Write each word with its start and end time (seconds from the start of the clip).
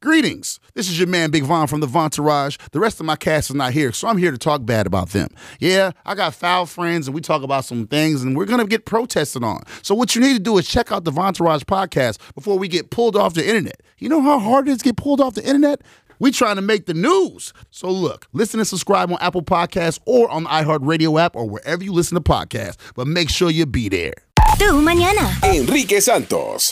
Greetings. 0.00 0.60
This 0.74 0.88
is 0.88 0.96
your 0.96 1.08
man 1.08 1.32
Big 1.32 1.42
Von 1.42 1.66
from 1.66 1.80
the 1.80 1.88
Vontourage. 1.88 2.56
The 2.70 2.78
rest 2.78 3.00
of 3.00 3.06
my 3.06 3.16
cast 3.16 3.50
is 3.50 3.56
not 3.56 3.72
here, 3.72 3.90
so 3.90 4.06
I'm 4.06 4.16
here 4.16 4.30
to 4.30 4.38
talk 4.38 4.64
bad 4.64 4.86
about 4.86 5.08
them. 5.08 5.26
Yeah, 5.58 5.90
I 6.06 6.14
got 6.14 6.36
foul 6.36 6.66
friends 6.66 7.08
and 7.08 7.16
we 7.16 7.20
talk 7.20 7.42
about 7.42 7.64
some 7.64 7.88
things 7.88 8.22
and 8.22 8.36
we're 8.36 8.44
going 8.46 8.60
to 8.60 8.66
get 8.66 8.84
protested 8.84 9.42
on. 9.42 9.64
So 9.82 9.96
what 9.96 10.14
you 10.14 10.20
need 10.20 10.34
to 10.34 10.38
do 10.38 10.56
is 10.56 10.68
check 10.68 10.92
out 10.92 11.02
the 11.02 11.10
Vontourage 11.10 11.64
podcast 11.64 12.18
before 12.36 12.60
we 12.60 12.68
get 12.68 12.90
pulled 12.90 13.16
off 13.16 13.34
the 13.34 13.44
internet. 13.44 13.82
You 13.98 14.08
know 14.08 14.22
how 14.22 14.38
hard 14.38 14.68
it 14.68 14.70
is 14.70 14.78
to 14.78 14.84
get 14.84 14.96
pulled 14.96 15.20
off 15.20 15.34
the 15.34 15.44
internet? 15.44 15.82
We 16.20 16.30
trying 16.30 16.56
to 16.56 16.62
make 16.62 16.86
the 16.86 16.94
news. 16.94 17.52
So 17.72 17.90
look, 17.90 18.28
listen 18.32 18.60
and 18.60 18.68
subscribe 18.68 19.10
on 19.10 19.18
Apple 19.20 19.42
Podcasts 19.42 19.98
or 20.04 20.30
on 20.30 20.44
the 20.44 20.50
iHeartRadio 20.50 21.20
app 21.20 21.34
or 21.34 21.44
wherever 21.44 21.82
you 21.82 21.92
listen 21.92 22.14
to 22.14 22.20
podcasts. 22.20 22.76
But 22.94 23.08
make 23.08 23.30
sure 23.30 23.50
you 23.50 23.66
be 23.66 23.88
there. 23.88 24.14
Tu 24.58 24.64
mañana. 24.80 25.42
Enrique 25.42 25.98
Santos. 25.98 26.70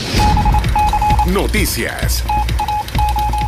Noticias. 1.26 2.22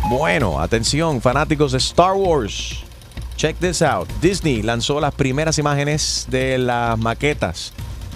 Bueno, 0.09 0.59
atención, 0.59 1.21
fanáticos 1.21 1.71
de 1.71 1.77
Star 1.77 2.13
Wars. 2.13 2.83
Check 3.35 3.57
this 3.59 3.83
out. 3.83 4.09
Disney 4.21 4.63
lanzó 4.63 4.99
las 4.99 5.13
primeras 5.13 5.59
imágenes 5.59 6.25
de 6.31 6.57
las 6.57 6.97
maquetas 6.97 7.73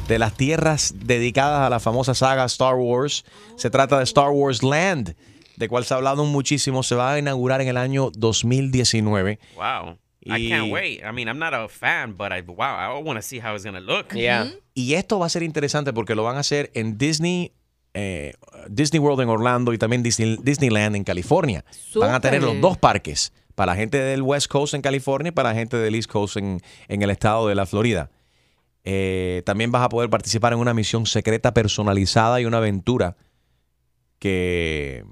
de 0.08 0.18
las 0.18 0.34
tierras 0.34 0.96
dedicadas 1.06 1.68
a 1.68 1.70
la 1.70 1.80
famosa 1.80 2.16
saga 2.16 2.46
Star 2.46 2.76
Wars. 2.76 3.24
Se 3.58 3.70
trata 3.70 4.00
de 4.00 4.06
Star 4.06 4.32
Wars 4.32 4.64
Land, 4.64 5.16
de 5.56 5.70
cual 5.70 5.86
se 5.86 5.94
ha 5.94 5.98
hablado 5.98 6.26
muchísimo. 6.26 6.82
Se 6.82 6.96
va 6.96 7.14
a 7.14 7.20
inaugurar 7.20 7.62
en 7.62 7.68
el 7.68 7.78
año 7.78 8.10
2019. 8.10 9.38
Wow. 9.56 10.00
I 10.26 10.50
can't 10.50 10.72
wait. 10.72 11.02
I 11.04 11.12
mean, 11.12 11.28
I'm 11.28 11.38
not 11.38 11.54
a 11.54 11.68
fan, 11.68 12.16
but 12.18 12.32
I 12.32 12.42
wow, 12.42 12.76
I 12.76 13.04
want 13.04 13.20
to 13.20 13.22
see 13.22 13.40
how 13.40 13.54
it's 13.54 13.64
going 13.64 13.76
to 13.76 13.82
look. 13.82 14.14
Yeah. 14.16 14.52
Y 14.74 14.96
esto 14.96 15.20
va 15.20 15.28
a 15.28 15.30
ser 15.30 15.44
interesante 15.44 15.94
porque 15.94 16.16
lo 16.16 16.24
van 16.24 16.38
a 16.38 16.40
hacer 16.40 16.72
en 16.74 16.98
Disney, 16.98 17.52
eh, 17.94 18.34
Disney 18.70 19.00
World 19.00 19.22
en 19.22 19.30
Orlando 19.30 19.74
y 19.74 19.78
también 19.78 20.04
Disney- 20.04 20.38
Disneyland 20.42 20.96
en 20.96 21.04
California. 21.04 21.64
Van 21.96 22.16
a 22.16 22.20
tener 22.20 22.42
los 22.42 22.62
dos 22.62 22.78
parques 22.78 23.34
para 23.56 23.74
la 23.74 23.76
gente 23.76 23.98
del 24.00 24.22
West 24.24 24.48
Coast 24.48 24.74
en 24.74 24.82
California 24.82 25.30
y 25.30 25.32
para 25.32 25.50
la 25.50 25.56
gente 25.56 25.78
del 25.78 25.94
East 25.96 26.10
Coast 26.10 26.38
en, 26.38 26.60
en 26.88 27.02
el 27.04 27.10
estado 27.12 27.48
de 27.48 27.56
la 27.56 27.66
Florida. 27.66 28.10
Eh, 28.84 29.44
también 29.46 29.72
vas 29.72 29.84
a 29.84 29.90
poder 29.90 30.10
participar 30.10 30.54
en 30.54 30.60
una 30.60 30.74
misión 30.74 31.06
secreta 31.06 31.54
personalizada 31.54 32.42
y 32.42 32.46
una 32.46 32.58
aventura 32.58 33.16
que, 34.20 35.06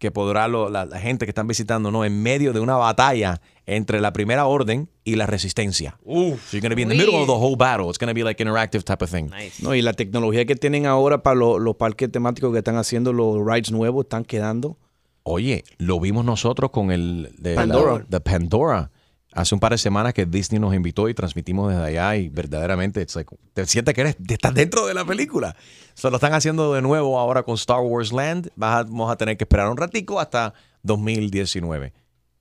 que 0.00 0.10
podrá 0.10 0.48
lo- 0.48 0.68
la, 0.68 0.84
la 0.86 0.98
gente 0.98 1.24
que 1.26 1.30
están 1.30 1.46
visitando 1.46 1.92
¿no? 1.92 2.04
en 2.04 2.20
medio 2.22 2.52
de 2.52 2.58
una 2.58 2.74
batalla 2.76 3.40
entre 3.66 4.00
la 4.00 4.12
primera 4.12 4.46
orden 4.46 4.88
y 5.04 5.14
la 5.14 5.26
resistencia. 5.26 5.96
So 6.04 6.56
you're 6.56 6.60
going 6.60 6.70
to 6.70 6.74
be 6.76 6.82
in 6.82 6.88
the 6.88 6.96
middle 6.96 7.14
of 7.14 7.26
the 7.26 7.32
whole 7.34 7.54
battle. 7.56 7.86
It's 7.88 7.98
going 7.98 8.08
to 8.08 8.14
be 8.14 8.24
like 8.24 8.42
interactive 8.42 8.82
type 8.82 9.04
of 9.04 9.10
thing. 9.10 9.30
No, 9.62 9.74
y 9.76 9.82
la 9.82 9.92
tecnología 9.92 10.44
que 10.46 10.56
tienen 10.56 10.86
ahora 10.86 11.22
para 11.22 11.36
lo- 11.36 11.60
los 11.60 11.76
parques 11.76 12.10
temáticos 12.10 12.50
que 12.52 12.58
están 12.58 12.76
haciendo, 12.76 13.12
los 13.12 13.36
rides 13.46 13.70
nuevos, 13.70 14.06
están 14.06 14.24
quedando. 14.24 14.76
Oye, 15.22 15.64
lo 15.78 16.00
vimos 16.00 16.24
nosotros 16.24 16.70
con 16.70 16.90
el 16.90 17.30
de 17.38 17.54
Pandora. 17.54 17.92
la- 17.98 18.06
de 18.08 18.20
Pandora. 18.20 18.90
Hace 19.32 19.54
un 19.54 19.60
par 19.60 19.70
de 19.72 19.78
semanas 19.78 20.12
que 20.12 20.26
Disney 20.26 20.58
nos 20.60 20.74
invitó 20.74 21.08
y 21.08 21.14
transmitimos 21.14 21.70
desde 21.70 21.84
allá 21.84 22.16
y 22.16 22.28
verdaderamente 22.28 23.06
te 23.54 23.66
sientes 23.66 23.94
que 23.94 24.00
eres, 24.00 24.16
estás 24.28 24.52
dentro 24.54 24.86
de 24.86 24.94
la 24.94 25.04
película. 25.04 25.54
So, 25.94 26.10
lo 26.10 26.16
están 26.16 26.34
haciendo 26.34 26.72
de 26.74 26.82
nuevo 26.82 27.18
ahora 27.18 27.44
con 27.44 27.54
Star 27.54 27.80
Wars 27.80 28.12
Land. 28.12 28.50
Vamos 28.56 29.10
a 29.10 29.16
tener 29.16 29.36
que 29.36 29.44
esperar 29.44 29.68
un 29.70 29.76
ratico 29.76 30.18
hasta 30.18 30.52
2019. 30.82 31.92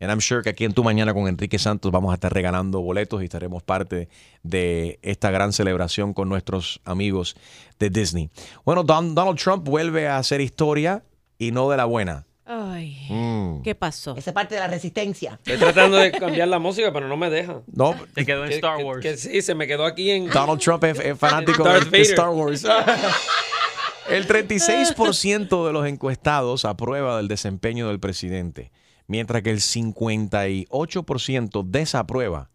And 0.02 0.10
I'm 0.10 0.22
sure 0.22 0.42
que 0.42 0.50
aquí 0.50 0.64
en 0.64 0.72
Tu 0.74 0.82
Mañana 0.84 1.14
con 1.14 1.28
Enrique 1.28 1.60
Santos 1.60 1.92
vamos 1.92 2.12
a 2.12 2.14
estar 2.14 2.34
regalando 2.34 2.80
boletos 2.82 3.22
y 3.22 3.26
estaremos 3.26 3.62
parte 3.64 4.08
de 4.44 4.98
esta 5.02 5.30
gran 5.30 5.52
celebración 5.52 6.14
con 6.14 6.30
nuestros 6.30 6.80
amigos 6.86 7.36
de 7.80 7.90
Disney. 7.90 8.30
Bueno, 8.64 8.84
Don- 8.84 9.14
Donald 9.14 9.38
Trump 9.38 9.66
vuelve 9.68 10.08
a 10.08 10.18
hacer 10.18 10.40
historia 10.42 11.04
y 11.38 11.52
no 11.52 11.70
de 11.70 11.76
la 11.78 11.84
buena. 11.86 12.26
Ay, 12.52 12.98
Mm. 13.12 13.62
¿qué 13.62 13.76
pasó? 13.76 14.16
Esa 14.18 14.34
parte 14.34 14.56
de 14.56 14.62
la 14.62 14.68
resistencia. 14.68 15.34
Estoy 15.46 15.58
tratando 15.58 15.98
de 15.98 16.12
cambiar 16.12 16.48
la 16.48 16.58
música, 16.58 16.92
pero 16.92 17.08
no 17.08 17.16
me 17.16 17.30
deja. 17.30 17.62
No, 17.72 17.96
Te 18.16 18.26
quedó 18.26 18.44
en 18.44 18.50
Que- 18.50 18.56
Star 18.56 18.84
Wars. 18.84 19.02
Que, 19.04 19.18
sí, 19.18 19.44
se 19.44 19.54
me 19.54 19.68
quedó 19.68 19.86
aquí 19.86 20.10
en. 20.10 20.30
Donald 20.32 20.60
Trump 20.60 20.84
es, 20.86 21.00
es 21.00 21.16
fanático 21.18 21.64
de. 21.64 22.02
Star 22.02 22.30
Wars. 22.30 22.66
El 24.10 24.26
36% 24.28 25.68
de 25.68 25.74
los 25.74 25.86
encuestados 25.86 26.66
aprueba 26.66 27.18
del 27.18 27.28
desempeño 27.28 27.88
del 27.90 28.00
presidente, 28.00 28.72
mientras 29.06 29.44
que 29.44 29.52
el 29.52 29.60
58% 29.60 31.64
desaprueba 31.64 32.50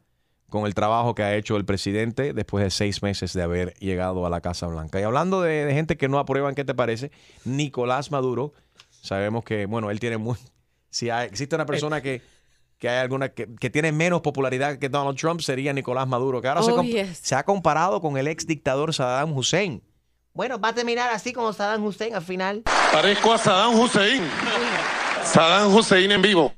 con 0.49 0.67
el 0.67 0.75
trabajo 0.75 1.15
que 1.15 1.23
ha 1.23 1.37
hecho 1.37 1.57
el 1.57 1.65
presidente 1.65 2.33
después 2.33 2.65
de 2.65 2.71
seis 2.71 3.05
meses 3.05 3.33
de 3.35 3.43
haber 3.43 3.75
llegado 3.75 4.27
a 4.27 4.31
la 4.31 4.41
Casa 4.41 4.67
Blanca. 4.67 4.99
Y 4.99 5.05
hablando 5.05 5.43
de, 5.43 5.65
de 5.65 5.75
gente 5.75 5.97
que 5.97 6.09
no 6.09 6.19
aprueban, 6.19 6.57
¿qué 6.57 6.65
te 6.65 6.75
parece? 6.75 7.13
Nicolás 7.45 8.11
Maduro, 8.11 8.53
sabemos 9.05 9.45
que, 9.45 9.67
bueno, 9.67 9.91
él 9.91 10.01
tiene 10.01 10.17
muy... 10.19 10.37
Si 10.91 11.11
hay- 11.11 11.27
existe 11.27 11.55
una 11.57 11.67
persona 11.67 12.01
que, 12.01 12.23
que 12.79 12.89
hay 12.89 12.99
alguna 13.01 13.29
que, 13.31 13.49
que 13.57 13.69
tiene 13.69 13.91
menos 13.91 14.21
popularidad 14.21 14.79
que 14.79 14.89
Donald 14.89 15.19
Trump, 15.19 15.41
sería 15.41 15.73
Nicolás 15.73 16.07
Maduro, 16.07 16.41
que 16.41 16.47
ahora 16.47 16.63
se, 16.63 16.71
Oh, 16.71 16.77
comp- 16.77 16.87
yes. 16.93 17.19
se 17.21 17.35
ha 17.35 17.45
comparado 17.45 18.01
con 18.01 18.17
el 18.17 18.29
ex 18.29 18.47
dictador 18.47 18.95
Saddam 18.95 19.37
Hussein. 19.37 19.83
Bueno, 20.35 20.59
va 20.61 20.69
a 20.69 20.75
terminar 20.75 21.11
así 21.11 21.33
como 21.33 21.53
Saddam 21.53 21.85
Hussein 21.85 22.15
al 22.15 22.23
final. 22.23 22.63
Parezco 22.93 23.33
a 23.33 23.39
Saddam 23.39 23.75
Hussein. 23.81 24.23
Saddam 25.25 25.75
Hussein 25.75 26.11
en 26.13 26.23
vivo. 26.23 26.53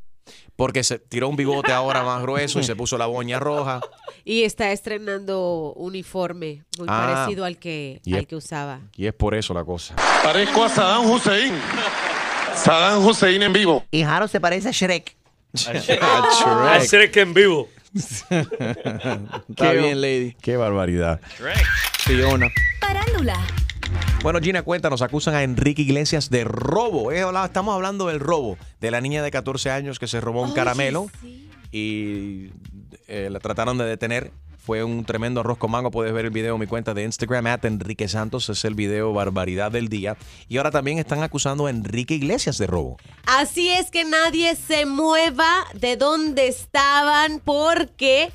Porque 0.54 0.82
se 0.84 0.98
tiró 0.98 1.28
un 1.28 1.36
bigote 1.36 1.72
ahora 1.72 2.02
más 2.02 2.20
grueso 2.22 2.60
y 2.60 2.64
se 2.64 2.74
puso 2.76 2.96
la 2.98 3.06
boña 3.06 3.38
roja. 3.38 3.80
Y 4.24 4.42
está 4.42 4.72
estrenando 4.72 5.72
uniforme 5.76 6.64
muy 6.78 6.86
Ah. 6.90 7.12
parecido 7.14 7.44
al 7.44 7.58
que, 7.58 8.00
al 8.06 8.14
es- 8.20 8.26
que 8.26 8.36
usaba. 8.36 8.80
Y 8.96 9.06
es 9.06 9.12
por 9.14 9.34
eso 9.34 9.52
la 9.54 9.64
cosa. 9.64 9.94
Parezco 10.22 10.64
a 10.64 10.68
Saddam 10.68 11.10
Hussein. 11.10 11.54
Saddam 12.56 13.04
Hussein 13.04 13.42
en 13.42 13.52
vivo. 13.52 13.84
Y 13.90 14.02
Jaro 14.02 14.28
se 14.28 14.40
parece 14.40 14.68
a 14.68 14.72
Shrek. 14.72 15.16
A 16.00 16.78
Shrek 16.80 17.16
en 17.16 17.34
vivo. 17.34 17.68
Está 17.94 19.72
bien, 19.72 20.00
lady. 20.00 20.36
Qué 20.40 20.56
barbaridad. 20.56 21.20
Fiona. 21.98 22.48
Parándula. 22.80 23.38
Bueno, 24.22 24.40
Gina, 24.40 24.62
cuéntanos, 24.62 25.02
acusan 25.02 25.34
a 25.34 25.42
Enrique 25.42 25.82
Iglesias 25.82 26.30
de 26.30 26.44
robo. 26.44 27.12
Eh, 27.12 27.24
Estamos 27.44 27.74
hablando 27.74 28.08
del 28.08 28.18
robo 28.20 28.58
de 28.80 28.90
la 28.90 29.00
niña 29.00 29.22
de 29.22 29.30
14 29.30 29.70
años 29.70 29.98
que 29.98 30.08
se 30.08 30.20
robó 30.20 30.40
un 30.42 30.46
Oye, 30.50 30.54
caramelo 30.56 31.06
sí. 31.20 31.48
y 31.70 32.50
eh, 33.06 33.28
la 33.30 33.38
trataron 33.38 33.78
de 33.78 33.84
detener. 33.84 34.32
Fue 34.66 34.82
un 34.82 35.04
tremendo 35.04 35.42
arroz 35.42 35.58
con 35.58 35.70
mango. 35.70 35.92
Puedes 35.92 36.12
ver 36.12 36.24
el 36.24 36.32
video 36.32 36.54
en 36.54 36.60
mi 36.60 36.66
cuenta 36.66 36.92
de 36.92 37.04
Instagram, 37.04 37.46
at 37.46 37.64
Enrique 37.64 38.08
Santos. 38.08 38.48
Es 38.48 38.64
el 38.64 38.74
video 38.74 39.12
barbaridad 39.12 39.70
del 39.70 39.88
día. 39.88 40.16
Y 40.48 40.56
ahora 40.56 40.72
también 40.72 40.98
están 40.98 41.22
acusando 41.22 41.66
a 41.66 41.70
Enrique 41.70 42.14
Iglesias 42.14 42.58
de 42.58 42.66
robo. 42.66 42.96
Así 43.26 43.68
es 43.68 43.92
que 43.92 44.02
nadie 44.02 44.56
se 44.56 44.84
mueva 44.84 45.66
de 45.74 45.96
donde 45.96 46.48
estaban 46.48 47.40
porque 47.44 48.32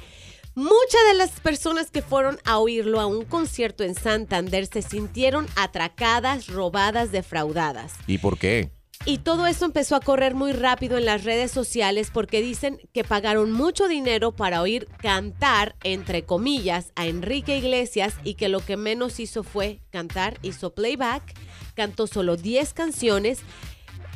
muchas 0.56 1.02
de 1.10 1.18
las 1.18 1.32
personas 1.42 1.92
que 1.92 2.02
fueron 2.02 2.40
a 2.46 2.60
oírlo 2.60 3.02
a 3.02 3.08
un 3.08 3.26
concierto 3.26 3.84
en 3.84 3.94
Santander 3.94 4.68
se 4.68 4.84
sintieron 4.84 5.48
atracadas, 5.58 6.48
robadas, 6.48 7.12
defraudadas. 7.12 7.96
¿Y 8.08 8.20
por 8.20 8.38
qué? 8.38 8.72
Y 9.06 9.18
todo 9.18 9.48
eso 9.48 9.66
empezó 9.66 9.96
a 9.96 10.00
correr 10.00 10.36
muy 10.36 10.52
rápido 10.54 10.98
en 10.98 11.06
las 11.06 11.24
redes 11.24 11.50
sociales 11.52 12.12
porque 12.14 12.42
dicen 12.42 12.80
que 12.94 13.04
pagaron 13.04 13.52
mucho 13.52 13.88
dinero 13.88 14.32
para 14.32 14.62
oír 14.62 14.88
cantar, 15.02 15.76
entre 15.84 16.24
comillas, 16.24 16.92
a 16.96 17.08
Enrique 17.08 17.58
Iglesias 17.58 18.14
y 18.24 18.36
que 18.36 18.48
lo 18.48 18.60
que 18.60 18.78
menos 18.78 19.20
hizo 19.20 19.44
fue 19.44 19.80
cantar, 19.90 20.38
hizo 20.44 20.76
playback, 20.76 21.24
cantó 21.74 22.06
solo 22.06 22.38
10 22.38 22.74
canciones. 22.74 23.40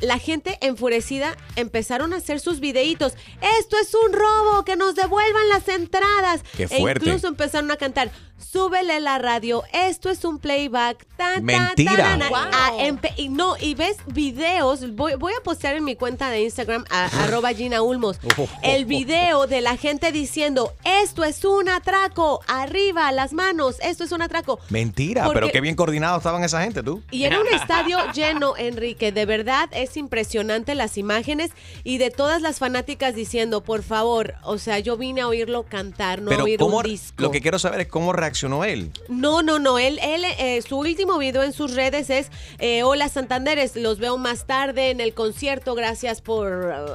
La 0.00 0.18
gente 0.18 0.58
enfurecida 0.60 1.36
empezaron 1.56 2.12
a 2.12 2.16
hacer 2.16 2.38
sus 2.38 2.60
videitos. 2.60 3.14
Esto 3.58 3.76
es 3.80 3.92
un 3.94 4.12
robo, 4.12 4.62
que 4.64 4.76
nos 4.76 4.94
devuelvan 4.94 5.48
las 5.48 5.66
entradas. 5.68 6.42
Qué 6.56 6.64
E 6.64 6.68
fuerte. 6.78 7.06
incluso 7.06 7.28
empezaron 7.28 7.70
a 7.70 7.76
cantar, 7.76 8.10
súbele 8.38 9.00
la 9.00 9.18
radio, 9.18 9.62
esto 9.72 10.10
es 10.10 10.24
un 10.24 10.38
playback. 10.38 11.04
ta, 11.16 11.34
ta, 11.36 11.40
Mentira. 11.40 11.96
ta, 11.96 12.16
na". 12.18 12.28
Wow. 12.28 12.38
Ah, 12.52 12.72
y 13.16 13.28
no, 13.30 13.56
y 13.58 13.74
ves 13.74 13.96
videos, 14.06 14.94
voy, 14.94 15.14
voy 15.14 15.32
a 15.38 15.42
postear 15.42 15.76
en 15.76 15.84
mi 15.84 15.96
cuenta 15.96 16.28
de 16.30 16.42
Instagram, 16.42 16.84
a- 16.90 17.06
arroba 17.24 17.52
Gina 17.54 17.80
Ulmos, 17.82 18.18
el 18.62 18.84
video 18.84 19.46
de 19.46 19.60
la 19.62 19.76
gente 19.76 20.12
diciendo, 20.12 20.74
esto 20.84 21.24
es 21.24 21.44
un 21.44 21.68
atraco, 21.68 22.40
arriba, 22.46 23.10
las 23.12 23.32
manos, 23.32 23.76
esto 23.82 24.04
es 24.04 24.12
un 24.12 24.20
atraco. 24.22 24.58
Mentira, 24.68 25.24
Porque- 25.24 25.40
pero 25.40 25.52
qué 25.52 25.60
bien 25.60 25.74
coordinados 25.74 26.18
estaban 26.18 26.44
esa 26.44 26.62
gente, 26.62 26.82
tú. 26.82 27.02
Y 27.10 27.24
era 27.24 27.40
un 27.40 27.46
estadio 27.52 27.98
lleno, 28.12 28.56
Enrique. 28.56 29.12
De 29.12 29.24
verdad 29.26 29.68
es 29.72 29.96
impresionante 29.96 30.74
las 30.74 30.98
imágenes 30.98 31.50
y 31.84 31.96
de 31.98 32.10
todas 32.10 32.42
las 32.42 32.58
fanáticas 32.58 33.14
diciendo, 33.14 33.62
por 33.62 33.82
favor, 33.82 34.34
o 34.42 34.58
sea, 34.58 34.78
yo 34.80 34.96
vine 34.98 35.22
a 35.22 35.28
oírlo 35.28 35.62
cantar, 35.64 36.20
no 36.20 36.28
a 36.30 36.34
Pero 36.34 36.44
oír 36.44 36.58
cómo, 36.58 36.78
un 36.78 36.82
disco. 36.84 37.22
lo 37.22 37.30
que 37.30 37.40
quiero 37.40 37.58
saber 37.58 37.80
es 37.80 37.88
cómo 37.88 38.12
reaccionó 38.26 38.64
él? 38.64 38.90
No, 39.08 39.42
no, 39.42 39.58
no. 39.58 39.78
Él, 39.78 40.00
él 40.02 40.24
eh, 40.38 40.60
su 40.62 40.76
último 40.78 41.16
video 41.18 41.42
en 41.44 41.52
sus 41.52 41.74
redes 41.74 42.10
es 42.10 42.30
eh, 42.58 42.82
Hola 42.82 43.08
Santanderes, 43.08 43.76
los 43.76 43.98
veo 43.98 44.18
más 44.18 44.46
tarde 44.46 44.90
en 44.90 45.00
el 45.00 45.14
concierto. 45.14 45.74
Gracias 45.74 46.20
por, 46.20 46.48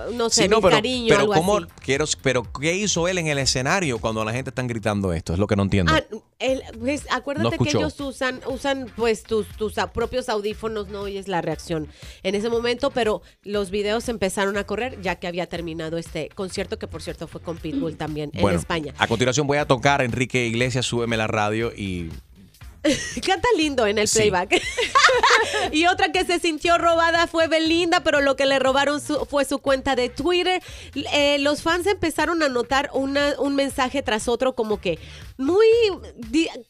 uh, 0.10 0.13
no 0.13 0.30
sé, 0.30 0.44
Sí, 0.44 0.50
no, 0.50 0.57
mi 0.57 0.63
pero, 0.63 0.75
cariño, 0.75 1.07
pero 1.07 1.22
algo 1.22 1.33
¿cómo, 1.33 1.57
así. 1.57 1.68
quiero, 1.81 2.06
pero 2.22 2.44
¿qué 2.51 2.75
hizo 2.75 3.07
él 3.07 3.18
en 3.18 3.28
el 3.28 3.38
escenario 3.38 4.00
cuando 4.00 4.25
la 4.25 4.33
gente 4.33 4.50
está 4.50 4.62
gritando 4.63 5.13
esto? 5.13 5.33
Es 5.33 5.39
lo 5.39 5.48
que 5.48 5.56
no 5.56 5.63
entiendo. 5.63 5.94
Ah, 5.95 6.04
él, 6.39 6.63
pues, 6.80 7.06
acuérdate 7.12 7.57
No 7.57 7.63
que 7.63 7.69
ellos 7.69 8.00
usan, 8.00 8.42
usan 8.48 8.92
pues 8.95 9.24
tus, 9.24 9.48
tus 9.56 9.75
propios 9.94 10.27
audífonos, 10.27 10.89
no 10.89 11.01
oyes 11.01 11.27
la 11.27 11.42
reacción 11.42 11.88
en 12.24 12.36
ese 12.36 12.50
momento, 12.50 12.92
pero 12.92 13.22
los 13.44 13.69
videos 13.69 14.10
empezaron 14.10 14.57
a 14.57 14.66
correr 14.66 15.00
ya 15.01 15.16
que 15.16 15.27
había 15.27 15.48
terminado 15.48 15.98
este 15.98 16.30
concierto, 16.30 16.77
que 16.77 16.88
por 16.88 17.01
cierto 17.01 17.27
fue 17.27 17.42
con 17.42 17.57
Pitbull 17.57 17.95
también 17.95 18.31
en 18.34 18.50
España. 18.50 18.94
a 18.98 19.07
continuación 19.07 19.48
voy 19.48 19.60
a 19.60 19.66
tocar 19.66 20.01
Enrique 20.01 20.45
Iglesias, 20.45 20.86
súbeme 20.86 21.16
la 21.21 21.27
radio 21.27 21.71
y 21.75 22.09
Canta 23.23 23.47
lindo 23.57 23.85
en 23.85 24.00
el 24.00 24.07
Sí. 24.07 24.18
playback. 24.19 24.59
y 25.71 25.85
otra 25.85 26.12
que 26.12 26.25
se 26.25 26.39
sintió 26.39 26.79
robada 26.79 27.27
fue 27.27 27.47
Belinda, 27.47 28.00
pero 28.00 28.21
lo 28.21 28.35
que 28.35 28.47
le 28.47 28.57
robaron 28.57 29.00
su- 29.00 29.23
fue 29.25 29.45
su 29.45 29.59
cuenta 29.59 29.95
de 29.95 30.09
Twitter. 30.09 30.63
Eh, 31.13 31.38
los 31.39 31.62
fans 31.62 31.85
empezaron 31.85 32.41
a 32.41 32.50
notar 32.50 32.89
una- 32.94 33.35
un 33.39 33.53
mensaje 33.56 34.01
tras 34.01 34.27
otro 34.27 34.53
como 34.56 34.81
que 34.81 34.97
muy, 35.38 35.65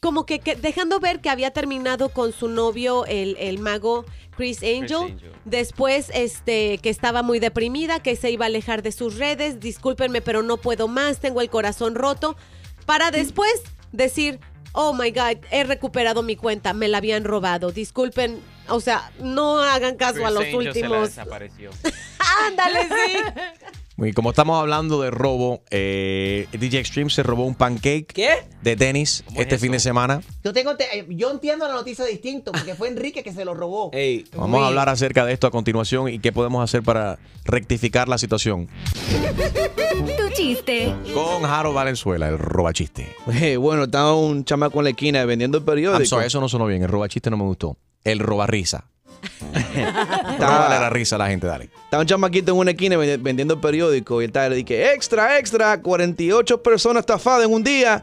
como 0.00 0.26
que, 0.26 0.38
que 0.38 0.54
dejando 0.54 1.00
ver 1.00 1.20
que 1.20 1.30
había 1.30 1.50
terminado 1.50 2.10
con 2.10 2.32
su 2.34 2.48
novio, 2.48 3.06
el, 3.06 3.36
el 3.40 3.58
mago 3.58 4.04
Chris 4.36 4.58
Angel. 4.62 5.12
Angel. 5.14 5.32
Después, 5.46 6.10
este, 6.12 6.76
que 6.78 6.90
estaba 6.90 7.22
muy 7.22 7.38
deprimida, 7.38 8.02
que 8.02 8.16
se 8.16 8.30
iba 8.30 8.44
a 8.44 8.48
alejar 8.48 8.82
de 8.82 8.92
sus 8.92 9.16
redes. 9.16 9.60
Discúlpenme, 9.60 10.20
pero 10.20 10.42
no 10.42 10.58
puedo 10.58 10.88
más, 10.88 11.20
tengo 11.20 11.40
el 11.40 11.48
corazón 11.48 11.94
roto. 11.94 12.36
Para 12.84 13.10
después 13.10 13.50
decir, 13.92 14.40
oh 14.72 14.92
my 14.92 15.10
God, 15.10 15.38
he 15.50 15.64
recuperado 15.64 16.22
mi 16.22 16.36
cuenta, 16.36 16.72
me 16.74 16.88
la 16.88 16.98
habían 16.98 17.24
robado. 17.24 17.70
Disculpen, 17.72 18.40
o 18.68 18.80
sea, 18.80 19.10
no 19.20 19.60
hagan 19.62 19.96
caso 19.96 20.26
a 20.26 20.30
los 20.30 20.44
Angel 20.44 20.50
se 20.50 20.80
la 20.80 20.88
últimos. 20.88 21.08
desapareció. 21.10 21.70
Ándale, 22.46 22.80
sí. 22.88 23.18
Y 23.98 24.12
como 24.12 24.30
estamos 24.30 24.58
hablando 24.58 25.00
de 25.02 25.10
robo, 25.10 25.62
eh, 25.70 26.46
DJ 26.52 26.80
Extreme 26.80 27.10
se 27.10 27.22
robó 27.22 27.44
un 27.44 27.54
pancake 27.54 28.06
¿Qué? 28.06 28.30
de 28.62 28.74
tenis 28.76 29.22
este 29.36 29.58
fin 29.58 29.72
de 29.72 29.80
semana. 29.80 30.22
Yo, 30.42 30.52
tengo 30.52 30.76
te- 30.76 30.98
eh, 30.98 31.06
yo 31.10 31.30
entiendo 31.30 31.68
la 31.68 31.74
noticia 31.74 32.04
distinto, 32.06 32.52
porque 32.52 32.74
fue 32.74 32.88
Enrique 32.88 33.22
que 33.22 33.32
se 33.32 33.44
lo 33.44 33.54
robó. 33.54 33.90
Ey, 33.92 34.24
Vamos 34.34 34.58
Uy. 34.58 34.64
a 34.64 34.68
hablar 34.68 34.88
acerca 34.88 35.24
de 35.26 35.32
esto 35.34 35.46
a 35.46 35.50
continuación 35.50 36.08
y 36.08 36.18
qué 36.20 36.32
podemos 36.32 36.64
hacer 36.64 36.82
para 36.82 37.18
rectificar 37.44 38.08
la 38.08 38.16
situación. 38.18 38.68
Tu 39.06 40.34
chiste. 40.34 40.94
Con 41.14 41.42
Jaro 41.42 41.72
Valenzuela, 41.72 42.28
el 42.28 42.38
robachiste. 42.38 43.14
Eh, 43.34 43.56
bueno, 43.56 43.84
estaba 43.84 44.14
un 44.14 44.44
chamaco 44.44 44.78
en 44.80 44.84
la 44.84 44.90
esquina 44.90 45.24
vendiendo 45.24 45.58
el 45.58 45.64
periódico. 45.64 45.98
I'm 46.00 46.06
sorry, 46.06 46.26
eso 46.26 46.40
no 46.40 46.48
sonó 46.48 46.66
bien. 46.66 46.82
El 46.82 46.88
robachiste 46.88 47.30
no 47.30 47.36
me 47.36 47.44
gustó. 47.44 47.76
El 48.04 48.18
robarrisa. 48.18 48.86
Estaba- 50.32 50.68
la 50.68 50.90
risa 50.90 51.16
a 51.16 51.18
la 51.18 51.28
gente, 51.28 51.46
dale. 51.46 51.64
Estaba 51.84 52.00
un 52.02 52.06
chamaquito 52.06 52.52
en 52.52 52.58
una 52.58 52.70
esquina 52.72 52.96
vendi- 52.96 53.22
vendiendo 53.22 53.54
el 53.54 53.60
periódico 53.60 54.20
y 54.20 54.24
él 54.24 54.30
estaba 54.30 54.48
le 54.48 54.56
dije, 54.56 54.92
extra, 54.94 55.38
extra, 55.38 55.80
48 55.80 56.62
personas 56.62 57.00
estafadas 57.02 57.46
en 57.46 57.52
un 57.52 57.62
día. 57.62 58.02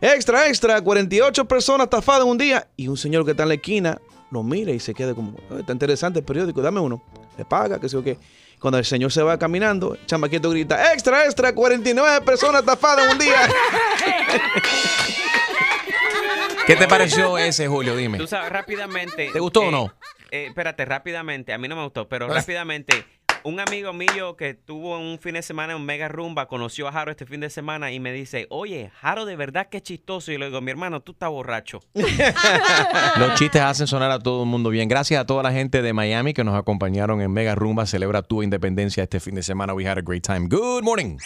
Extra, 0.00 0.48
extra, 0.48 0.80
48 0.80 1.44
personas 1.46 1.84
estafadas 1.86 2.22
en 2.22 2.28
un 2.28 2.38
día. 2.38 2.66
Y 2.76 2.88
un 2.88 2.96
señor 2.96 3.24
que 3.24 3.32
está 3.32 3.42
en 3.44 3.50
la 3.50 3.54
esquina 3.56 4.00
lo 4.30 4.42
mira 4.42 4.72
y 4.72 4.80
se 4.80 4.94
queda 4.94 5.14
como, 5.14 5.36
"Eh, 5.38 5.58
está 5.60 5.72
interesante 5.72 6.18
el 6.20 6.24
periódico, 6.24 6.60
dame 6.62 6.80
uno. 6.80 7.02
Le 7.38 7.44
paga, 7.44 7.78
que 7.80 7.88
sé 7.88 7.94
yo 7.96 8.02
qué. 8.04 8.18
Cuando 8.60 8.78
el 8.78 8.84
señor 8.84 9.12
se 9.12 9.22
va 9.22 9.38
caminando, 9.38 9.94
el 9.94 10.06
chamaquito 10.06 10.48
grita, 10.50 10.92
extra, 10.94 11.24
extra, 11.26 11.54
49 11.54 12.20
personas 12.24 12.60
estafadas 12.62 13.04
en 13.04 13.10
un 13.12 13.18
día. 13.18 13.36
¿Qué 16.66 16.76
te 16.76 16.88
pareció 16.88 17.36
ese, 17.36 17.68
Julio? 17.68 17.94
Dime. 17.94 18.16
Tú 18.18 18.26
sabes, 18.26 18.50
rápidamente. 18.50 19.28
¿Te 19.32 19.38
gustó 19.38 19.60
o 19.60 19.68
eh, 19.68 19.70
no? 19.70 19.92
Eh, 20.34 20.46
espérate, 20.46 20.84
rápidamente. 20.84 21.52
A 21.52 21.58
mí 21.58 21.68
no 21.68 21.76
me 21.76 21.84
gustó, 21.84 22.08
pero 22.08 22.26
rápidamente. 22.26 23.04
Un 23.46 23.60
amigo 23.60 23.92
mío 23.92 24.38
que 24.38 24.54
tuvo 24.54 24.98
un 24.98 25.18
fin 25.18 25.34
de 25.34 25.42
semana 25.42 25.74
en 25.74 25.84
Mega 25.84 26.08
Rumba 26.08 26.48
conoció 26.48 26.88
a 26.88 26.92
Jaro 26.92 27.10
este 27.10 27.26
fin 27.26 27.40
de 27.40 27.50
semana 27.50 27.92
y 27.92 28.00
me 28.00 28.10
dice, 28.10 28.46
oye, 28.48 28.90
Jaro 29.02 29.26
de 29.26 29.36
verdad 29.36 29.68
que 29.68 29.76
es 29.76 29.82
chistoso. 29.82 30.32
Y 30.32 30.38
le 30.38 30.46
digo, 30.46 30.62
mi 30.62 30.70
hermano, 30.70 31.00
tú 31.00 31.12
estás 31.12 31.28
borracho. 31.28 31.80
Los 33.18 33.34
chistes 33.34 33.60
hacen 33.60 33.86
sonar 33.86 34.10
a 34.12 34.18
todo 34.18 34.44
el 34.44 34.48
mundo 34.48 34.70
bien. 34.70 34.88
Gracias 34.88 35.20
a 35.20 35.26
toda 35.26 35.42
la 35.42 35.52
gente 35.52 35.82
de 35.82 35.92
Miami 35.92 36.32
que 36.32 36.42
nos 36.42 36.58
acompañaron 36.58 37.20
en 37.20 37.30
Mega 37.32 37.54
Rumba. 37.54 37.84
Celebra 37.84 38.22
tu 38.22 38.42
independencia 38.42 39.02
este 39.02 39.20
fin 39.20 39.34
de 39.34 39.42
semana. 39.42 39.74
We 39.74 39.86
had 39.86 39.98
a 39.98 40.02
great 40.02 40.24
time. 40.26 40.48
Good 40.48 40.82
morning. 40.82 41.18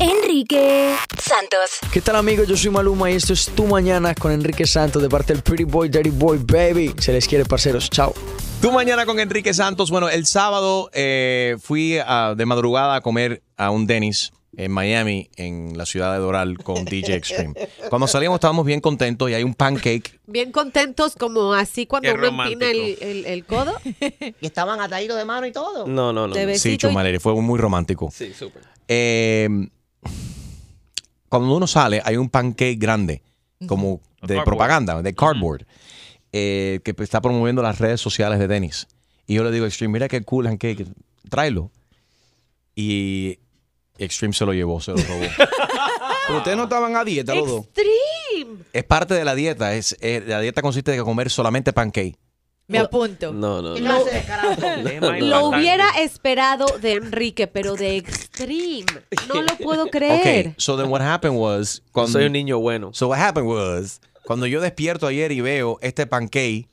Enrique 0.00 0.96
Santos. 1.18 1.78
¿Qué 1.92 2.00
tal 2.00 2.16
amigos? 2.16 2.48
Yo 2.48 2.56
soy 2.56 2.70
Maluma 2.70 3.10
y 3.10 3.16
esto 3.16 3.34
es 3.34 3.50
Tu 3.54 3.66
Mañana 3.66 4.14
con 4.14 4.32
Enrique 4.32 4.66
Santos 4.66 5.02
de 5.02 5.10
parte 5.10 5.34
del 5.34 5.42
Pretty 5.42 5.64
Boy, 5.64 5.90
Dirty 5.90 6.08
Boy, 6.08 6.38
Baby. 6.38 6.94
Se 6.96 7.12
les 7.12 7.28
quiere, 7.28 7.44
parceros. 7.44 7.90
Chao. 7.90 8.14
Tu 8.62 8.72
mañana 8.72 9.04
con 9.04 9.20
Enrique 9.20 9.52
Santos. 9.52 9.90
Bueno, 9.90 10.08
el 10.08 10.24
sábado 10.24 10.88
eh, 10.94 11.58
fui 11.66 11.98
a- 11.98 12.34
de 12.36 12.46
madrugada 12.46 12.94
a 12.96 13.00
comer 13.00 13.42
a 13.56 13.70
un 13.70 13.86
Dennis 13.86 14.32
en 14.56 14.70
Miami, 14.72 15.28
en 15.36 15.76
la 15.76 15.84
ciudad 15.84 16.12
de 16.14 16.18
Doral, 16.18 16.56
con 16.58 16.84
DJ 16.84 17.14
Extreme. 17.16 17.54
Cuando 17.90 18.06
salimos 18.06 18.36
estábamos 18.36 18.64
bien 18.64 18.80
contentos 18.80 19.28
y 19.30 19.34
hay 19.34 19.42
un 19.42 19.54
pancake. 19.54 20.18
Bien 20.26 20.50
contentos, 20.52 21.14
como 21.16 21.52
así 21.52 21.86
cuando 21.86 22.08
Qué 22.08 22.14
uno 22.14 22.22
romántico. 22.28 22.64
empina 22.64 22.70
el, 22.70 22.98
el- 23.02 23.26
el 23.26 23.44
codo. 23.44 23.74
Y 24.40 24.46
estaban 24.46 24.80
ataditos 24.80 25.16
de 25.16 25.24
mano 25.24 25.46
y 25.46 25.52
todo. 25.52 25.86
no, 25.86 26.12
no, 26.12 26.26
no. 26.28 26.34
De 26.34 26.46
besito 26.46 26.62
Sí, 26.68 26.74
y- 26.74 26.78
Chumaleri, 26.78 27.18
fue 27.18 27.34
muy 27.34 27.58
romántico. 27.58 28.08
Sí, 28.12 28.32
súper. 28.32 28.62
Eh, 28.88 29.48
cuando 31.28 31.54
uno 31.56 31.66
sale, 31.66 32.00
hay 32.04 32.16
un 32.16 32.30
pancake 32.30 32.78
grande, 32.78 33.22
como 33.66 34.00
de 34.22 34.28
Cardboard. 34.28 34.44
propaganda, 34.44 35.02
de 35.02 35.14
cardboard, 35.14 35.66
eh, 36.32 36.80
que 36.84 36.94
está 36.98 37.20
promoviendo 37.20 37.62
las 37.62 37.78
redes 37.78 38.00
sociales 38.00 38.38
de 38.38 38.48
Dennis. 38.48 38.86
Y 39.26 39.34
yo 39.34 39.44
le 39.44 39.50
digo, 39.50 39.66
Extreme, 39.66 39.92
mira 39.92 40.08
qué 40.08 40.22
cool 40.22 40.44
pancake, 40.44 40.86
tráelo. 41.28 41.70
Y 42.74 43.38
Extreme 43.98 44.34
se 44.34 44.44
lo 44.44 44.52
llevó, 44.52 44.80
se 44.80 44.92
lo 44.92 44.98
robó. 44.98 45.24
Pero 46.26 46.38
ustedes 46.38 46.56
no 46.56 46.64
estaban 46.64 46.96
a 46.96 47.04
dieta 47.04 47.34
los 47.34 47.46
dos. 47.48 47.64
Extreme. 47.66 48.64
es 48.72 48.84
parte 48.84 49.14
de 49.14 49.24
la 49.24 49.34
dieta. 49.34 49.74
Es, 49.74 49.96
eh, 50.00 50.22
la 50.26 50.40
dieta 50.40 50.60
consiste 50.60 50.90
de 50.90 50.98
comer 50.98 51.30
solamente 51.30 51.72
pancake. 51.72 52.18
Me 52.68 52.78
apunto. 52.78 53.32
No, 53.32 53.62
no, 53.62 53.74
¿Qué 53.74 53.80
no. 53.80 55.12
Lo 55.20 55.46
hubiera 55.46 55.88
esperado 56.00 56.66
de 56.80 56.94
Enrique, 56.94 57.46
pero 57.46 57.76
de 57.76 57.96
Extreme. 57.96 58.86
No 59.28 59.42
lo 59.42 59.56
puedo 59.62 59.86
creer. 59.86 60.20
Okay, 60.20 60.54
so 60.56 60.76
then 60.76 60.90
what 60.90 61.00
happened 61.00 61.38
was... 61.38 61.82
Cuando, 61.92 62.12
Soy 62.12 62.26
un 62.26 62.32
niño 62.32 62.58
bueno. 62.58 62.90
So 62.92 63.06
what 63.06 63.20
happened 63.20 63.46
was, 63.46 64.00
cuando 64.24 64.46
yo 64.46 64.60
despierto 64.60 65.06
ayer 65.06 65.30
y 65.30 65.40
veo 65.40 65.78
este 65.80 66.08
pancake 66.08 66.68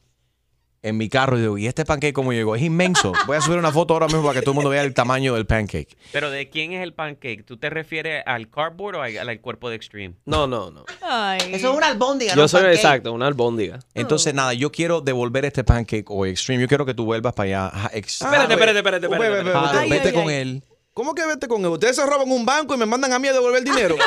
en 0.84 0.98
mi 0.98 1.10
carro, 1.10 1.38
digo, 1.38 1.58
¿y 1.58 1.66
este 1.66 1.86
pancake 1.86 2.14
cómo 2.14 2.34
llegó? 2.34 2.56
Es 2.56 2.62
inmenso. 2.62 3.14
Voy 3.26 3.38
a 3.38 3.42
subir 3.42 3.58
una 3.58 3.72
foto 3.72 3.94
ahora 3.94 4.08
mismo 4.08 4.22
para 4.22 4.36
que 4.36 4.42
todo 4.42 4.52
el 4.52 4.56
mundo 4.56 4.70
vea 4.70 4.84
el 4.84 4.94
tamaño 4.94 5.34
del 5.34 5.46
pancake. 5.46 5.98
Pero 6.12 6.30
¿de 6.30 6.50
quién 6.50 6.74
es 6.74 6.84
el 6.84 6.94
pancake? 6.94 7.44
¿Tú 7.46 7.58
te 7.58 7.70
refieres 7.70 8.22
al 8.26 8.50
cardboard 8.50 8.96
o 8.98 9.02
al, 9.02 9.18
al 9.30 9.40
cuerpo 9.42 9.70
de 9.70 9.78
Extreme? 9.78 10.16
No, 10.26 10.46
no, 10.46 10.70
no. 10.72 10.86
Ay. 11.02 11.40
Eso 11.54 11.72
es 11.72 11.78
una 11.78 11.88
albóndiga, 11.88 12.36
Yo 12.36 12.42
no 12.42 12.48
soy 12.48 12.62
pancake. 12.62 12.76
exacto, 12.76 13.14
una 13.14 13.28
albóndiga. 13.28 13.80
Entonces, 13.94 14.34
nada, 14.34 14.54
yo 14.54 14.72
quiero 14.72 15.02
devolver 15.02 15.46
este 15.46 15.64
pancake 15.64 16.06
o 16.10 16.26
Extreme. 16.26 16.62
Yo 16.62 16.68
quiero 16.68 16.86
que 16.86 16.94
tú 16.94 17.06
vuelvas 17.06 17.34
para 17.34 17.48
allá. 17.48 17.72
Ah, 17.74 17.90
Espérate, 17.94 18.54
espérate, 18.54 18.78
espérate, 18.80 19.06
espérate. 19.08 19.52
Ay, 19.56 19.90
vete 19.90 20.08
ay, 20.10 20.14
con 20.14 20.30
ay. 20.30 20.36
él. 20.36 20.64
¿Cómo 20.94 21.16
que 21.16 21.26
vete 21.26 21.48
con 21.48 21.62
él? 21.62 21.68
Ustedes 21.72 21.96
se 21.96 22.06
roban 22.06 22.30
un 22.32 22.46
banco 22.46 22.76
y 22.76 22.78
me 22.78 22.86
mandan 22.86 23.12
a 23.14 23.20
mí 23.20 23.28
a 23.28 23.34
devolver 23.34 23.60
el 23.60 23.64
dinero. 23.66 23.96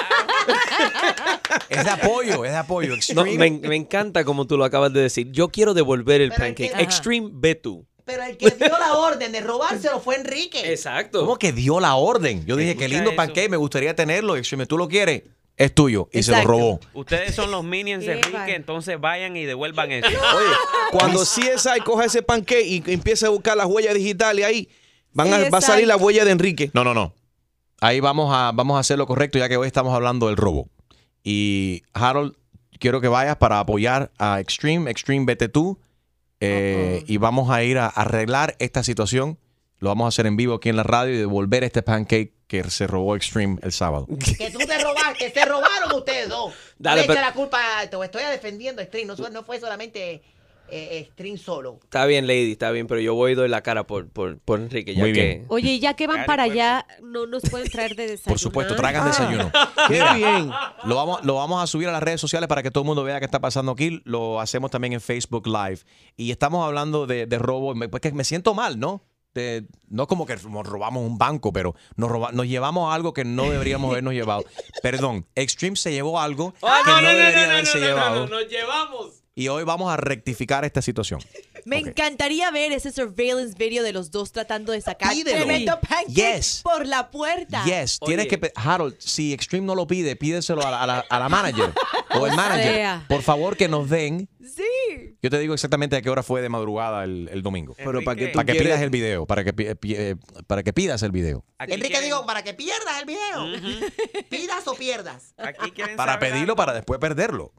Es 1.68 1.84
de 1.84 1.90
apoyo, 1.90 2.44
es 2.44 2.52
de 2.52 2.56
apoyo. 2.58 2.88
No, 2.90 2.94
Extreme. 2.94 3.36
me, 3.50 3.68
me 3.68 3.76
encanta 3.76 4.24
como 4.24 4.46
tú 4.46 4.56
lo 4.56 4.64
acabas 4.64 4.92
de 4.92 5.00
decir. 5.00 5.30
Yo 5.32 5.48
quiero 5.48 5.74
devolver 5.74 6.20
el 6.20 6.30
Pero 6.30 6.44
pancake. 6.44 6.72
que- 6.72 6.82
Extreme, 6.82 7.30
ve 7.32 7.54
tú. 7.54 7.86
Pero 8.04 8.22
el 8.22 8.36
que 8.36 8.50
dio 8.50 8.68
la 8.78 8.94
orden 8.94 9.32
de 9.32 9.40
robárselo 9.40 9.98
fue 10.00 10.14
Enrique. 10.16 10.70
Exacto. 10.72 11.20
¿Cómo 11.20 11.38
que 11.38 11.52
dio 11.52 11.80
la 11.80 11.96
orden? 11.96 12.46
Yo 12.46 12.54
dije, 12.54 12.76
qué 12.76 12.88
lindo 12.88 13.10
eso. 13.10 13.16
pancake, 13.16 13.48
me 13.50 13.56
gustaría 13.56 13.96
tenerlo. 13.96 14.36
Extreme, 14.36 14.66
tú 14.66 14.78
lo 14.78 14.86
quieres, 14.88 15.24
es 15.56 15.74
tuyo. 15.74 16.08
Y 16.12 16.22
se 16.22 16.30
lo 16.32 16.42
robó. 16.44 16.80
Ustedes 16.94 17.34
son 17.34 17.50
los 17.50 17.64
minions 17.64 18.06
de 18.06 18.12
Enrique, 18.12 18.54
entonces 18.54 19.00
vayan 19.00 19.36
y 19.36 19.44
devuelvan 19.44 19.90
eso. 19.92 20.06
Oye, 20.08 20.46
cuando 20.92 21.22
CSI 21.22 21.80
coja 21.84 22.04
ese 22.04 22.22
pancake 22.22 22.64
y 22.64 22.82
empiece 22.86 23.26
a 23.26 23.30
buscar 23.30 23.56
las 23.56 23.66
huellas 23.66 23.94
digitales 23.94 24.44
ahí, 24.44 24.68
van 25.16 25.32
a, 25.32 25.48
va 25.50 25.58
a 25.58 25.60
salir 25.60 25.86
la 25.86 25.96
huella 25.96 26.24
de 26.24 26.30
Enrique. 26.30 26.70
No, 26.74 26.84
no, 26.84 26.94
no. 26.94 27.14
Ahí 27.80 28.00
vamos 28.00 28.32
a, 28.34 28.52
vamos 28.54 28.76
a 28.76 28.80
hacer 28.80 28.96
lo 28.98 29.06
correcto, 29.06 29.38
ya 29.38 29.48
que 29.48 29.56
hoy 29.56 29.66
estamos 29.66 29.94
hablando 29.94 30.28
del 30.28 30.36
robo. 30.36 30.68
Y 31.24 31.82
Harold, 31.92 32.34
quiero 32.78 33.00
que 33.00 33.08
vayas 33.08 33.36
para 33.36 33.58
apoyar 33.60 34.12
a 34.18 34.40
Extreme. 34.40 34.90
Extreme, 34.90 35.24
vete 35.26 35.48
tú. 35.48 35.78
Eh, 36.40 37.02
Y 37.06 37.16
vamos 37.16 37.50
a 37.50 37.62
ir 37.64 37.78
a 37.78 37.86
arreglar 37.86 38.56
esta 38.58 38.82
situación. 38.82 39.38
Lo 39.78 39.88
vamos 39.90 40.06
a 40.06 40.08
hacer 40.08 40.26
en 40.26 40.36
vivo 40.36 40.54
aquí 40.54 40.68
en 40.68 40.76
la 40.76 40.82
radio 40.84 41.14
y 41.14 41.18
devolver 41.18 41.64
este 41.64 41.82
pancake 41.82 42.32
que 42.46 42.62
se 42.70 42.86
robó 42.86 43.16
Extreme 43.16 43.58
el 43.62 43.72
sábado. 43.72 44.06
Que 44.38 44.50
tú 44.50 44.58
te 44.58 44.78
robaste, 44.78 45.18
que 45.18 45.30
se 45.30 45.44
robaron 45.44 45.92
ustedes 45.94 46.28
dos. 46.28 46.54
Dale, 46.78 47.02
Le 47.02 47.06
pero- 47.08 47.18
echa 47.20 47.28
la 47.28 47.34
culpa, 47.34 47.58
te 47.90 47.96
estoy 48.04 48.22
defendiendo, 48.30 48.82
Stream. 48.82 49.08
No, 49.08 49.16
no 49.30 49.42
fue 49.42 49.58
solamente 49.60 50.22
eh, 50.70 51.08
stream 51.12 51.36
solo. 51.38 51.78
Está 51.82 52.06
bien, 52.06 52.26
Lady, 52.26 52.52
está 52.52 52.70
bien, 52.70 52.86
pero 52.86 53.00
yo 53.00 53.14
voy 53.14 53.32
y 53.32 53.34
doy 53.34 53.48
la 53.48 53.62
cara 53.62 53.86
por, 53.86 54.08
por, 54.08 54.38
por 54.38 54.60
Enrique, 54.60 54.94
ya 54.94 55.00
Muy 55.00 55.12
que... 55.12 55.22
bien. 55.22 55.44
Oye, 55.48 55.70
y 55.72 55.80
ya 55.80 55.94
que 55.94 56.06
van 56.06 56.24
para 56.26 56.44
allá, 56.44 56.86
no 57.02 57.26
nos 57.26 57.42
pueden 57.44 57.68
traer 57.70 57.96
de 57.96 58.06
desayuno. 58.08 58.32
Por 58.32 58.38
supuesto, 58.38 58.74
traigan 58.76 59.06
desayuno. 59.06 59.50
Mira, 59.90 60.76
Lo 60.84 60.94
vamos, 60.96 61.24
lo 61.24 61.34
vamos 61.34 61.62
a 61.62 61.66
subir 61.66 61.88
a 61.88 61.92
las 61.92 62.02
redes 62.02 62.20
sociales 62.20 62.48
para 62.48 62.62
que 62.62 62.70
todo 62.70 62.82
el 62.82 62.86
mundo 62.86 63.04
vea 63.04 63.18
qué 63.18 63.24
está 63.24 63.40
pasando 63.40 63.72
aquí. 63.72 64.00
Lo 64.04 64.40
hacemos 64.40 64.70
también 64.70 64.92
en 64.92 65.00
Facebook 65.00 65.46
Live. 65.46 65.80
Y 66.16 66.30
estamos 66.30 66.64
hablando 66.66 67.06
de, 67.06 67.26
de 67.26 67.38
robo. 67.38 67.74
Me- 67.74 67.88
Porque 67.88 68.12
me 68.12 68.24
siento 68.24 68.54
mal, 68.54 68.78
¿no? 68.78 69.02
De- 69.34 69.66
no 69.88 70.06
como 70.06 70.24
que 70.24 70.34
nos 70.48 70.66
robamos 70.66 71.02
un 71.04 71.18
banco, 71.18 71.52
pero 71.52 71.74
nos, 71.96 72.10
roba- 72.10 72.32
nos 72.32 72.46
llevamos 72.46 72.94
algo 72.94 73.12
que 73.12 73.24
no 73.24 73.50
deberíamos 73.50 73.90
habernos 73.90 74.14
llevado. 74.14 74.44
Perdón, 74.82 75.26
Extreme 75.34 75.76
se 75.76 75.92
llevó 75.92 76.18
algo 76.18 76.54
Ah, 76.62 76.80
que 76.84 76.90
no, 77.02 77.08
deberían 77.08 77.50
haberse 77.50 77.78
llevado. 77.78 78.26
nos 78.28 78.48
llevamos. 78.48 79.22
Y 79.38 79.48
hoy 79.48 79.64
vamos 79.64 79.92
a 79.92 79.98
rectificar 79.98 80.64
esta 80.64 80.80
situación. 80.80 81.20
Me 81.66 81.76
encantaría 81.78 82.50
ver 82.50 82.72
ese 82.72 82.90
surveillance 82.90 83.54
video 83.58 83.82
de 83.82 83.92
los 83.92 84.10
dos 84.10 84.32
tratando 84.32 84.72
de 84.72 84.80
sacar 84.80 85.10
Pídelo. 85.12 85.36
tremendo 85.44 85.78
pancake 85.78 86.14
Yes. 86.38 86.60
por 86.62 86.86
la 86.86 87.10
puerta. 87.10 87.62
Yes, 87.66 87.98
tienes 88.06 88.28
que. 88.28 88.50
Harold, 88.54 88.94
si 88.98 89.34
Extreme 89.34 89.66
no 89.66 89.74
lo 89.74 89.86
pide, 89.86 90.16
pídeselo 90.16 90.66
a 90.66 90.70
la, 90.70 90.82
a 90.82 90.86
la- 90.86 91.04
a 91.10 91.18
la 91.18 91.28
manager 91.28 91.70
o 92.18 92.26
el 92.26 92.34
manager. 92.36 92.74
sea. 92.76 93.04
Por 93.10 93.20
favor, 93.20 93.58
que 93.58 93.68
nos 93.68 93.90
den. 93.90 94.26
Sí. 94.40 95.16
Yo 95.20 95.28
te 95.28 95.38
digo 95.38 95.52
exactamente 95.52 95.96
a 95.96 96.00
qué 96.02 96.08
hora 96.08 96.22
fue 96.22 96.40
de 96.40 96.48
madrugada 96.48 97.04
el, 97.04 97.28
el 97.30 97.42
domingo. 97.42 97.74
Pero 97.76 98.02
para 98.04 98.16
que 98.16 98.28
tú 98.28 98.36
Para 98.36 98.46
que 98.46 98.52
quieres- 98.52 98.68
pidas 98.68 98.80
el 98.80 98.88
video. 98.90 99.26
Para 99.26 99.44
que, 99.44 99.52
eh, 99.82 100.16
para 100.46 100.62
que 100.62 100.72
pidas 100.72 101.02
el 101.02 101.10
video. 101.12 101.44
Enrique 101.58 102.00
digo, 102.00 102.24
para 102.24 102.42
que 102.42 102.54
pierdas 102.54 103.00
el 103.00 103.04
video. 103.04 103.90
Pidas 104.30 104.66
o 104.66 104.74
pierdas. 104.76 105.34
Aquí 105.36 105.72
quieren 105.72 105.94
Para 105.96 106.12
saber 106.14 106.30
pedirlo, 106.30 106.52
algo. 106.52 106.56
para 106.56 106.72
después 106.72 106.98
perderlo. 107.00 107.52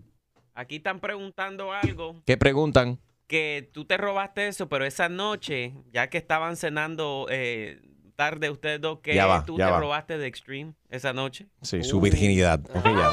Aquí 0.58 0.78
están 0.78 1.00
preguntando 1.00 1.72
algo. 1.72 2.16
¿Qué 2.26 2.36
preguntan? 2.36 3.00
Que 3.28 3.70
tú 3.74 3.86
te 3.86 3.96
robaste 3.96 4.48
eso, 4.48 4.68
pero 4.68 4.86
esa 4.86 5.08
noche, 5.08 5.74
ya 5.94 6.10
que 6.10 6.18
estaban 6.18 6.58
cenando 6.58 7.28
eh, 7.30 7.80
tarde 8.16 8.50
ustedes 8.50 8.82
dos, 8.82 8.98
que 9.04 9.14
Ya 9.14 9.28
va, 9.28 9.46
tú 9.46 9.56
ya 9.60 9.68
te 9.68 9.72
va. 9.74 9.80
robaste 9.80 10.18
de 10.18 10.26
Extreme 10.26 10.74
esa 10.90 11.14
noche? 11.14 11.46
Sí, 11.62 11.84
su 11.84 12.02
virginidad. 12.02 12.60
Ya. 12.84 13.12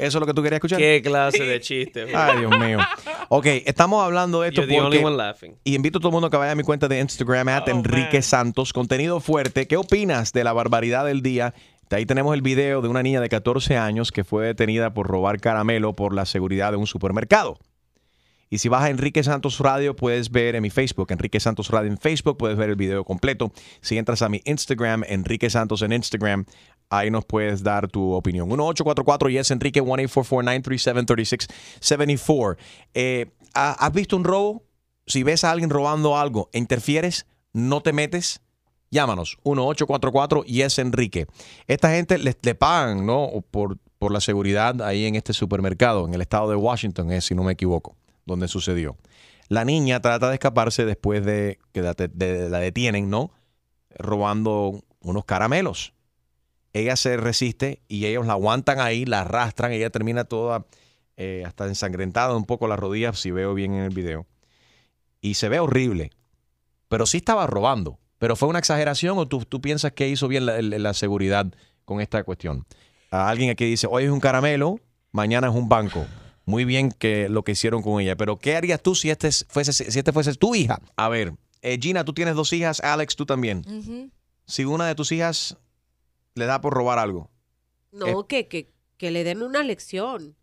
¿Eso 0.00 0.18
es 0.18 0.20
lo 0.20 0.26
que 0.26 0.34
tú 0.34 0.42
querías 0.42 0.56
escuchar? 0.58 0.78
Qué 0.80 1.00
clase 1.04 1.44
de 1.44 1.60
chiste. 1.60 2.06
Ay, 2.12 2.40
Dios 2.40 2.58
mío. 2.58 2.78
Ok, 3.28 3.46
estamos 3.64 4.02
hablando 4.04 4.40
de 4.40 4.48
esto 4.48 4.62
You're 4.62 4.74
the 4.74 4.80
only 4.80 4.98
porque... 4.98 5.06
one 5.06 5.16
laughing. 5.16 5.56
Y 5.62 5.76
invito 5.76 5.98
a 5.98 6.00
todo 6.00 6.08
el 6.08 6.14
mundo 6.14 6.30
que 6.30 6.36
vaya 6.36 6.50
a 6.50 6.56
mi 6.56 6.64
cuenta 6.64 6.88
de 6.88 6.98
Instagram, 6.98 7.48
at 7.48 7.68
Enrique 7.68 8.20
Santos. 8.20 8.72
Contenido 8.72 9.20
fuerte. 9.20 9.68
¿Qué 9.68 9.76
opinas 9.76 10.32
de 10.32 10.42
la 10.42 10.52
barbaridad 10.52 11.04
del 11.06 11.22
día? 11.22 11.54
De 11.90 11.96
ahí 11.96 12.06
tenemos 12.06 12.34
el 12.34 12.42
video 12.42 12.80
de 12.82 12.88
una 12.88 13.02
niña 13.02 13.20
de 13.20 13.28
14 13.28 13.76
años 13.76 14.10
que 14.12 14.24
fue 14.24 14.46
detenida 14.46 14.94
por 14.94 15.06
robar 15.06 15.40
caramelo 15.40 15.94
por 15.94 16.14
la 16.14 16.24
seguridad 16.26 16.70
de 16.72 16.76
un 16.78 16.86
supermercado. 16.86 17.58
Y 18.50 18.58
si 18.58 18.68
vas 18.68 18.84
a 18.84 18.90
Enrique 18.90 19.22
Santos 19.24 19.58
Radio, 19.58 19.96
puedes 19.96 20.30
ver 20.30 20.54
en 20.54 20.62
mi 20.62 20.70
Facebook, 20.70 21.08
Enrique 21.10 21.40
Santos 21.40 21.70
Radio 21.70 21.90
en 21.90 21.98
Facebook, 21.98 22.36
puedes 22.36 22.56
ver 22.56 22.70
el 22.70 22.76
video 22.76 23.02
completo. 23.04 23.52
Si 23.80 23.98
entras 23.98 24.22
a 24.22 24.28
mi 24.28 24.42
Instagram, 24.44 25.02
Enrique 25.08 25.50
Santos 25.50 25.82
en 25.82 25.92
Instagram, 25.92 26.44
ahí 26.88 27.10
nos 27.10 27.24
puedes 27.24 27.64
dar 27.64 27.88
tu 27.88 28.12
opinión. 28.12 28.46
1844 28.48 29.28
yes 29.30 29.50
Enrique 29.50 29.82
1-844-937-3674. 29.82 32.56
Eh, 32.94 33.26
¿ha- 33.54 33.72
¿Has 33.86 33.92
visto 33.92 34.16
un 34.16 34.24
robo? 34.24 34.62
Si 35.06 35.22
ves 35.22 35.44
a 35.44 35.50
alguien 35.50 35.70
robando 35.70 36.16
algo 36.16 36.48
e 36.52 36.58
interfieres, 36.58 37.26
no 37.52 37.82
te 37.82 37.92
metes. 37.92 38.40
Llámanos, 38.94 39.38
1-844 39.42 40.44
yes 40.44 40.78
Enrique. 40.78 41.26
Esta 41.66 41.90
gente 41.90 42.16
le, 42.16 42.36
le 42.40 42.54
pagan, 42.54 43.04
¿no? 43.04 43.28
Por, 43.50 43.78
por 43.98 44.12
la 44.12 44.20
seguridad 44.20 44.80
ahí 44.82 45.06
en 45.06 45.16
este 45.16 45.32
supermercado, 45.32 46.06
en 46.06 46.14
el 46.14 46.20
estado 46.20 46.48
de 46.48 46.54
Washington, 46.54 47.10
es, 47.10 47.24
si 47.24 47.34
no 47.34 47.42
me 47.42 47.54
equivoco, 47.54 47.96
donde 48.24 48.46
sucedió. 48.46 48.96
La 49.48 49.64
niña 49.64 50.00
trata 50.00 50.28
de 50.28 50.34
escaparse 50.34 50.84
después 50.84 51.26
de 51.26 51.58
que 51.72 51.82
la 51.82 52.58
detienen, 52.60 53.10
¿no? 53.10 53.32
Robando 53.98 54.84
unos 55.00 55.24
caramelos. 55.24 55.92
Ella 56.72 56.94
se 56.94 57.16
resiste 57.16 57.82
y 57.88 58.06
ellos 58.06 58.26
la 58.26 58.34
aguantan 58.34 58.78
ahí, 58.78 59.06
la 59.06 59.22
arrastran. 59.22 59.72
Ella 59.72 59.90
termina 59.90 60.22
toda 60.22 60.66
eh, 61.16 61.42
hasta 61.44 61.66
ensangrentada 61.66 62.36
un 62.36 62.44
poco 62.44 62.68
las 62.68 62.78
rodillas, 62.78 63.18
si 63.18 63.32
veo 63.32 63.54
bien 63.54 63.74
en 63.74 63.82
el 63.82 63.92
video. 63.92 64.24
Y 65.20 65.34
se 65.34 65.48
ve 65.48 65.58
horrible. 65.58 66.10
Pero 66.86 67.06
sí 67.06 67.16
estaba 67.16 67.48
robando. 67.48 67.98
¿Pero 68.24 68.36
fue 68.36 68.48
una 68.48 68.58
exageración 68.58 69.18
o 69.18 69.28
tú, 69.28 69.44
tú 69.44 69.60
piensas 69.60 69.92
que 69.92 70.08
hizo 70.08 70.28
bien 70.28 70.46
la, 70.46 70.62
la- 70.62 70.94
seguridad 70.94 71.44
con 71.84 72.00
esta 72.00 72.24
cuestión? 72.24 72.64
A 73.10 73.28
alguien 73.28 73.50
aquí 73.50 73.66
dice, 73.66 73.86
hoy 73.86 74.04
es 74.04 74.10
un 74.10 74.18
caramelo, 74.18 74.80
mañana 75.12 75.48
es 75.48 75.54
un 75.54 75.68
banco. 75.68 76.06
Muy 76.46 76.64
bien 76.64 76.90
que 76.90 77.28
lo 77.28 77.44
que 77.44 77.52
hicieron 77.52 77.82
con 77.82 78.00
ella. 78.00 78.16
Pero 78.16 78.38
¿qué 78.38 78.56
harías 78.56 78.80
tú 78.80 78.94
si 78.94 79.10
este 79.10 79.30
fuese, 79.30 79.74
si 79.74 79.98
este 79.98 80.10
fuese 80.10 80.32
tu 80.36 80.54
hija? 80.54 80.80
A 80.96 81.10
ver, 81.10 81.34
eh, 81.60 81.78
Gina, 81.78 82.02
tú 82.06 82.14
tienes 82.14 82.34
dos 82.34 82.50
hijas, 82.54 82.80
Alex, 82.80 83.14
tú 83.14 83.26
también. 83.26 84.10
Si 84.46 84.64
una 84.64 84.86
de 84.86 84.94
tus 84.94 85.12
hijas 85.12 85.58
le 86.34 86.46
da 86.46 86.62
por 86.62 86.72
robar 86.72 86.98
algo, 86.98 87.30
No, 87.92 88.26
que, 88.26 88.48
que, 88.48 88.72
que 88.96 89.10
le 89.10 89.22
den 89.24 89.42
una 89.42 89.62
lección. 89.62 90.34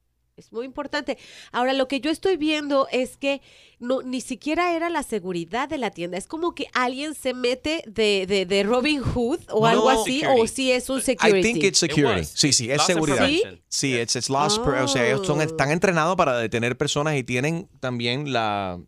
Es 0.42 0.52
muy 0.52 0.66
importante. 0.66 1.18
Ahora, 1.52 1.74
lo 1.74 1.88
que 1.88 2.00
yo 2.02 2.12
estoy 2.12 2.36
viendo 2.38 2.88
es 2.92 3.16
que 3.18 3.42
no, 3.80 4.02
ni 4.02 4.22
siquiera 4.22 4.76
era 4.76 4.90
la 4.90 5.04
seguridad 5.04 5.70
de 5.70 5.78
la 5.78 5.92
tienda. 5.92 6.18
Es 6.18 6.28
como 6.28 6.54
que 6.54 6.68
alguien 6.74 7.16
se 7.16 7.34
mete 7.34 7.84
de, 7.88 8.26
de, 8.28 8.46
de 8.46 8.64
Robin 8.64 9.02
Hood 9.02 9.40
o 9.50 9.62
No, 9.62 9.66
algo 9.68 9.90
así, 9.90 10.20
Security. 10.20 10.42
o 10.42 10.48
si 10.48 10.72
es 10.72 10.90
un 10.90 11.02
security. 11.02 11.40
I 11.40 11.42
think 11.54 11.64
it's 11.64 11.80
security. 11.80 12.26
Sí, 12.26 12.54
sí, 12.54 12.70
es 12.70 12.78
Loss 12.78 12.86
seguridad. 12.88 13.18
prevention. 13.18 13.62
Sí, 13.68 13.96
it's, 13.98 14.16
it's 14.16 14.30
loss 14.30 14.58
o 14.60 14.88
sea, 14.88 15.08
ellos 15.08 15.26
son, 15.26 15.42
están 15.42 15.72
entrenados 15.72 16.16
para 16.16 16.38
detener 16.38 16.78
personas 16.78 17.16
y 17.16 17.24
tienen 17.24 17.70
también 17.80 18.34
la, 18.34 18.80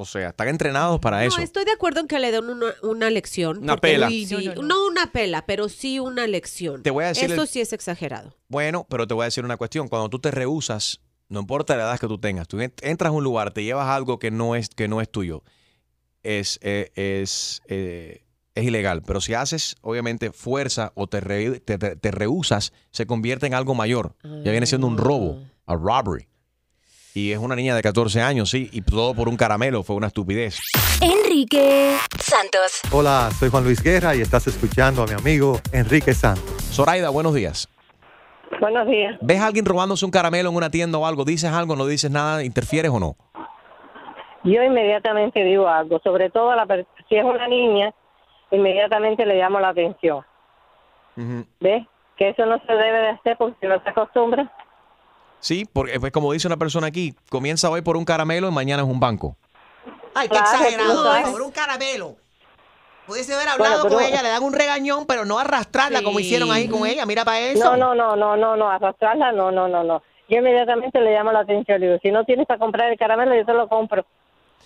o 0.00 0.04
sea, 0.04 0.28
están 0.28 0.46
entrenados 0.48 1.00
para 1.00 1.24
eso. 1.24 1.36
No, 1.38 1.42
estoy 1.42 1.64
de 1.64 1.72
acuerdo 1.72 1.98
en 2.00 2.06
que 2.06 2.18
le 2.20 2.30
den 2.30 2.44
una, 2.48 2.66
una 2.82 3.10
lección. 3.10 3.58
Una 3.58 3.76
pela. 3.76 4.08
sí, 4.08 4.26
No, 4.30 4.38
no, 4.40 4.54
no, 4.54 4.62
no. 4.62 4.86
una 4.86 5.10
pela, 5.10 5.44
pero 5.44 5.68
sí 5.68 5.98
una 5.98 6.26
lección. 6.28 6.84
Te 6.84 6.90
voy 6.90 7.04
a 7.04 7.08
decir 7.08 7.32
Eso 7.32 7.42
el- 7.42 7.48
sí 7.48 7.60
es 7.60 7.72
exagerado. 7.72 8.36
Bueno, 8.48 8.86
pero 8.88 9.06
te 9.08 9.14
voy 9.14 9.22
a 9.22 9.24
decir 9.24 9.44
una 9.44 9.56
cuestión. 9.56 9.88
Cuando 9.88 10.08
tú 10.08 10.20
te 10.20 10.30
rehusas, 10.30 11.00
no 11.28 11.40
importa 11.40 11.76
la 11.76 11.82
edad 11.82 11.98
que 11.98 12.06
tú 12.06 12.18
tengas, 12.18 12.46
tú 12.46 12.58
ent- 12.58 12.78
entras 12.82 13.08
a 13.08 13.12
un 13.12 13.24
lugar, 13.24 13.52
te 13.52 13.64
llevas 13.64 13.88
algo 13.88 14.18
que 14.20 14.30
no 14.30 14.54
es, 14.54 14.68
que 14.68 14.86
no 14.86 15.00
es 15.00 15.10
tuyo, 15.10 15.42
es, 16.22 16.58
eh, 16.62 16.90
es, 16.94 17.60
eh, 17.66 18.24
es 18.54 18.64
ilegal. 18.64 19.02
Pero 19.02 19.20
si 19.20 19.34
haces, 19.34 19.76
obviamente, 19.82 20.32
fuerza 20.32 20.92
o 20.94 21.06
te, 21.06 21.20
re- 21.20 21.60
te, 21.60 21.76
te- 21.78 21.96
te 21.96 22.10
rehusas, 22.10 22.72
se 22.92 23.06
convierte 23.06 23.46
en 23.46 23.54
algo 23.54 23.74
mayor. 23.74 24.14
Ya 24.22 24.50
viene 24.52 24.66
siendo 24.66 24.86
un 24.86 24.96
robo, 24.98 25.42
a 25.66 25.74
robbery. 25.74 26.28
Y 27.14 27.32
es 27.32 27.38
una 27.38 27.56
niña 27.56 27.74
de 27.74 27.82
14 27.82 28.20
años, 28.22 28.50
sí, 28.50 28.68
y 28.72 28.82
todo 28.82 29.14
por 29.14 29.28
un 29.28 29.36
caramelo, 29.36 29.82
fue 29.82 29.96
una 29.96 30.06
estupidez. 30.08 30.58
Enrique 31.02 31.96
Santos. 32.18 32.80
Hola, 32.92 33.30
soy 33.38 33.48
Juan 33.50 33.64
Luis 33.64 33.82
Guerra 33.82 34.14
y 34.14 34.20
estás 34.20 34.46
escuchando 34.46 35.02
a 35.02 35.06
mi 35.06 35.12
amigo 35.14 35.58
Enrique 35.72 36.12
Santos. 36.14 36.44
Zoraida, 36.72 37.08
buenos 37.10 37.34
días. 37.34 37.68
Buenos 38.60 38.86
días. 38.88 39.16
¿Ves 39.20 39.40
a 39.40 39.46
alguien 39.46 39.64
robándose 39.64 40.04
un 40.04 40.10
caramelo 40.10 40.50
en 40.50 40.56
una 40.56 40.70
tienda 40.70 40.98
o 40.98 41.06
algo? 41.06 41.24
¿Dices 41.24 41.50
algo, 41.52 41.76
no 41.76 41.86
dices 41.86 42.10
nada? 42.10 42.44
¿Interfieres 42.44 42.90
o 42.90 43.00
no? 43.00 43.16
Yo 44.44 44.62
inmediatamente 44.62 45.42
digo 45.44 45.68
algo, 45.68 46.00
sobre 46.04 46.30
todo 46.30 46.50
a 46.50 46.56
la 46.56 46.66
per- 46.66 46.86
si 47.08 47.16
es 47.16 47.24
una 47.24 47.48
niña, 47.48 47.92
inmediatamente 48.50 49.26
le 49.26 49.36
llamo 49.36 49.58
la 49.60 49.70
atención. 49.70 50.24
¿Ves? 51.60 51.84
Que 52.16 52.28
eso 52.30 52.46
no 52.46 52.60
se 52.64 52.72
debe 52.72 52.98
de 53.00 53.08
hacer 53.08 53.36
porque 53.36 53.56
si 53.60 53.66
no 53.66 53.82
se 53.82 53.88
acostumbra. 53.90 54.50
Sí, 55.40 55.66
porque 55.72 56.00
pues, 56.00 56.12
como 56.12 56.32
dice 56.32 56.46
una 56.48 56.56
persona 56.56 56.88
aquí, 56.88 57.14
comienza 57.30 57.70
hoy 57.70 57.82
por 57.82 57.96
un 57.96 58.04
caramelo 58.04 58.48
y 58.48 58.52
mañana 58.52 58.82
es 58.82 58.88
un 58.88 58.98
banco. 59.00 59.36
Ay, 60.14 60.28
qué 60.28 60.36
Claro, 60.36 60.46
exagerado. 60.50 61.32
Por 61.32 61.42
un 61.42 61.52
caramelo. 61.52 62.16
Pudiese 63.06 63.34
haber 63.34 63.48
hablado 63.48 63.70
Bueno, 63.70 63.84
pero- 63.84 63.94
con 63.96 64.04
ella, 64.04 64.22
le 64.22 64.28
dan 64.28 64.42
un 64.42 64.52
regañón, 64.52 65.06
pero 65.06 65.24
no 65.24 65.38
arrastrarla 65.38 66.02
como 66.02 66.20
hicieron 66.20 66.50
ahí 66.50 66.68
con 66.68 66.86
ella. 66.86 67.06
Mira 67.06 67.24
para 67.24 67.40
eso. 67.40 67.64
No, 67.64 67.76
no, 67.76 67.94
no, 67.94 68.16
no, 68.16 68.36
no, 68.36 68.56
no, 68.56 68.68
arrastrarla, 68.68 69.32
no, 69.32 69.50
no, 69.50 69.66
no, 69.68 69.82
no. 69.84 70.02
Yo 70.28 70.38
inmediatamente 70.38 71.00
le 71.00 71.12
llamo 71.14 71.32
la 71.32 71.40
atención. 71.40 71.80
Digo, 71.80 71.96
si 72.02 72.10
no 72.10 72.24
tienes 72.24 72.46
para 72.46 72.58
comprar 72.58 72.90
el 72.90 72.98
caramelo, 72.98 73.34
yo 73.34 73.46
te 73.46 73.54
lo 73.54 73.66
compro. 73.68 74.04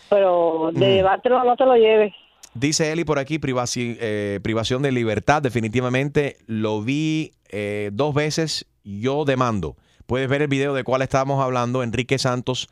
Pero 0.09 0.71
de 0.73 0.87
Mm. 0.87 0.91
llevártelo, 0.97 1.45
no 1.45 1.55
te 1.57 1.64
lo 1.64 1.76
lleves. 1.76 2.12
Dice 2.55 2.91
Eli 2.93 3.05
por 3.05 3.19
aquí, 3.21 3.38
privaci- 3.38 3.97
eh, 4.00 4.41
privación 4.43 4.83
de 4.83 4.91
libertad, 4.93 5.41
definitivamente 5.41 6.37
lo 6.47 6.83
vi 6.83 7.33
eh, 7.50 7.91
dos 7.93 8.12
veces, 8.14 8.67
yo 8.83 9.25
demando. 9.25 9.76
Puedes 10.06 10.28
ver 10.28 10.42
el 10.42 10.49
video 10.49 10.75
de 10.75 10.85
cuál 10.85 11.02
estábamos 11.02 11.42
hablando, 11.42 11.82
Enrique 11.82 12.18
Santos, 12.18 12.68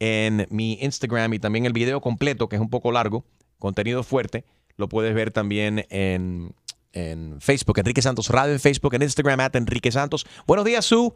en 0.00 0.46
mi 0.50 0.74
Instagram 0.80 1.32
y 1.34 1.38
también 1.38 1.66
el 1.66 1.72
video 1.72 2.00
completo, 2.00 2.48
que 2.48 2.56
es 2.56 2.62
un 2.62 2.70
poco 2.70 2.92
largo, 2.92 3.24
contenido 3.58 4.02
fuerte, 4.02 4.44
lo 4.76 4.88
puedes 4.88 5.14
ver 5.14 5.30
también 5.30 5.86
en, 5.90 6.52
en 6.92 7.40
Facebook, 7.40 7.78
Enrique 7.78 8.02
Santos 8.02 8.28
Radio 8.28 8.52
en 8.52 8.60
Facebook, 8.60 8.94
en 8.94 9.02
Instagram, 9.02 9.40
at 9.40 9.54
Enrique 9.56 9.90
Santos. 9.92 10.26
Buenos 10.46 10.64
días, 10.64 10.84
Su. 10.84 11.14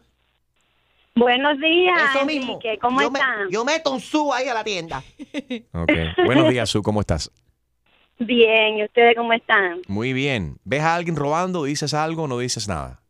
Buenos 1.17 1.59
días, 1.59 2.15
Eso 2.15 2.25
mismo. 2.25 2.53
Enrique. 2.55 2.79
¿Cómo 2.81 3.01
yo 3.03 3.11
me- 3.11 3.21
yo 3.51 3.65
meto 3.65 3.91
un 3.93 4.01
su 4.01 4.33
ahí 4.33 4.47
a 4.49 4.55
la 4.55 4.63
tienda. 4.65 5.03
Ok. 5.73 5.93
Buenos 6.25 6.49
días, 6.49 6.71
Su, 6.71 6.83
¿cómo 6.83 7.01
estás? 7.01 7.31
Bien, 8.21 8.79
¿y 8.79 8.85
ustedes 8.85 9.15
cómo 9.17 9.33
están? 9.33 9.81
Muy 9.89 10.13
bien. 10.13 10.59
¿Ves 10.65 10.83
a 10.83 10.95
alguien 10.95 11.17
robando? 11.17 11.65
¿Dices 11.65 11.95
algo 11.95 12.25
o 12.25 12.29
no 12.29 12.39
dices 12.39 12.69
nada? 12.69 13.01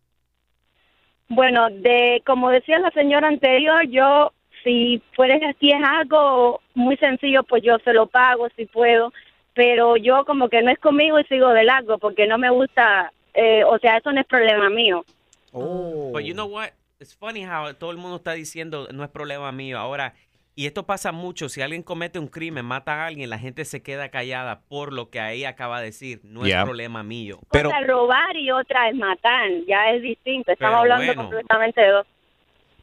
Bueno, 1.29 1.69
de 1.71 2.23
como 2.27 2.51
decía 2.51 2.79
la 2.79 2.91
señora 2.91 3.29
anterior, 3.29 3.87
yo 3.89 4.33
si 4.65 5.03
puedes, 5.15 5.41
si 5.61 5.71
es 5.71 5.83
algo 5.85 6.61
muy 6.75 6.97
sencillo, 6.97 7.43
pues 7.43 7.63
yo 7.63 7.79
se 7.85 7.93
lo 7.93 8.07
pago 8.07 8.49
si 8.57 8.67
puedo. 8.67 9.13
Pero 9.55 9.97
yo 9.97 10.25
como 10.25 10.49
que 10.49 10.63
no 10.63 10.71
es 10.71 10.79
conmigo 10.79 11.19
y 11.19 11.25
sigo 11.25 11.49
de 11.49 11.65
largo 11.65 11.99
porque 11.99 12.27
no 12.27 12.39
me 12.39 12.49
gusta, 12.51 13.13
eh, 13.35 13.65
o 13.65 13.79
sea, 13.79 13.97
eso 13.97 14.13
no 14.13 14.21
es 14.21 14.27
problema 14.27 14.71
mío. 14.71 15.05
Oh. 15.53 16.11
But 16.13 16.23
you 16.23 16.33
know 16.33 16.47
what? 16.47 16.71
It's 17.01 17.15
funny 17.15 17.45
how 17.45 17.73
todo 17.75 17.91
el 17.91 17.97
mundo 17.97 18.17
está 18.17 18.33
diciendo 18.33 18.89
no 18.93 19.05
es 19.05 19.11
problema 19.11 19.51
mío. 19.53 19.79
Ahora, 19.79 20.15
y 20.61 20.67
esto 20.67 20.87
pasa 20.87 21.13
mucho, 21.13 21.49
si 21.49 21.61
alguien 21.63 21.85
comete 21.85 22.19
un 22.19 22.27
crimen, 22.27 22.65
mata 22.65 22.95
a 22.95 23.07
alguien, 23.07 23.31
la 23.31 23.39
gente 23.39 23.65
se 23.65 23.81
queda 23.81 24.09
callada 24.09 24.63
por 24.69 24.93
lo 24.93 25.09
que 25.09 25.21
ahí 25.21 25.45
acaba 25.45 25.79
de 25.79 25.87
decir, 25.87 26.21
no 26.25 26.45
Yeah. 26.45 26.59
es 26.61 26.65
problema 26.65 27.05
mío. 27.05 27.39
Pero- 27.53 27.69
Otra 27.69 27.81
es 27.81 27.87
robar 27.87 28.37
y 28.37 28.51
otra 28.51 28.89
es 28.89 28.97
matar, 28.97 29.49
ya 29.69 29.91
es 29.91 30.03
distinto. 30.03 30.51
Estamos 30.51 30.81
hablando 30.81 31.07
bueno. 31.07 31.23
completamente 31.23 31.81
de 31.81 31.89
dos, 31.91 32.07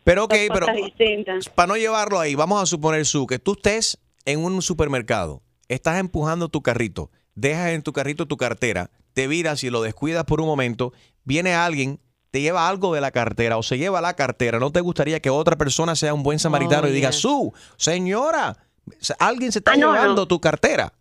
Pero 0.06 0.24
ok, 0.24 0.32
dos 0.34 0.40
pero 0.54 0.60
cosas 0.68 0.76
distintas. 0.78 1.50
para 1.50 1.68
no 1.68 1.76
llevarlo 1.76 2.18
ahí, 2.20 2.34
vamos 2.36 2.62
a 2.64 2.66
suponer, 2.66 3.06
Su, 3.06 3.28
que 3.28 3.40
tú 3.40 3.54
estés 3.54 3.98
en 4.26 4.40
un 4.46 4.62
supermercado, 4.62 5.42
estás 5.68 6.00
empujando 6.00 6.48
tu 6.48 6.62
carrito, 6.62 7.12
dejas 7.34 7.72
en 7.72 7.82
tu 7.84 7.92
carrito 7.92 8.26
tu 8.26 8.38
cartera, 8.38 8.90
te 9.14 9.28
viras 9.28 9.64
y 9.66 9.70
lo 9.70 9.82
descuidas 9.82 10.24
por 10.24 10.40
un 10.40 10.48
momento, 10.48 10.94
viene 11.26 11.54
alguien, 11.54 12.00
te 12.32 12.42
lleva 12.42 12.68
algo 12.68 12.94
de 12.94 13.02
la 13.02 13.12
cartera 13.12 13.58
o 13.58 13.64
se 13.64 13.78
lleva 13.78 14.02
la 14.02 14.16
cartera, 14.16 14.60
¿no 14.60 14.72
te 14.72 14.82
gustaría 14.82 15.20
que 15.20 15.30
otra 15.30 15.56
persona 15.56 15.96
sea 15.96 16.14
un 16.14 16.24
buen 16.24 16.40
samaritano 16.40 16.88
Oh, 16.88 16.90
y 16.90 16.94
diga, 16.94 17.10
yes. 17.12 17.20
Su, 17.22 17.54
señora, 17.78 18.58
se- 19.00 19.16
alguien 19.20 19.52
se 19.52 19.60
está 19.60 19.72
Ah, 19.72 19.78
no, 19.78 19.92
llevando 19.94 20.22
no. 20.24 20.28
tu 20.28 20.40
cartera? 20.40 20.92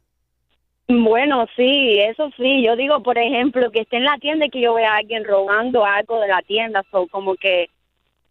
Bueno, 0.87 1.47
sí, 1.57 1.99
eso 2.01 2.31
sí. 2.37 2.63
Yo 2.63 2.77
digo, 2.77 3.03
por 3.03 3.17
ejemplo, 3.19 3.71
que 3.71 3.81
esté 3.81 3.97
en 3.97 4.05
la 4.05 4.19
tienda 4.19 4.47
y 4.47 4.51
que 4.51 4.61
yo 4.61 4.75
vea 4.75 4.93
a 4.93 4.97
alguien 4.99 5.25
robando 5.25 5.85
algo 5.85 6.21
de 6.21 6.29
la 6.29 6.43
tienda, 6.43 6.83
so, 6.91 7.07
como 7.11 7.35
que 7.37 7.71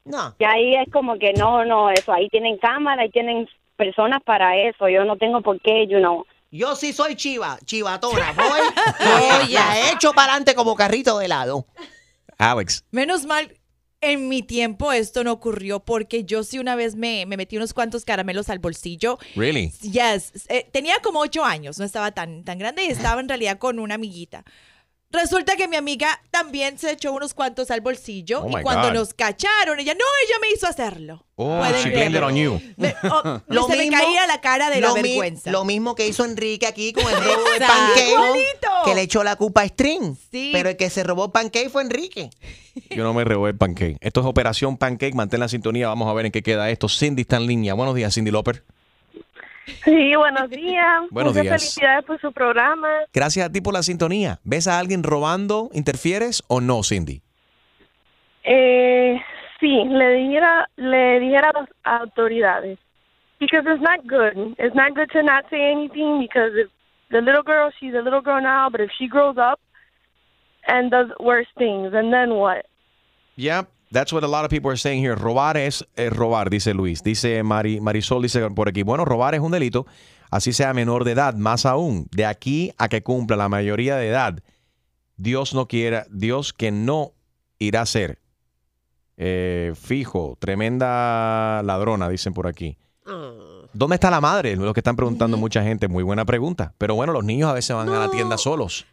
No. 0.05 0.35
ya 0.39 0.51
ahí 0.51 0.75
es 0.75 0.91
como 0.93 1.17
que 1.17 1.33
no, 1.33 1.65
no, 1.65 1.89
eso. 1.89 2.13
Ahí 2.13 2.29
tienen 2.29 2.57
cámara 2.57 3.05
y 3.05 3.09
tienen 3.09 3.49
personas 3.75 4.21
para 4.23 4.55
eso. 4.55 4.87
Yo 4.87 5.03
no 5.03 5.17
tengo 5.17 5.41
por 5.41 5.59
qué, 5.61 5.87
you 5.87 5.97
know. 5.97 6.25
Yo 6.51 6.75
sí 6.75 6.93
soy 6.93 7.15
chiva, 7.15 7.57
chivatona. 7.65 8.31
Voy, 8.37 8.59
voy, 8.99 9.51
la 9.51 9.91
echo 9.91 10.13
para 10.13 10.33
adelante 10.33 10.53
como 10.53 10.75
carrito 10.75 11.17
de 11.17 11.25
helado. 11.25 11.65
Alex. 12.51 12.83
Menos 12.91 13.25
mal, 13.25 13.57
en 14.03 14.27
mi 14.27 14.43
tiempo 14.43 14.91
esto 14.91 15.23
no 15.23 15.31
ocurrió 15.31 15.79
porque 15.79 16.25
yo 16.25 16.43
sí 16.43 16.59
una 16.59 16.75
vez 16.75 16.95
me, 16.95 17.25
me 17.25 17.37
metí 17.37 17.57
unos 17.57 17.73
cuantos 17.73 18.05
caramelos 18.05 18.49
al 18.49 18.59
bolsillo. 18.59 19.17
Really? 19.35 19.71
Yes, 19.81 20.33
eh, 20.49 20.69
tenía 20.71 20.95
como 21.01 21.21
ocho 21.21 21.45
años, 21.45 21.79
no 21.79 21.85
estaba 21.85 22.11
tan, 22.11 22.43
tan 22.43 22.59
grande 22.59 22.83
y 22.83 22.87
estaba 22.87 23.21
en 23.21 23.29
realidad 23.29 23.57
con 23.57 23.79
una 23.79 23.95
amiguita. 23.95 24.43
Resulta 25.13 25.55
que 25.55 25.67
mi 25.67 25.75
amiga 25.75 26.19
también 26.31 26.79
se 26.79 26.91
echó 26.91 27.13
unos 27.13 27.35
cuantos 27.35 27.69
al 27.69 27.81
bolsillo 27.81 28.41
Oh, 28.43 28.49
y 28.59 28.63
cuando 28.63 28.87
God. 28.87 28.93
nos 28.95 29.13
cacharon, 29.13 29.79
ella, 29.79 29.93
no, 29.93 30.03
ella 30.27 30.35
me 30.41 30.47
hizo 30.53 30.65
hacerlo. 30.67 31.23
Oh, 31.35 31.63
she 31.83 31.91
blamed 31.91 32.15
it 32.15 32.21
on 32.23 32.35
you. 32.35 32.59
Me- 32.77 32.95
oh, 33.03 33.39
se 33.69 33.77
me 33.77 33.89
caía 33.89 34.25
la 34.25 34.41
cara 34.41 34.69
de 34.71 34.81
la 34.81 34.91
mi- 34.95 35.01
vergüenza. 35.03 35.51
Lo 35.51 35.65
mismo 35.65 35.93
que 35.93 36.07
hizo 36.07 36.25
Enrique 36.25 36.65
aquí 36.65 36.93
con 36.93 37.03
el 37.07 37.15
robo 37.23 37.43
de 37.51 37.59
pancake. 37.59 38.15
Que 38.85 38.95
le 38.95 39.01
echó 39.03 39.23
la 39.23 39.35
culpa 39.35 39.61
a 39.61 39.67
String. 39.67 40.15
Sí. 40.31 40.49
Pero 40.51 40.69
el 40.69 40.77
que 40.77 40.89
se 40.89 41.03
robó 41.03 41.31
pancake 41.31 41.69
fue 41.69 41.83
Enrique. 41.83 42.31
Yo 42.89 43.03
no 43.03 43.13
me 43.13 43.23
robé 43.23 43.51
el 43.51 43.55
pancake. 43.57 43.97
Esto 44.01 44.21
es 44.21 44.25
Operación 44.25 44.77
Pancake, 44.77 45.13
mantén 45.13 45.39
la 45.39 45.47
sintonía, 45.47 45.87
vamos 45.89 46.09
a 46.09 46.13
ver 46.13 46.25
en 46.25 46.31
qué 46.31 46.41
queda 46.41 46.71
esto. 46.71 46.89
Cindy 46.89 47.21
está 47.21 47.37
en 47.37 47.45
línea. 47.45 47.75
Buenos 47.75 47.93
días, 47.93 48.13
Cindy 48.15 48.31
Loper. 48.31 48.63
Sí, 49.85 50.15
buenos 50.15 50.49
días. 50.49 51.03
Buenos 51.09 51.33
Muchas 51.33 51.43
días. 51.43 51.61
felicidades 51.61 52.05
por 52.05 52.19
su 52.19 52.31
programa. 52.31 52.89
Gracias 53.13 53.45
a 53.45 53.51
ti 53.51 53.61
por 53.61 53.73
la 53.73 53.83
sintonía. 53.83 54.39
¿Ves 54.43 54.67
a 54.67 54.77
alguien 54.79 55.03
robando? 55.03 55.69
¿Interfieres 55.73 56.43
o 56.47 56.59
no, 56.61 56.83
Cindy? 56.83 57.21
Eh, 58.43 59.21
sí, 59.59 59.83
le 59.85 60.13
dijera, 60.15 60.69
le 60.75 61.19
dijera 61.19 61.49
a 61.49 61.59
las 61.61 61.69
autoridades. 62.01 62.79
Because 63.39 63.65
it's 63.67 63.81
not 63.81 64.01
good. 64.05 64.55
It's 64.57 64.75
not 64.75 64.93
good 64.95 65.09
to 65.11 65.21
not 65.23 65.45
say 65.49 65.71
anything 65.71 66.19
because 66.19 66.51
if 66.55 66.69
the 67.09 67.21
little 67.21 67.43
girl, 67.43 67.71
she's 67.79 67.93
a 67.93 68.01
little 68.01 68.21
girl 68.21 68.41
now, 68.41 68.69
but 68.69 68.79
if 68.81 68.89
she 68.97 69.07
grows 69.07 69.37
up 69.37 69.59
and 70.67 70.91
does 70.91 71.07
worse 71.19 71.47
things, 71.57 71.93
and 71.93 72.13
then 72.13 72.35
what? 72.35 72.65
Yeah, 73.35 73.63
that's 73.93 74.11
what 74.11 74.23
a 74.23 74.27
lot 74.27 74.43
of 74.43 74.49
people 74.49 74.69
are 74.69 74.77
saying 74.77 75.01
here. 75.01 75.15
Robar 75.15 75.55
es, 75.55 75.85
eh, 75.95 76.09
robar, 76.09 76.49
dice 76.49 76.73
Luis. 76.73 77.03
Dice 77.03 77.43
Mari, 77.43 77.79
Marisol, 77.79 78.23
dice 78.23 78.49
por 78.49 78.67
aquí. 78.67 78.83
Bueno, 78.83 79.05
robar 79.05 79.35
es 79.35 79.41
un 79.41 79.51
delito, 79.51 79.85
así 80.31 80.51
sea 80.51 80.73
menor 80.73 81.05
de 81.05 81.11
edad, 81.11 81.35
más 81.35 81.65
aún. 81.65 82.07
De 82.11 82.25
aquí 82.25 82.73
a 82.77 82.89
que 82.89 83.03
cumpla 83.03 83.37
la 83.37 83.47
mayoría 83.47 83.95
de 83.95 84.09
edad, 84.09 84.43
Dios 85.15 85.53
no 85.53 85.67
quiera, 85.67 86.05
Dios 86.09 86.51
que 86.51 86.71
no 86.71 87.13
irá 87.59 87.81
a 87.81 87.85
ser. 87.85 88.19
Eh, 89.15 89.73
fijo, 89.79 90.37
tremenda 90.39 91.61
ladrona, 91.63 92.09
dicen 92.09 92.33
por 92.33 92.47
aquí. 92.47 92.77
¿Dónde 93.73 93.95
está 93.95 94.09
la 94.09 94.21
madre? 94.21 94.55
Lo 94.55 94.73
que 94.73 94.79
están 94.79 94.95
preguntando 94.95 95.37
mucha 95.37 95.63
gente. 95.63 95.87
Muy 95.87 96.03
buena 96.03 96.25
pregunta. 96.25 96.73
Pero 96.77 96.95
bueno, 96.95 97.13
los 97.13 97.23
niños 97.23 97.49
a 97.49 97.53
veces 97.53 97.75
van 97.75 97.89
a 97.89 97.99
la 97.99 98.11
tienda 98.11 98.37
solos. 98.37 98.85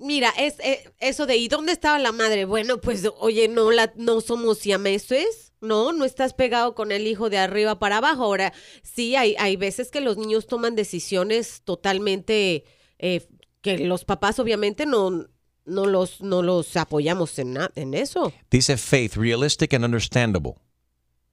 Mira, 0.00 0.32
es 0.38 0.58
eh, 0.60 0.90
eso 0.98 1.26
de 1.26 1.36
¿y 1.36 1.48
dónde 1.48 1.72
estaba 1.72 1.98
la 1.98 2.10
madre? 2.10 2.46
Bueno, 2.46 2.80
pues 2.80 3.06
oye, 3.18 3.48
no 3.48 3.70
la 3.70 3.92
no 3.96 4.22
somos 4.22 4.58
siameses, 4.58 5.52
no, 5.60 5.92
no 5.92 6.06
estás 6.06 6.32
pegado 6.32 6.74
con 6.74 6.90
el 6.90 7.06
hijo 7.06 7.28
de 7.28 7.36
arriba 7.36 7.78
para 7.78 7.98
abajo. 7.98 8.24
Ahora, 8.24 8.54
sí 8.82 9.14
hay 9.14 9.36
hay 9.38 9.56
veces 9.56 9.90
que 9.90 10.00
los 10.00 10.16
niños 10.16 10.46
toman 10.46 10.74
decisiones 10.74 11.60
totalmente 11.64 12.64
eh, 12.98 13.26
que 13.60 13.78
los 13.78 14.06
papás 14.06 14.38
obviamente 14.38 14.86
no 14.86 15.26
no 15.66 15.86
los 15.86 16.22
no 16.22 16.42
los 16.42 16.76
apoyamos 16.76 17.38
en 17.38 17.58
en 17.74 17.92
eso. 17.92 18.32
Dice 18.50 18.78
Faith, 18.78 19.16
realistic 19.16 19.74
and 19.74 19.84
understandable. 19.84 20.54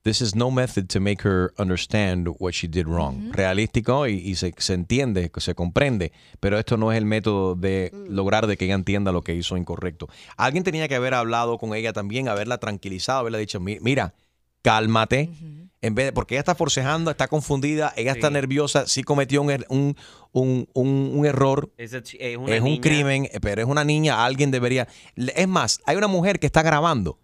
This 0.08 0.22
is 0.22 0.36
no 0.36 0.52
method 0.52 0.86
to 0.93 1.02
make 1.02 1.28
her 1.28 1.52
understand 1.58 2.30
what 2.39 2.54
she 2.54 2.65
did 2.67 2.86
wrong. 2.86 3.30
Realístico 3.34 4.08
y, 4.08 4.13
y 4.13 4.36
se, 4.36 4.54
se 4.58 4.74
entiende, 4.74 5.30
se 5.36 5.54
comprende, 5.54 6.13
pero 6.39 6.58
esto 6.58 6.78
no 6.78 6.93
es 6.93 6.98
el 6.98 7.04
método 7.04 7.56
de 7.56 7.91
lograr 8.10 8.48
de 8.48 8.56
que 8.56 8.63
ella 8.65 8.76
entienda 8.76 9.12
lo 9.12 9.22
que 9.22 9.36
hizo 9.36 9.58
incorrecto. 9.58 10.08
Alguien 10.38 10.63
tenía 10.63 10.88
que 10.88 10.96
haber 10.96 11.13
hablado 11.13 11.58
con 11.58 11.74
ella 11.76 11.91
también, 11.91 12.30
haberla 12.30 12.58
tranquilizado, 12.58 13.20
haberle 13.20 13.39
dicho, 13.39 13.60
"Mi- 13.60 13.80
mira, 13.82 14.13
cálmate. 14.62 15.30
En 15.82 15.93
vez 15.93 16.06
de, 16.08 16.12
porque 16.13 16.36
ella 16.36 16.39
está 16.39 16.56
forcejando, 16.56 17.12
está 17.12 17.28
confundida, 17.28 17.93
ella 17.96 18.12
está 18.13 18.30
nerviosa, 18.32 18.88
sí 18.88 19.04
cometió 19.04 19.41
un, 19.43 19.50
er- 19.50 19.65
un, 19.70 19.96
un- 20.32 20.67
un- 20.74 21.12
un 21.13 21.26
error, 21.26 21.70
Es, 21.78 21.93
a 21.93 22.02
chi- 22.02 22.17
es 22.20 22.36
una 22.38 22.56
es 22.56 22.62
un 22.62 22.70
niña. 22.70 22.82
crimen, 22.82 23.30
pero 23.41 23.62
es 23.62 23.67
una 23.67 23.84
niña, 23.84 24.26
alguien 24.26 24.52
debería... 24.52 24.88
Es 25.15 25.48
más, 25.48 25.80
hay 25.86 25.96
una 25.98 26.08
mujer 26.08 26.39
que 26.39 26.48
está 26.48 26.63
grabando, 26.63 27.20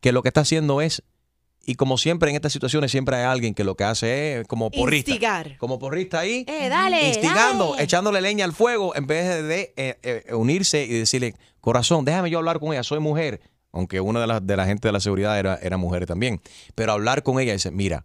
que 0.00 0.12
lo 0.12 0.20
que 0.22 0.28
está 0.28 0.42
haciendo 0.42 0.80
es, 0.82 1.02
y 1.66 1.74
como 1.76 1.98
siempre 1.98 2.30
en 2.30 2.36
estas 2.36 2.52
situaciones 2.52 2.90
siempre 2.90 3.16
hay 3.16 3.24
alguien 3.24 3.54
que 3.54 3.64
lo 3.64 3.74
que 3.76 3.84
hace 3.84 4.40
es 4.40 4.46
como 4.46 4.70
porrista. 4.70 5.10
Instigar. 5.10 5.56
Como 5.58 5.78
porrista 5.78 6.20
ahí, 6.20 6.44
Eh, 6.48 6.68
dale, 6.68 7.08
instigando, 7.08 7.70
dale. 7.72 7.82
echándole 7.82 8.20
leña 8.20 8.44
al 8.44 8.52
fuego, 8.52 8.94
en 8.96 9.06
vez 9.06 9.42
de 9.44 9.72
eh, 9.76 9.98
eh, 10.02 10.34
unirse 10.34 10.84
y 10.84 10.88
decirle, 10.98 11.34
corazón, 11.60 12.04
déjame 12.04 12.30
yo 12.30 12.38
hablar 12.38 12.60
con 12.60 12.72
ella, 12.72 12.82
soy 12.82 13.00
mujer. 13.00 13.40
Aunque 13.72 14.00
una 14.00 14.20
de 14.20 14.26
las 14.28 14.46
de 14.46 14.56
la 14.56 14.66
gente 14.66 14.86
de 14.88 14.92
la 14.92 15.00
seguridad 15.00 15.36
era, 15.38 15.56
era 15.56 15.76
mujer 15.76 16.06
también. 16.06 16.40
Pero 16.76 16.92
hablar 16.92 17.22
con 17.24 17.40
ella 17.40 17.50
y 17.50 17.56
decir, 17.56 17.72
mira, 17.72 18.04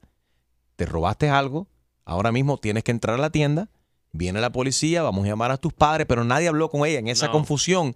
te 0.76 0.86
robaste 0.86 1.30
algo, 1.30 1.68
ahora 2.06 2.32
mismo 2.32 2.58
tienes 2.58 2.84
que 2.84 2.92
entrar 2.92 3.16
a 3.18 3.22
la 3.22 3.30
tienda, 3.30 3.70
viene 4.12 4.42
la 4.42 4.52
policía, 4.52 5.04
vamos 5.04 5.26
a 5.26 5.28
llamar 5.28 5.52
a 5.52 5.58
tus 5.58 5.74
padres, 5.74 6.08
pero 6.08 6.24
nadie 6.24 6.48
habló 6.48 6.70
con 6.70 6.88
ella 6.88 6.98
en 7.00 7.08
esa 7.08 7.28
No. 7.28 7.34
confusión. 7.34 7.96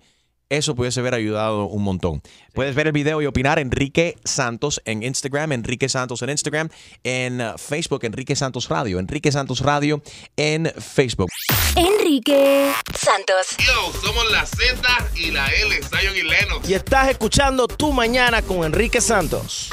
Eso 0.50 0.76
pudiese 0.76 1.00
haber 1.00 1.16
ayudado 1.16 1.66
un 1.66 1.84
montón. 1.84 2.22
Puedes 2.54 2.76
ver 2.76 2.88
el 2.88 2.94
video 2.94 3.22
y 3.22 3.26
opinar 3.26 3.58
Enrique 3.58 4.18
Santos 4.24 4.82
en 4.86 5.02
Instagram, 5.02 5.52
Enrique 5.52 5.90
Santos 5.90 6.22
en 6.22 6.30
Instagram, 6.30 6.70
en 7.04 7.42
uh, 7.42 7.58
Facebook, 7.58 8.04
Enrique 8.04 8.36
Santos 8.36 8.70
Radio, 8.70 9.00
Enrique 9.00 9.32
Santos 9.32 9.62
Radio 9.62 10.02
en 10.38 10.72
Facebook. 10.78 11.30
Enrique 11.76 12.72
Santos. 12.94 13.58
Yo, 13.58 13.92
somos 14.02 14.32
la 14.32 14.46
Z 14.46 14.80
y 15.16 15.32
la 15.32 15.48
L, 15.48 15.76
Zion 15.82 16.16
y 16.16 16.22
Lennox. 16.22 16.70
Y 16.70 16.76
estás 16.76 17.10
escuchando 17.10 17.68
Tu 17.68 17.92
Mañana 17.92 18.42
con 18.42 18.64
Enrique 18.64 19.02
Santos. 19.02 19.72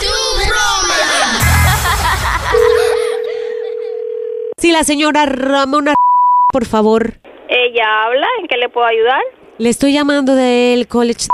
Sí, 4.57 4.73
la 4.73 4.85
señora 4.85 5.27
Ramona, 5.27 5.95
por 6.53 6.65
favor. 6.65 7.21
Ella 7.49 8.05
habla, 8.05 8.27
¿en 8.41 8.47
qué 8.47 8.57
le 8.57 8.69
puedo 8.69 8.87
ayudar? 8.87 9.23
Le 9.61 9.69
estoy 9.69 9.93
llamando 9.93 10.37
del 10.37 10.89
college. 10.89 11.27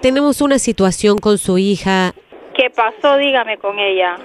Tenemos 0.00 0.40
una 0.40 0.60
situación 0.60 1.18
con 1.18 1.36
su 1.36 1.58
hija. 1.58 2.14
¿Qué 2.54 2.70
pasó? 2.70 3.16
Dígame 3.16 3.58
con 3.58 3.76
ella. 3.80 4.18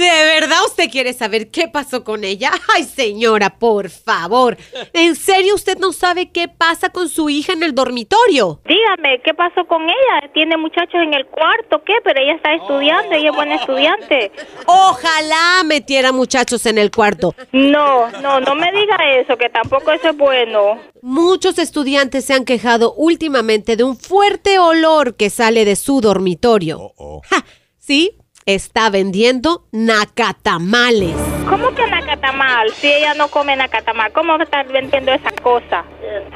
¿De 0.00 0.40
verdad 0.40 0.56
usted 0.66 0.88
quiere 0.90 1.12
saber 1.12 1.50
qué 1.50 1.68
pasó 1.68 2.04
con 2.04 2.24
ella? 2.24 2.50
Ay, 2.74 2.84
señora, 2.84 3.58
por 3.58 3.90
favor. 3.90 4.56
¿En 4.94 5.14
serio 5.14 5.54
usted 5.54 5.76
no 5.76 5.92
sabe 5.92 6.30
qué 6.30 6.48
pasa 6.48 6.88
con 6.88 7.10
su 7.10 7.28
hija 7.28 7.52
en 7.52 7.62
el 7.62 7.74
dormitorio? 7.74 8.62
Dígame, 8.64 9.20
¿qué 9.22 9.34
pasó 9.34 9.66
con 9.66 9.82
ella? 9.82 10.32
¿Tiene 10.32 10.56
muchachos 10.56 11.02
en 11.02 11.12
el 11.12 11.26
cuarto? 11.26 11.84
¿Qué? 11.84 11.92
Pero 12.02 12.18
ella 12.18 12.32
está 12.32 12.54
estudiando, 12.54 13.14
ella 13.14 13.28
es 13.28 13.36
buena 13.36 13.56
estudiante. 13.56 14.32
Ojalá 14.64 15.64
metiera 15.66 16.12
muchachos 16.12 16.64
en 16.64 16.78
el 16.78 16.90
cuarto. 16.90 17.34
No, 17.52 18.10
no, 18.22 18.40
no 18.40 18.54
me 18.54 18.72
diga 18.72 18.96
eso, 19.18 19.36
que 19.36 19.50
tampoco 19.50 19.92
eso 19.92 20.08
es 20.08 20.16
bueno. 20.16 20.80
Muchos 21.02 21.58
estudiantes 21.58 22.24
se 22.24 22.32
han 22.32 22.46
quejado 22.46 22.94
últimamente 22.94 23.76
de 23.76 23.84
un 23.84 23.98
fuerte 23.98 24.58
olor 24.58 25.16
que 25.16 25.28
sale 25.28 25.66
de 25.66 25.76
su 25.76 26.00
dormitorio. 26.00 26.94
Ja, 27.28 27.44
sí, 27.78 28.16
está 28.46 28.90
vendiendo 28.90 29.64
nacatamales. 29.72 31.14
¿Cómo 31.48 31.74
que 31.74 31.86
nacatamal? 31.86 32.70
Si 32.70 32.92
ella 32.92 33.14
no 33.14 33.28
come 33.28 33.56
nacatamal, 33.56 34.12
¿cómo 34.12 34.34
va 34.34 34.40
a 34.40 34.44
estar 34.44 34.66
vendiendo 34.68 35.12
esa 35.12 35.30
cosa? 35.42 35.84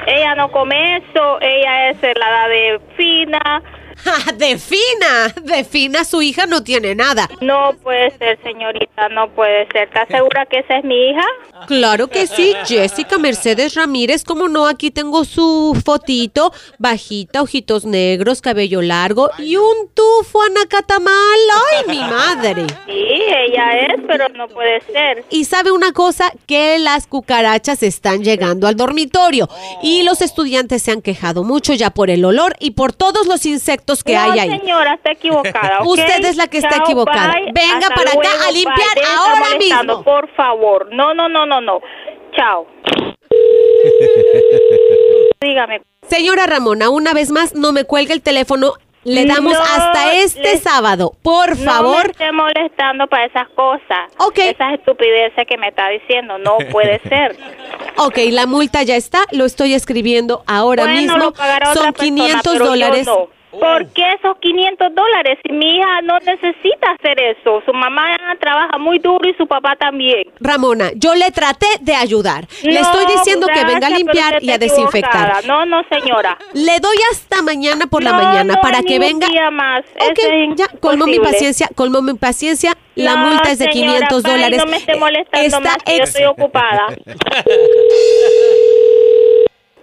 Ella 0.07 0.35
no 0.35 0.51
come 0.51 0.97
eso, 0.97 1.39
ella 1.41 1.89
es 1.89 1.97
la 2.01 2.47
de 2.47 2.79
fina. 2.95 3.61
de 4.37 4.57
fina, 4.57 5.33
de 5.41 5.63
fina 5.63 6.03
su 6.03 6.21
hija 6.21 6.45
no 6.45 6.63
tiene 6.63 6.95
nada. 6.95 7.29
No 7.41 7.75
puede 7.81 8.11
ser, 8.17 8.39
señorita, 8.43 9.09
no 9.09 9.29
puede 9.29 9.67
ser. 9.67 9.83
¿Estás 9.83 10.07
segura 10.09 10.45
que 10.45 10.59
esa 10.59 10.77
es 10.77 10.83
mi 10.83 11.09
hija? 11.09 11.25
Claro 11.67 12.07
que 12.07 12.27
sí, 12.27 12.53
Jessica 12.65 13.17
Mercedes 13.17 13.75
Ramírez, 13.75 14.23
como 14.23 14.47
no, 14.47 14.67
aquí 14.67 14.91
tengo 14.91 15.25
su 15.25 15.79
fotito, 15.83 16.51
bajita, 16.77 17.41
ojitos 17.41 17.85
negros, 17.85 18.41
cabello 18.41 18.81
largo 18.81 19.29
y 19.37 19.55
un 19.55 19.89
tufo 19.93 20.41
anacatamal. 20.41 21.13
¡Ay, 21.71 21.85
mi 21.87 21.99
madre! 21.99 22.67
Sí, 22.85 22.91
ella 22.93 23.79
es, 23.87 24.01
pero 24.07 24.27
no 24.29 24.47
puede 24.47 24.81
ser. 24.81 25.23
Y 25.29 25.45
sabe 25.45 25.71
una 25.71 25.91
cosa, 25.91 26.31
que 26.45 26.77
las 26.79 27.07
cucarachas 27.07 27.83
están 27.83 28.23
llegando 28.23 28.67
al 28.67 28.75
dormitorio 28.75 29.47
y 29.81 30.03
los 30.03 30.21
estudiantes 30.21 30.83
se 30.83 30.91
han 30.91 31.01
quejado 31.01 31.43
mucho 31.43 31.73
ya 31.73 31.89
por 31.89 32.09
el 32.09 32.25
olor 32.25 32.55
y 32.59 32.71
por 32.71 32.93
todos 32.93 33.27
los 33.27 33.45
insectos 33.45 33.84
que 34.03 34.13
no, 34.13 34.19
hay 34.21 34.39
ahí. 34.39 34.59
señora, 34.59 34.93
está 34.95 35.11
equivocada. 35.11 35.79
¿ok? 35.81 35.87
Usted 35.87 36.25
es 36.25 36.35
la 36.37 36.47
que 36.47 36.57
está 36.57 36.77
equivocada. 36.77 37.33
bye. 37.33 37.51
Venga 37.53 37.77
Hasta 37.87 37.95
para 37.95 38.11
acá 38.11 38.29
a 38.47 38.51
limpiar 38.51 38.95
bye. 38.95 39.03
Ahora 39.17 39.57
mismo. 39.57 40.03
Por 40.03 40.29
favor. 40.35 40.87
No, 40.91 41.13
no, 41.13 41.29
no, 41.29 41.45
no, 41.45 41.61
no. 41.61 41.79
Chao. 42.35 42.67
Dígame. 45.41 45.81
Señora 46.07 46.45
Ramona, 46.47 46.89
una 46.89 47.13
vez 47.13 47.31
más, 47.31 47.55
no 47.55 47.71
me 47.71 47.83
cuelgue 47.83 48.13
el 48.13 48.21
teléfono. 48.21 48.73
Le 49.03 49.25
damos 49.27 49.53
No 49.53 49.59
hasta 49.61 50.15
este 50.15 50.57
sábado. 50.57 51.13
Por 51.21 51.55
No 51.59 51.71
favor. 51.71 52.05
me 52.05 52.11
esté 52.11 52.31
molestando 52.31 53.05
para 53.05 53.25
esas 53.25 53.47
cosas. 53.49 54.11
Ok. 54.17 54.39
Esas 54.39 54.73
estupideces 54.73 55.45
que 55.47 55.57
me 55.57 55.67
está 55.67 55.89
diciendo. 55.89 56.39
No 56.39 56.57
puede 56.71 56.99
ser. 57.07 57.37
Ok, 57.97 58.17
la 58.31 58.47
multa 58.47 58.81
ya 58.81 58.95
está. 58.95 59.19
Lo 59.31 59.45
estoy 59.45 59.75
escribiendo 59.75 60.43
ahora 60.47 60.85
bueno, 60.85 60.99
mismo. 61.01 61.17
lo 61.17 61.23
Son 61.75 61.93
persona, 61.93 61.93
500 61.93 62.41
pero 62.43 62.65
yo 62.65 62.69
dólares. 62.71 63.05
no. 63.05 63.29
¿Por 63.59 63.87
qué 63.93 64.03
esos 64.13 64.37
500 64.39 64.93
dólares? 64.95 65.37
Si 65.45 65.53
mi 65.53 65.77
hija 65.77 66.01
no 66.03 66.17
necesita 66.19 66.91
hacer 66.91 67.19
eso. 67.21 67.61
Su 67.65 67.73
mamá 67.73 68.15
trabaja 68.39 68.77
muy 68.77 68.99
duro 68.99 69.27
y 69.29 69.33
su 69.35 69.47
papá 69.47 69.75
también. 69.75 70.23
Ramona, 70.39 70.91
yo 70.95 71.15
le 71.15 71.31
traté 71.31 71.65
de 71.81 71.95
ayudar. 71.95 72.45
le 72.63 72.73
No, 72.73 72.79
estoy 72.81 73.05
diciendo 73.07 73.47
que 73.47 73.63
venga 73.63 73.87
a 73.87 73.89
gracias, 73.89 73.97
limpiar 73.99 74.43
y 74.43 74.51
a 74.51 74.57
desinfectar. 74.57 75.29
equivocada. 75.29 75.41
No, 75.47 75.65
no, 75.65 75.83
señora. 75.89 76.37
Le 76.53 76.79
doy 76.79 76.97
hasta 77.11 77.41
mañana 77.41 77.87
por 77.87 78.03
la 78.03 78.11
No, 78.11 78.17
mañana 78.23 78.53
no 78.55 78.61
para 78.61 78.81
que 78.83 78.99
venga. 78.99 79.27
día 79.27 79.49
más. 79.51 79.81
Ok, 79.99 80.17
Eso 80.17 80.27
es 80.31 80.55
ya, 80.55 80.67
colmó 80.79 81.05
mi 81.05 81.19
paciencia, 81.19 81.69
colmó 81.75 82.01
mi 82.01 82.13
paciencia. 82.15 82.73
La 82.95 83.15
No, 83.15 83.27
multa 83.27 83.51
es 83.51 83.59
de 83.59 83.71
señora, 83.71 84.07
500 84.07 84.23
bye, 84.23 84.31
dólares. 84.31 84.59
No 84.63 84.71
me 84.71 84.77
esté 84.77 84.95
molestando 84.95 85.47
Está 85.47 85.59
más, 85.59 85.77
que 85.83 85.91
yo 85.97 86.03
ex- 86.03 86.09
estoy 86.09 86.25
ocupada. 86.25 86.87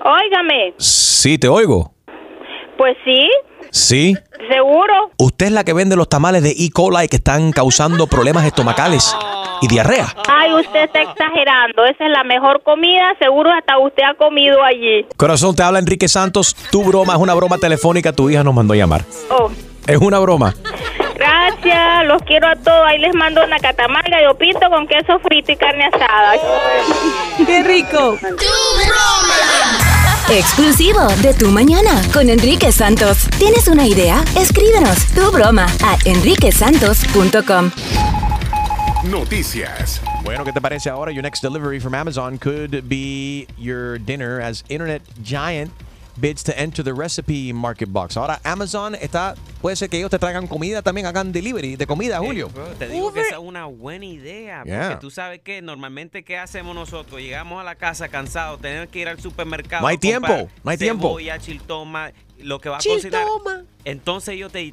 Óigame, 0.05 0.75
Sí, 0.79 1.39
te 1.39 1.49
oigo. 1.49 1.93
pues 2.77 2.97
sí, 3.05 3.31
Sí. 3.73 4.15
seguro. 4.51 5.11
Usted 5.17 5.47
es 5.47 5.53
la 5.53 5.65
que 5.65 5.73
vende 5.73 5.97
los 5.97 6.09
tamales 6.09 6.43
de 6.43 6.51
E. 6.51 6.71
coli 6.73 7.09
que 7.09 7.17
están 7.17 7.53
causando 7.53 8.07
problemas 8.07 8.45
estomacales 8.45 9.17
y 9.63 9.67
diarrea. 9.69 10.07
Ay, 10.29 10.53
usted 10.55 10.85
está 10.85 11.01
exagerando. 11.03 11.85
Esa 11.87 12.05
es 12.05 12.11
la 12.11 12.23
mejor 12.23 12.63
comida. 12.63 13.15
Seguro 13.19 13.51
hasta 13.51 13.79
usted 13.79 14.03
ha 14.03 14.15
comido 14.15 14.63
allí. 14.63 15.07
Corazón, 15.17 15.57
te 15.57 15.63
habla 15.63 15.79
Enrique 15.79 16.07
Santos. 16.09 16.55
Tu 16.71 16.85
broma 16.85 17.15
es 17.15 17.19
una 17.19 17.33
broma 17.35 17.57
telefónica. 17.59 18.13
Tu 18.13 18.29
hija 18.31 18.45
nos 18.45 18.53
mandó 18.55 18.75
a 18.75 18.77
llamar. 18.77 19.05
Oh, 19.31 19.51
Es 19.87 19.97
una 19.97 20.19
broma. 20.19 20.55
gracias. 21.15 22.05
Los 22.07 22.21
quiero 22.25 22.49
a 22.49 22.57
todos. 22.57 22.83
Ahí 22.87 22.99
les 22.99 23.15
mando 23.15 23.43
una 23.45 23.59
catamarga 23.59 24.19
y 24.23 24.35
pinto 24.35 24.69
con 24.69 24.87
queso 24.87 25.19
frito 25.21 25.53
y 25.53 25.57
carne 25.57 25.87
asada. 25.87 26.35
¡Qué 27.47 27.63
rico! 27.63 28.19
Exclusivo 30.31 31.01
de 31.21 31.35
Tu 31.35 31.49
Mañana 31.51 32.01
con 32.13 32.31
Enrique 32.31 32.73
Santos. 32.73 33.29
¿Tienes 33.39 33.69
una 33.69 33.87
idea? 33.87 34.25
Escríbenos 34.37 35.05
tu 35.15 35.31
broma 35.31 35.67
a 35.85 35.99
enriquesantos.com. 36.05 37.71
Noticias. 39.11 40.01
Bueno, 40.25 40.45
¿qué 40.45 40.53
te 40.53 40.61
parece 40.61 40.89
ahora? 40.89 41.13
Your 41.13 41.23
next 41.23 41.43
delivery 41.43 41.81
from 41.81 41.95
Amazon 41.95 42.39
could 42.39 42.89
be 42.89 43.47
your 43.59 43.99
dinner 43.99 44.41
as 44.41 44.65
internet 44.69 45.03
giant 45.23 45.71
bids 46.23 46.45
to 46.45 46.57
enter 46.57 46.85
the 46.85 46.95
recipe 46.95 47.53
market 47.53 47.89
box. 47.91 48.17
Ahora 48.17 48.41
Amazon 48.45 48.95
está, 48.95 49.35
puede 49.61 49.75
ser 49.75 49.91
que 49.91 49.99
ellos 49.99 50.09
te 50.09 50.21
traigan 50.21 50.47
comida 50.47 50.81
también, 50.81 51.07
hagan 51.07 51.33
delivery 51.33 51.75
de 51.75 51.87
comida, 51.87 52.21
Julio. 52.21 52.49
Bro, 52.49 52.69
te 52.79 52.89
digo 52.89 53.13
que 53.13 53.23
esa 53.23 53.35
es 53.35 53.43
una 53.43 53.67
buena 53.67 54.07
idea. 54.07 54.63
Yeah. 54.65 54.91
Porque 54.91 55.01
tú 55.01 55.11
sabes 55.11 55.41
que 55.41 55.61
normalmente, 55.61 56.23
¿qué 56.23 56.39
hacemos 56.39 56.77
nosotros? 56.77 57.21
Llegamos 57.21 57.61
a 57.61 57.65
la 57.65 57.75
casa 57.75 58.09
cansados, 58.09 58.61
tenemos 58.61 58.89
que 58.89 59.01
ir 59.01 59.09
al 59.09 59.21
supermercado. 59.21 59.83
No 59.83 59.89
hay 59.89 59.99
tiempo, 59.99 60.49
no 60.63 60.71
hay 60.71 60.79
tiempo. 60.79 61.09
Cebolla, 61.09 61.39
chiltoma, 61.41 62.13
lo 62.39 62.61
que 62.61 62.69
va 62.69 62.77
a 62.77 62.81
cocinar. 62.81 63.27
Entonces 63.85 64.35
ellos 64.35 64.53
te 64.53 64.73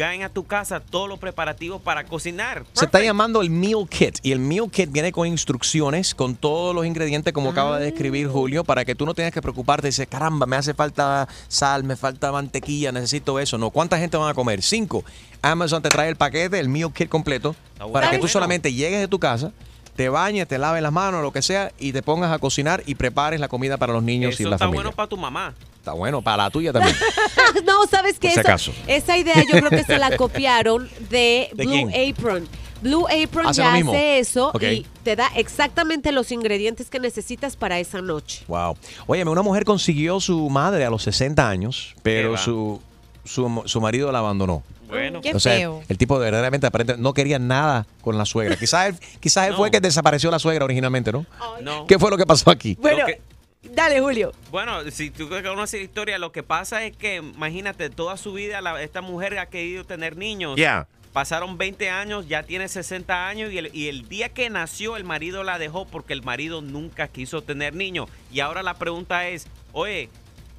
traen 0.00 0.22
a 0.22 0.30
tu 0.30 0.44
casa 0.46 0.80
todos 0.80 1.10
los 1.10 1.18
preparativos 1.18 1.82
para 1.82 2.04
cocinar. 2.04 2.64
Se 2.72 2.86
está 2.86 3.02
llamando 3.02 3.42
el 3.42 3.50
Meal 3.50 3.86
Kit 3.86 4.18
y 4.22 4.32
el 4.32 4.38
Meal 4.38 4.70
Kit 4.70 4.90
viene 4.90 5.12
con 5.12 5.26
instrucciones, 5.26 6.14
con 6.14 6.36
todos 6.36 6.74
los 6.74 6.86
ingredientes 6.86 7.34
como 7.34 7.50
acaba 7.50 7.78
de 7.78 7.84
describir 7.84 8.26
Julio, 8.26 8.64
para 8.64 8.86
que 8.86 8.94
tú 8.94 9.04
no 9.04 9.12
tengas 9.12 9.30
que 9.34 9.42
preocuparte 9.42 9.88
y 9.88 9.90
dices, 9.90 10.06
caramba, 10.08 10.46
me 10.46 10.56
hace 10.56 10.72
falta 10.72 11.28
sal, 11.48 11.84
me 11.84 11.96
falta 11.96 12.32
mantequilla, 12.32 12.92
necesito 12.92 13.38
eso. 13.38 13.58
No, 13.58 13.68
¿cuánta 13.68 13.98
gente 13.98 14.16
van 14.16 14.30
a 14.30 14.32
comer? 14.34 14.62
Cinco. 14.62 15.04
Amazon 15.42 15.82
te 15.82 15.90
trae 15.90 16.08
el 16.08 16.16
paquete, 16.16 16.58
el 16.58 16.70
Meal 16.70 16.94
Kit 16.94 17.10
completo, 17.10 17.54
para 17.92 18.10
que 18.10 18.18
tú 18.18 18.26
solamente 18.26 18.72
llegues 18.72 19.00
de 19.00 19.08
tu 19.08 19.18
casa, 19.18 19.52
te 19.96 20.08
bañes, 20.08 20.48
te 20.48 20.56
laves 20.56 20.82
las 20.82 20.92
manos, 20.92 21.20
lo 21.20 21.30
que 21.30 21.42
sea, 21.42 21.72
y 21.78 21.92
te 21.92 22.02
pongas 22.02 22.32
a 22.32 22.38
cocinar 22.38 22.82
y 22.86 22.94
prepares 22.94 23.38
la 23.38 23.48
comida 23.48 23.76
para 23.76 23.92
los 23.92 24.02
niños 24.02 24.40
y 24.40 24.44
Eso 24.44 24.48
la 24.48 24.56
está 24.56 24.64
familia. 24.64 24.84
bueno 24.84 24.96
para 24.96 25.08
tu 25.10 25.18
mamá. 25.18 25.54
Está 25.80 25.92
bueno, 25.94 26.20
para 26.20 26.44
la 26.44 26.50
tuya 26.50 26.74
también. 26.74 26.94
no, 27.64 27.86
¿sabes 27.90 28.18
qué? 28.18 28.28
Esa-. 28.28 28.56
Esa 28.86 29.16
idea 29.16 29.42
yo 29.42 29.58
creo 29.58 29.70
que 29.70 29.82
se 29.82 29.96
la 29.96 30.14
copiaron 30.18 30.90
de, 31.08 31.48
¿De 31.54 31.64
Blue 31.64 31.72
quién? 31.90 32.12
Apron. 32.14 32.46
Blue 32.82 33.06
Apron 33.08 33.46
Hace 33.46 33.62
ya 33.62 33.74
hace 33.74 34.18
eso 34.18 34.52
y 34.60 34.86
te 35.02 35.16
da 35.16 35.28
exactamente 35.36 36.12
los 36.12 36.32
ingredientes 36.32 36.88
que 36.90 36.98
necesitas 36.98 37.56
para 37.56 37.78
esa 37.78 38.00
noche. 38.02 38.42
Wow. 38.46 38.76
Óyeme, 39.06 39.30
una 39.30 39.42
mujer 39.42 39.64
consiguió 39.64 40.20
su 40.20 40.48
madre 40.50 40.84
a 40.84 40.90
los 40.90 41.02
60 41.02 41.48
años, 41.48 41.94
pero 42.02 42.36
su, 42.36 42.80
su, 43.24 43.62
su 43.64 43.80
marido 43.80 44.12
la 44.12 44.18
abandonó. 44.20 44.62
Bueno, 44.88 45.20
Qué 45.20 45.34
o 45.34 45.40
sea, 45.40 45.52
feo. 45.54 45.82
el 45.88 45.96
tipo 45.98 46.18
verdaderamente 46.18 46.66
aparente 46.66 46.96
no 46.98 47.14
quería 47.14 47.38
nada 47.38 47.86
con 48.02 48.18
la 48.18 48.24
suegra. 48.26 48.56
Quizás 48.56 48.88
él, 48.88 48.96
quizás 49.20 49.48
él 49.48 49.54
fue 49.54 49.68
el 49.68 49.72
que 49.72 49.80
desapareció 49.80 50.30
la 50.30 50.38
suegra 50.38 50.64
originalmente, 50.64 51.12
¿no? 51.12 51.24
no. 51.62 51.86
¿Qué 51.86 51.98
fue 51.98 52.10
lo 52.10 52.16
que 52.16 52.26
pasó 52.26 52.50
aquí? 52.50 52.76
Bueno, 52.80 53.00
Lo 53.00 53.06
que- 53.06 53.20
dale, 53.62 54.00
Julio. 54.00 54.32
Bueno, 54.50 54.90
si 54.90 55.10
tú 55.10 55.28
conoces 55.28 55.80
la 55.80 55.84
historia, 55.84 56.18
lo 56.18 56.32
que 56.32 56.42
pasa 56.42 56.84
es 56.84 56.96
que, 56.96 57.16
imagínate, 57.16 57.90
toda 57.90 58.16
su 58.16 58.32
vida 58.32 58.60
la- 58.60 58.82
esta 58.82 59.00
mujer 59.02 59.38
ha 59.38 59.46
querido 59.46 59.84
tener 59.84 60.16
niños. 60.16 60.56
Yeah. 60.56 60.86
Pasaron 61.12 61.58
20 61.58 61.90
años, 61.90 62.28
ya 62.28 62.44
tiene 62.44 62.68
60 62.68 63.26
años 63.28 63.52
y 63.52 63.58
el, 63.58 63.70
y 63.74 63.88
el 63.88 64.08
día 64.08 64.28
que 64.28 64.48
nació 64.48 64.96
el 64.96 65.02
marido 65.04 65.42
la 65.42 65.58
dejó 65.58 65.84
porque 65.84 66.12
el 66.12 66.22
marido 66.22 66.62
nunca 66.62 67.08
quiso 67.08 67.42
tener 67.42 67.74
niños. 67.74 68.08
Y 68.32 68.40
ahora 68.40 68.62
la 68.62 68.74
pregunta 68.74 69.26
es, 69.28 69.48
oye, 69.72 70.08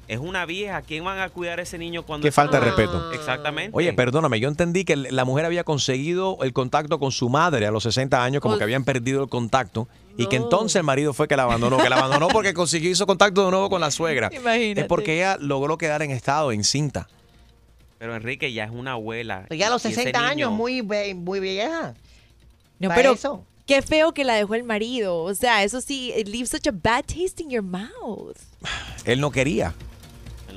es 0.08 0.18
una 0.18 0.44
vieja, 0.44 0.82
¿quién 0.82 1.04
van 1.04 1.20
a 1.20 1.30
cuidar 1.30 1.58
a 1.58 1.62
ese 1.62 1.78
niño 1.78 2.02
cuando... 2.02 2.24
Qué 2.26 2.32
falta 2.32 2.58
de 2.60 2.66
respeto. 2.66 3.12
Exactamente. 3.12 3.70
Oye, 3.72 3.94
perdóname, 3.94 4.40
yo 4.40 4.48
entendí 4.48 4.84
que 4.84 4.94
la 4.96 5.24
mujer 5.24 5.46
había 5.46 5.64
conseguido 5.64 6.36
el 6.42 6.52
contacto 6.52 6.98
con 6.98 7.12
su 7.12 7.30
madre 7.30 7.66
a 7.66 7.70
los 7.70 7.84
60 7.84 8.22
años, 8.22 8.42
como 8.42 8.58
que 8.58 8.64
habían 8.64 8.84
perdido 8.84 9.22
el 9.22 9.30
contacto, 9.30 9.88
y 10.16 10.26
que 10.26 10.36
entonces 10.36 10.76
el 10.76 10.82
marido 10.84 11.12
fue 11.12 11.26
que 11.28 11.36
la 11.36 11.44
abandonó, 11.44 11.78
que 11.78 11.88
la 11.88 11.96
abandonó 11.98 12.28
porque 12.28 12.52
consiguió 12.54 12.90
hizo 12.90 13.06
contacto 13.06 13.44
de 13.44 13.50
nuevo 13.50 13.70
con 13.70 13.80
la 13.80 13.90
suegra. 13.90 14.30
Imagínate. 14.32 14.80
Es 14.82 14.86
porque 14.86 15.14
ella 15.16 15.36
logró 15.40 15.78
quedar 15.78 16.02
en 16.02 16.10
estado, 16.10 16.52
en 16.52 16.64
cinta. 16.64 17.08
Pero 17.98 18.16
Enrique 18.16 18.52
ya 18.52 18.64
es 18.64 18.70
una 18.70 18.92
abuela. 18.92 19.44
Pues 19.48 19.60
ya 19.60 19.68
a 19.68 19.70
los 19.70 19.84
Y 19.84 19.88
ese 19.88 19.96
60 20.02 20.18
niño- 20.20 20.30
años, 20.30 20.52
muy, 20.52 20.82
muy 20.82 21.40
vieja. 21.40 21.94
No, 22.80 22.88
pero 22.94 23.12
eso. 23.12 23.44
qué 23.64 23.80
feo 23.80 24.12
que 24.12 24.24
la 24.24 24.34
dejó 24.34 24.54
el 24.56 24.64
marido. 24.64 25.18
O 25.22 25.34
sea, 25.34 25.62
eso 25.62 25.80
sí, 25.80 26.12
it 26.18 26.26
leaves 26.26 26.50
such 26.50 26.66
a 26.66 26.72
bad 26.72 27.04
taste 27.04 27.42
in 27.42 27.50
your 27.50 27.62
mouth. 27.62 28.36
Él 29.04 29.20
no 29.20 29.30
quería. 29.30 29.72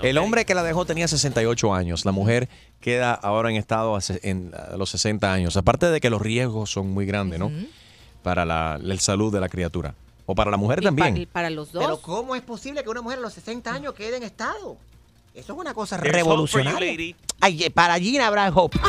El 0.02 0.18
hombre 0.18 0.44
que 0.46 0.54
la 0.56 0.64
dejó 0.64 0.86
tenía 0.86 1.08
68 1.08 1.74
años. 1.74 2.04
La 2.04 2.12
mujer 2.12 2.50
queda 2.82 3.14
ahora 3.14 3.50
en 3.50 3.56
estado 3.56 3.96
a 3.96 4.02
se- 4.02 4.20
en 4.24 4.52
a 4.54 4.76
los 4.76 4.90
60 4.90 5.32
años. 5.32 5.56
Aparte 5.56 5.86
de 5.90 6.02
que 6.02 6.10
los 6.10 6.22
riesgos 6.22 6.70
son 6.72 6.90
muy 6.92 7.06
grandes, 7.06 7.40
¿no? 7.40 7.52
Para 8.26 8.44
la, 8.44 8.80
la 8.82 8.98
salud 8.98 9.32
de 9.32 9.40
la 9.40 9.48
criatura. 9.50 9.94
O 10.26 10.34
para 10.34 10.50
la 10.50 10.58
mujer 10.58 10.80
Y 10.80 10.82
pa- 10.82 10.88
también. 10.88 11.16
y 11.18 11.26
para 11.28 11.50
los 11.52 11.72
dos. 11.72 11.84
Pero 11.84 12.02
¿cómo 12.02 12.36
es 12.36 12.42
posible 12.42 12.84
que 12.84 12.90
una 12.90 13.02
mujer 13.04 13.20
a 13.20 13.22
los 13.22 13.34
60 13.34 13.72
años 13.72 13.94
quede 13.94 14.18
en 14.18 14.24
estado? 14.24 14.78
Eso 15.36 15.54
es 15.54 15.60
una 15.60 15.74
cosa 15.76 15.98
There's 16.00 16.12
you, 16.12 16.18
revolucionaria. 16.24 17.16
Ay, 17.40 17.64
eh, 17.66 17.70
para 17.70 18.00
Gina 18.00 18.26
habrá 18.28 18.50
hope. 18.50 18.80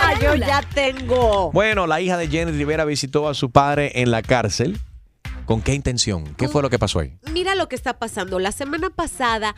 Ah, 0.00 0.14
yo 0.20 0.34
ya 0.34 0.60
tengo. 0.74 1.50
Bueno, 1.52 1.86
la 1.86 2.00
hija 2.00 2.16
de 2.16 2.28
Jenny 2.28 2.52
Rivera 2.52 2.84
visitó 2.84 3.28
a 3.28 3.34
su 3.34 3.50
padre 3.50 3.92
en 4.02 4.10
la 4.10 4.22
cárcel. 4.22 4.78
¿Con 5.46 5.60
qué 5.62 5.74
intención? 5.74 6.34
¿Qué 6.36 6.48
fue 6.48 6.62
lo 6.62 6.70
que 6.70 6.78
pasó 6.78 7.00
ahí? 7.00 7.16
Mira 7.32 7.54
lo 7.54 7.68
que 7.68 7.74
está 7.76 7.98
pasando. 7.98 8.38
La 8.38 8.52
semana 8.52 8.90
pasada 8.90 9.54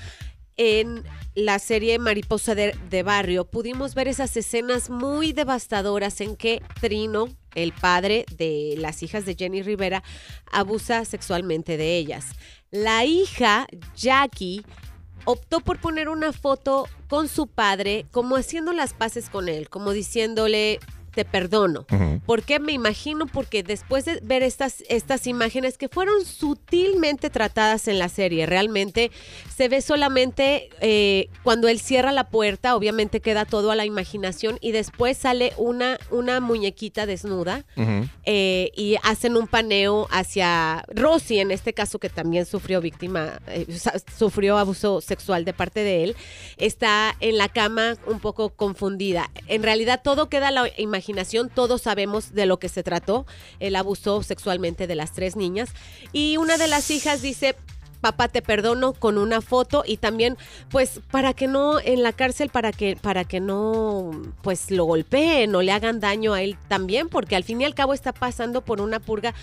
en 0.57 1.03
la 1.35 1.59
serie 1.59 1.98
Mariposa 1.98 2.55
de, 2.55 2.77
de 2.88 3.03
Barrio, 3.03 3.44
pudimos 3.44 3.94
ver 3.96 4.07
esas 4.09 4.37
escenas 4.37 4.88
muy 4.88 5.33
devastadoras 5.33 6.20
en 6.20 6.37
que 6.37 6.62
Trino, 6.81 7.27
el 7.54 7.72
padre 7.72 8.24
de 8.36 8.74
las 8.78 9.02
hijas 9.02 9.24
de 9.24 9.34
Jenny 9.34 9.62
Rivera, 9.62 10.02
abusa 10.50 11.04
sexualmente 11.04 11.76
de 11.76 11.96
ellas. 11.96 12.26
La 12.70 13.04
hija, 13.04 13.66
Jackie, 13.96 14.64
optó 15.24 15.60
por 15.60 15.80
poner 15.80 16.08
una 16.08 16.32
foto 16.32 16.88
con 17.08 17.28
su 17.28 17.46
padre, 17.46 18.06
como 18.10 18.36
haciendo 18.36 18.72
las 18.72 18.92
paces 18.92 19.28
con 19.30 19.48
él, 19.48 19.68
como 19.68 19.92
diciéndole, 19.92 20.80
te 21.14 21.24
perdono. 21.24 21.87
¿Por 22.27 22.42
qué 22.42 22.59
me 22.59 22.72
imagino? 22.72 23.27
Porque 23.27 23.62
después 23.62 24.05
de 24.05 24.20
ver 24.22 24.42
estas, 24.42 24.83
estas 24.88 25.27
imágenes 25.27 25.79
que 25.79 25.88
fueron 25.88 26.24
sutilmente 26.24 27.31
tratadas 27.31 27.88
en 27.88 27.98
la 27.98 28.09
serie, 28.09 28.46
realmente 28.46 29.11
se 29.55 29.68
ve 29.68 29.81
solamente 29.81 30.68
eh, 30.81 31.29
cuando 31.42 31.68
él 31.68 31.81
cierra 31.81 32.12
la 32.12 32.29
puerta, 32.29 32.74
obviamente 32.77 33.20
queda 33.20 33.44
todo 33.44 33.70
a 33.70 33.77
la 33.77 33.85
imaginación 33.85 34.59
y 34.61 34.72
después 34.72 35.16
sale 35.16 35.53
una, 35.57 35.98
una 36.11 36.40
muñequita 36.40 37.07
desnuda 37.07 37.64
eh, 38.24 38.70
y 38.77 38.96
hacen 39.03 39.37
un 39.37 39.46
paneo 39.46 40.09
hacia 40.11 40.85
Rosy, 40.88 41.38
en 41.38 41.50
este 41.50 41.72
caso 41.72 41.98
que 41.98 42.09
también 42.09 42.46
sufrió 42.46 42.81
víctima, 42.81 43.40
eh, 43.48 43.66
sufrió 44.16 44.59
abuso 44.59 45.00
sexual 45.00 45.44
de 45.44 45.53
parte 45.53 45.81
de 45.81 46.05
él, 46.05 46.16
está 46.57 47.14
en 47.20 47.38
la 47.38 47.48
cama 47.48 47.96
un 48.07 48.20
poco 48.20 48.50
confundida. 48.50 49.31
En 49.46 49.62
realidad 49.62 50.00
todo 50.03 50.29
queda 50.29 50.48
a 50.48 50.50
la 50.50 50.68
imaginación, 50.79 51.03
todos 51.54 51.82
sabemos 51.82 52.34
de 52.34 52.46
lo 52.46 52.58
que 52.58 52.68
se 52.68 52.82
trató, 52.82 53.26
el 53.60 53.76
abuso 53.76 54.22
sexualmente 54.22 54.86
de 54.86 54.94
las 54.94 55.12
tres 55.12 55.36
niñas. 55.36 55.70
Y 56.12 56.36
una 56.36 56.56
de 56.56 56.68
las 56.68 56.90
hijas 56.90 57.22
dice, 57.22 57.56
papá 58.00 58.28
te 58.28 58.42
perdono 58.42 58.92
con 58.92 59.16
una 59.16 59.40
foto 59.40 59.82
y 59.86 59.96
también 59.96 60.36
pues 60.68 61.00
para 61.10 61.32
que 61.32 61.46
no 61.46 61.80
en 61.80 62.02
la 62.02 62.12
cárcel 62.12 62.50
para 62.50 62.70
que 62.70 62.96
para 63.00 63.24
que 63.24 63.40
no 63.40 64.10
pues 64.42 64.70
lo 64.70 64.84
golpeen 64.84 65.54
o 65.54 65.62
le 65.62 65.72
hagan 65.72 66.00
daño 66.00 66.34
a 66.34 66.42
él 66.42 66.58
también 66.68 67.08
porque 67.08 67.34
al 67.34 67.44
fin 67.44 67.62
y 67.62 67.64
al 67.64 67.74
cabo 67.74 67.94
está 67.94 68.12
pasando 68.12 68.60
por 68.60 68.82
una 68.82 69.00
purga 69.00 69.34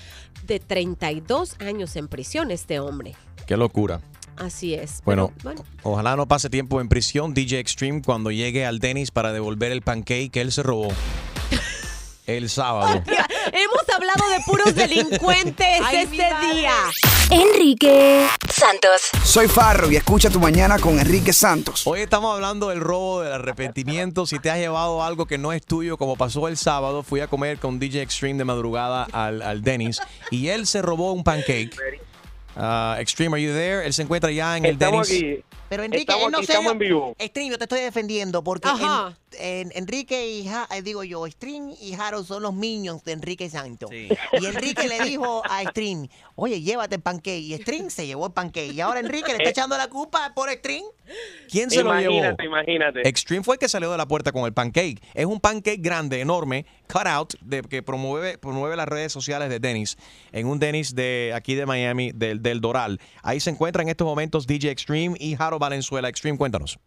de 0.45 0.59
32 0.59 1.55
años 1.59 1.95
en 1.95 2.07
prisión 2.07 2.51
este 2.51 2.79
hombre. 2.79 3.15
Qué 3.47 3.57
locura. 3.57 3.99
Así 4.37 4.75
es. 4.75 5.01
Bueno, 5.05 5.31
Pero, 5.37 5.55
bueno, 5.55 5.65
ojalá 5.81 6.15
no 6.15 6.27
pase 6.27 6.49
tiempo 6.49 6.81
en 6.81 6.87
prisión 6.87 7.33
DJ 7.33 7.59
Extreme 7.59 8.03
cuando 8.03 8.29
llegue 8.29 8.65
al 8.65 8.77
Dennis 8.77 9.09
para 9.09 9.33
devolver 9.33 9.71
el 9.71 9.81
pancake 9.81 10.31
que 10.31 10.41
él 10.41 10.51
se 10.51 10.61
robó 10.61 10.89
el 12.27 12.49
sábado. 12.49 13.03
hemos 13.53 13.89
hablado 13.93 14.29
de 14.29 14.39
puros 14.45 14.75
delincuentes 14.75 15.81
este 15.91 16.27
día. 16.53 16.73
Enrique 17.29 18.27
Santos. 18.49 19.09
Soy 19.23 19.47
Farro 19.47 19.91
y 19.91 19.95
escucha 19.95 20.29
tu 20.29 20.39
mañana 20.39 20.77
con 20.79 20.99
Enrique 20.99 21.33
Santos. 21.33 21.85
Hoy 21.87 22.01
estamos 22.01 22.33
hablando 22.35 22.69
del 22.69 22.79
robo, 22.79 23.21
del 23.21 23.33
arrepentimiento. 23.33 24.25
Si 24.25 24.39
te 24.39 24.49
has 24.49 24.57
llevado 24.57 25.03
algo 25.03 25.25
que 25.25 25.37
no 25.37 25.53
es 25.53 25.65
tuyo, 25.65 25.97
como 25.97 26.15
pasó 26.15 26.47
el 26.47 26.57
sábado, 26.57 27.03
fui 27.03 27.21
a 27.21 27.27
comer 27.27 27.57
con 27.57 27.79
DJ 27.79 28.01
Extreme 28.01 28.37
de 28.37 28.45
madrugada 28.45 29.07
al, 29.11 29.41
al 29.41 29.61
Dennis 29.61 30.01
y 30.29 30.49
él 30.49 30.67
se 30.67 30.81
robó 30.81 31.13
un 31.13 31.23
pancake. 31.23 31.75
Ah, 32.55 32.97
Extreme, 32.99 33.35
are 33.37 33.41
you 33.43 33.53
there? 33.53 33.85
Él 33.85 33.93
se 33.93 34.01
encuentra 34.01 34.29
ya 34.31 34.57
en 34.57 34.65
el 34.65 34.73
Estamos 34.73 35.07
Dennis. 35.07 35.23
aquí. 35.23 35.43
Pero 35.71 35.83
Enrique, 35.85 36.01
Estamos 36.01 36.25
él 36.25 36.31
no 36.33 36.39
estamos 36.41 36.71
en 36.73 36.79
vivo. 36.79 37.15
String, 37.17 37.49
yo 37.49 37.57
te 37.57 37.63
estoy 37.63 37.79
defendiendo 37.79 38.43
porque 38.43 38.67
Ajá. 38.67 39.17
en- 39.39 39.71
en- 39.71 39.71
Enrique 39.83 40.27
y 40.27 40.45
Ja- 40.45 40.67
eh, 40.75 40.81
digo 40.81 41.05
yo, 41.05 41.25
String 41.27 41.73
y 41.79 41.93
Harold 41.93 42.25
son 42.27 42.43
los 42.43 42.53
minions 42.53 43.05
de 43.05 43.13
Enrique 43.13 43.49
Santos. 43.49 43.89
Y 43.93 44.09
Enrique 44.45 44.89
le 44.89 44.99
dijo 45.05 45.41
a 45.49 45.63
String, 45.63 46.09
oye, 46.35 46.59
llévate 46.61 46.95
el 46.95 47.01
pancake. 47.01 47.39
Y 47.39 47.53
String 47.55 47.89
se 47.89 48.05
llevó 48.05 48.25
el 48.25 48.33
pancake. 48.33 48.73
Y 48.73 48.81
ahora 48.81 48.99
Enrique 48.99 49.27
le 49.31 49.37
está 49.37 49.47
Eh. 49.47 49.51
echando 49.51 49.77
la 49.77 49.87
culpa 49.87 50.33
por 50.35 50.49
String. 50.51 50.83
¿Quién 51.49 51.69
se 51.69 51.83
lo 51.83 51.93
llevó? 51.97 52.15
Imagínate, 52.15 52.45
imagínate. 52.45 53.07
Extreme 53.07 53.43
fue 53.43 53.55
el 53.55 53.59
que 53.59 53.69
salió 53.69 53.91
de 53.91 53.97
la 53.97 54.07
puerta 54.07 54.33
con 54.33 54.43
el 54.45 54.53
pancake. 54.53 55.01
Es 55.13 55.25
un 55.25 55.39
pancake 55.39 55.81
grande, 55.81 56.19
enorme, 56.19 56.65
cut 56.91 57.07
out, 57.07 57.33
de, 57.41 57.61
que 57.61 57.81
promueve, 57.81 58.37
promueve 58.37 58.75
las 58.75 58.87
redes 58.89 59.11
sociales 59.13 59.49
de 59.49 59.59
Dennis, 59.59 59.97
en 60.33 60.47
un 60.47 60.59
Dennis 60.59 60.95
de 60.95 61.31
aquí 61.33 61.55
de 61.55 61.65
Miami, 61.65 62.11
del, 62.13 62.41
del 62.41 62.59
Doral. 62.59 62.99
Ahí 63.23 63.39
se 63.39 63.49
encuentra 63.49 63.81
en 63.83 63.89
estos 63.89 64.05
momentos 64.05 64.47
DJ 64.47 64.69
Extreme 64.71 65.15
y 65.19 65.35
Jaro 65.35 65.59
Valenzuela. 65.61 66.09
Extreme, 66.09 66.37
cuéntanos. 66.37 66.77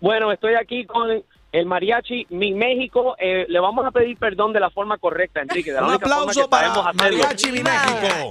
Bueno, 0.00 0.32
estoy 0.32 0.54
aquí 0.54 0.84
con 0.84 1.22
el 1.52 1.66
mariachi 1.66 2.26
Mi 2.30 2.52
México. 2.52 3.14
Eh, 3.18 3.46
le 3.48 3.60
vamos 3.60 3.86
a 3.86 3.90
pedir 3.92 4.18
perdón 4.18 4.52
de 4.52 4.60
la 4.60 4.70
forma 4.70 4.98
correcta, 4.98 5.40
Enrique. 5.42 5.70
De 5.72 5.76
la 5.80 5.84
Un 5.86 5.90
única 5.90 6.06
forma 6.08 6.22
aplauso 6.22 6.42
que 6.42 6.48
para. 6.48 6.92
Mariachi 6.92 7.52
Mi 7.52 7.62
México. 7.62 8.30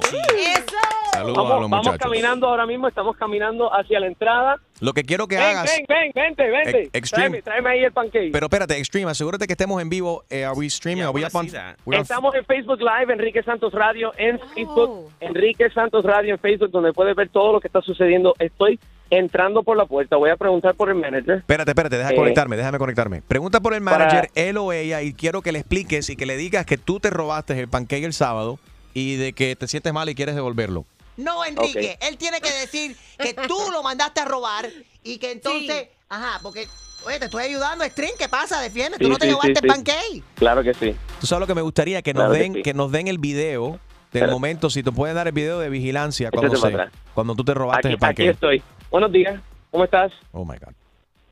Saludos 1.14 1.38
Vamos, 1.38 1.52
a 1.52 1.60
los 1.62 1.70
vamos 1.70 1.86
muchachos. 1.88 1.98
caminando 2.00 2.48
ahora 2.48 2.66
mismo, 2.66 2.88
estamos 2.90 3.16
caminando 3.16 3.74
hacia 3.74 4.00
la 4.02 4.08
entrada. 4.08 4.58
Lo 4.82 4.94
que 4.94 5.04
quiero 5.04 5.28
que 5.28 5.36
ven, 5.36 5.44
hagas. 5.46 5.72
ven, 5.76 5.86
ven, 5.88 6.12
vente, 6.14 6.50
vente. 6.50 6.90
Extreme. 6.98 7.42
Tráeme, 7.42 7.42
tráeme 7.42 7.70
ahí 7.70 7.84
el 7.86 7.92
pancake. 7.94 8.30
Pero 8.32 8.48
espérate, 8.48 8.78
Extreme, 8.78 9.10
asegúrate 9.10 9.48
que 9.48 9.54
estemos 9.54 9.82
en 9.82 9.90
vivo. 9.90 10.24
Eh, 10.30 10.44
are 10.44 10.54
we 10.58 10.66
streaming? 10.66 11.04
Are 11.04 11.12
we 11.12 11.24
up 11.26 11.34
on- 11.34 11.48
we're 11.86 11.98
on- 11.98 12.02
Estamos 12.04 12.36
en 12.36 12.44
Facebook 12.46 12.80
Live, 12.82 13.14
Enrique 13.14 13.42
Santos 13.44 13.72
Radio 13.74 14.12
en 14.18 14.40
Facebook, 14.54 15.12
Enrique 15.22 15.70
Santos 15.70 16.04
Radio 16.04 16.34
en 16.34 16.40
Facebook, 16.40 16.72
donde 16.72 16.92
puedes 16.94 17.16
ver 17.16 17.30
todo 17.30 17.54
lo 17.54 17.62
que 17.62 17.68
está 17.68 17.82
sucediendo. 17.82 18.36
Estoy 18.40 18.80
entrando 19.10 19.64
por 19.64 19.78
la 19.78 19.86
puerta, 19.86 20.18
voy 20.18 20.32
a 20.32 20.36
preguntar 20.36 20.74
por 20.76 20.90
el 20.90 20.96
manager. 20.96 21.38
Espérate, 21.38 21.72
espérate, 21.72 21.98
deja 21.98 22.12
Eh, 22.12 22.16
conectarme, 22.16 22.58
déjame 22.58 22.78
conectarme. 22.80 23.22
Pregunta 23.22 23.60
por 23.62 23.74
el 23.76 23.84
para- 23.84 24.00
manager, 24.00 24.30
él 24.36 24.58
o 24.58 24.74
ella, 24.74 25.02
y 25.04 25.14
quiero 25.14 25.42
que 25.42 25.52
le 25.52 25.60
expliques 25.60 26.10
y 26.10 26.16
que 26.16 26.26
le 26.26 26.36
digas 26.38 26.66
que 26.66 26.78
tú 26.78 27.00
te 27.00 27.12
robaste 27.12 27.58
el 27.60 27.68
pancake 27.70 28.04
el 28.04 28.14
sábado 28.14 28.60
y 28.94 29.16
de 29.16 29.34
que 29.34 29.56
te 29.56 29.68
sientes 29.68 29.94
mal 29.94 30.10
y 30.10 30.16
quieres 30.16 30.36
devolverlo. 30.36 30.86
No, 31.18 31.46
Enrique, 31.46 31.98
él 32.02 32.18
tiene 32.18 32.40
que 32.42 32.52
decir 32.52 32.96
que 33.18 33.34
tú 33.34 33.58
lo 33.72 33.82
mandaste 33.84 34.22
a 34.22 34.26
robar 34.26 34.66
y 35.04 35.18
que 35.18 35.32
entonces, 35.32 35.88
ajá, 36.10 36.40
porque, 36.44 36.66
oye, 37.06 37.20
te 37.20 37.26
estoy 37.26 37.44
ayudando, 37.46 37.84
String, 37.86 38.14
¿qué 38.20 38.28
pasa? 38.28 38.60
Defiende, 38.62 38.98
tú 38.98 39.06
Sí, 39.06 39.12
no 39.12 39.18
te 39.18 39.26
sí, 39.26 39.32
llevaste 39.32 39.54
sí, 39.54 39.60
el 39.62 39.62
sí. 39.62 39.68
pancake. 39.68 40.24
Claro 40.36 40.64
que 40.64 40.74
sí. 40.74 40.96
Tú 41.22 41.28
sabes 41.28 41.40
lo 41.42 41.48
que 41.48 41.56
me 41.56 41.62
gustaría 41.62 42.02
que 42.02 42.14
nos 42.14 42.24
Claro 42.24 42.34
que 42.34 42.40
den, 42.40 42.54
sí. 42.56 42.64
que 42.64 42.74
nos 42.74 42.92
den 42.92 43.08
el 43.08 43.18
video 43.18 43.80
del 44.12 44.30
momento, 44.30 44.70
si 44.70 44.82
te 44.84 44.92
pueden 44.92 45.16
dar 45.16 45.28
el 45.28 45.34
video 45.34 45.60
de 45.60 45.70
vigilancia 45.70 46.32
cuando, 46.32 46.56
se- 46.56 46.74
cuando 47.14 47.36
tú 47.36 47.44
te 47.44 47.54
robaste 47.54 47.88
Aquí, 47.88 47.94
el 47.94 48.00
pancake. 48.00 48.20
aquí 48.22 48.30
estoy. 48.30 48.64
Buenos 48.90 49.12
días, 49.12 49.42
¿cómo 49.72 49.84
estás? 49.84 50.12
Oh 50.32 50.46
my 50.46 50.58
God. 50.58 50.74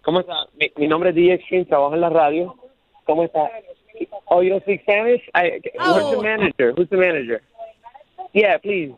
¿Cómo 0.03 0.19
estás? 0.19 0.47
Mi, 0.59 0.69
mi 0.75 0.87
nombre 0.87 1.09
es 1.11 1.15
DJ 1.15 1.33
Extreme, 1.35 1.65
trabajo 1.65 1.93
en 1.93 2.01
la 2.01 2.09
radio. 2.09 2.55
¿Cómo 3.05 3.23
estás? 3.23 3.49
Oh, 4.25 4.41
you 4.41 4.49
don't 4.49 4.63
speak 4.63 4.81
Spanish? 4.81 5.21
I, 5.33 5.61
Who's 5.79 6.11
the 6.11 6.21
manager? 6.21 6.73
Who's 6.75 6.89
the 6.89 6.97
manager? 6.97 7.41
Yeah, 8.33 8.57
please. 8.57 8.93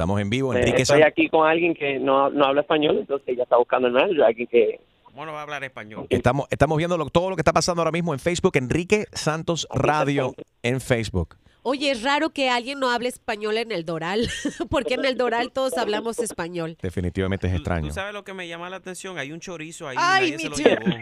Estamos 0.00 0.18
en 0.18 0.30
vivo, 0.30 0.54
Eh, 0.54 0.60
Enrique 0.60 0.80
estoy 0.82 1.00
San- 1.00 1.08
aquí 1.08 1.28
con 1.28 1.46
alguien 1.46 1.74
que 1.74 1.98
no, 1.98 2.30
no 2.30 2.46
habla 2.46 2.62
español, 2.62 2.96
entonces 3.00 3.28
ella 3.28 3.42
está 3.42 3.58
buscando 3.58 3.86
el 3.88 3.92
manager, 3.92 4.22
alguien 4.22 4.46
que... 4.48 4.80
¿Cómo 5.02 5.26
no 5.26 5.32
va 5.34 5.40
a 5.40 5.42
hablar 5.42 5.62
español? 5.62 6.06
Estamos, 6.08 6.46
estamos 6.50 6.78
viendo 6.78 6.96
lo- 6.96 7.10
todo 7.10 7.28
lo 7.28 7.36
que 7.36 7.42
está 7.42 7.52
pasando 7.52 7.82
ahora 7.82 7.90
mismo 7.92 8.14
en 8.14 8.18
Facebook, 8.18 8.52
Enrique 8.56 9.04
Santos 9.12 9.68
Radio 9.70 10.32
en 10.62 10.80
Facebook. 10.80 11.36
Oye, 11.62 11.90
es 11.90 12.02
raro 12.02 12.30
que 12.30 12.48
alguien 12.48 12.80
no 12.80 12.90
hable 12.90 13.08
español 13.08 13.58
en 13.58 13.70
el 13.70 13.84
Doral, 13.84 14.28
porque 14.70 14.94
en 14.94 15.04
el 15.04 15.16
Doral 15.16 15.52
todos 15.52 15.76
hablamos 15.76 16.18
español. 16.18 16.76
Definitivamente 16.80 17.46
es 17.46 17.54
extraño. 17.54 17.88
¿Tú 17.88 17.94
sabes 17.94 18.14
lo 18.14 18.24
que 18.24 18.32
me 18.32 18.48
llama 18.48 18.70
la 18.70 18.76
atención? 18.76 19.18
Hay 19.18 19.32
un 19.32 19.40
chorizo 19.40 19.88
ahí. 19.88 19.96
Ay, 19.98 20.36
too. 20.36 20.54
llevó. 20.54 20.84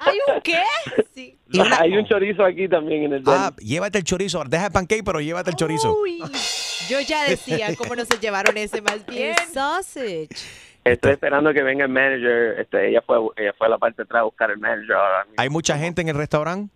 ¿Hay 0.00 0.18
un 0.28 0.42
qué? 0.42 0.62
Sí. 1.14 1.38
Hay 1.78 1.96
un 1.96 2.04
chorizo 2.06 2.44
aquí 2.44 2.68
también 2.68 3.04
en 3.04 3.12
el 3.14 3.22
Ah, 3.26 3.54
llévate 3.58 3.98
el 3.98 4.04
chorizo. 4.04 4.44
Deja 4.44 4.66
el 4.66 4.72
pancake, 4.72 5.04
pero 5.04 5.20
llévate 5.20 5.50
el 5.50 5.56
chorizo. 5.56 5.96
Yo 6.88 7.00
ya 7.00 7.24
decía 7.24 7.74
cómo 7.76 7.94
no 7.94 8.04
se 8.04 8.18
llevaron 8.18 8.56
ese 8.56 8.82
más 8.82 9.04
bien. 9.06 9.34
El 9.38 9.46
sausage. 9.52 10.28
Estoy 10.84 11.12
esperando 11.12 11.52
que 11.52 11.62
venga 11.62 11.84
el 11.84 11.90
manager. 11.90 12.60
Este, 12.60 12.88
ella 12.88 13.02
fue 13.06 13.18
ella 13.36 13.54
fue 13.56 13.68
a 13.68 13.70
la 13.70 13.78
parte 13.78 13.98
de 13.98 14.04
atrás 14.04 14.20
a 14.20 14.24
buscar 14.24 14.50
el 14.50 14.58
manager 14.58 14.96
ahora. 14.96 15.26
¿Hay 15.36 15.48
mucha 15.48 15.78
gente 15.78 16.02
en 16.02 16.08
el 16.08 16.16
restaurante? 16.16 16.72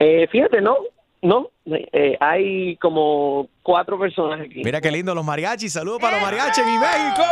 Eh, 0.00 0.26
fíjate, 0.30 0.60
no, 0.60 0.76
no. 1.22 1.50
Eh, 1.66 2.16
hay 2.20 2.76
como 2.76 3.48
cuatro 3.62 3.98
personas 3.98 4.40
aquí. 4.40 4.62
Mira 4.64 4.80
qué 4.80 4.90
lindo 4.90 5.14
los 5.14 5.24
mariachis. 5.24 5.72
Saludos 5.72 6.00
para 6.00 6.16
los 6.16 6.22
mariachis, 6.22 6.64
mi 6.64 6.78
México. 6.78 7.22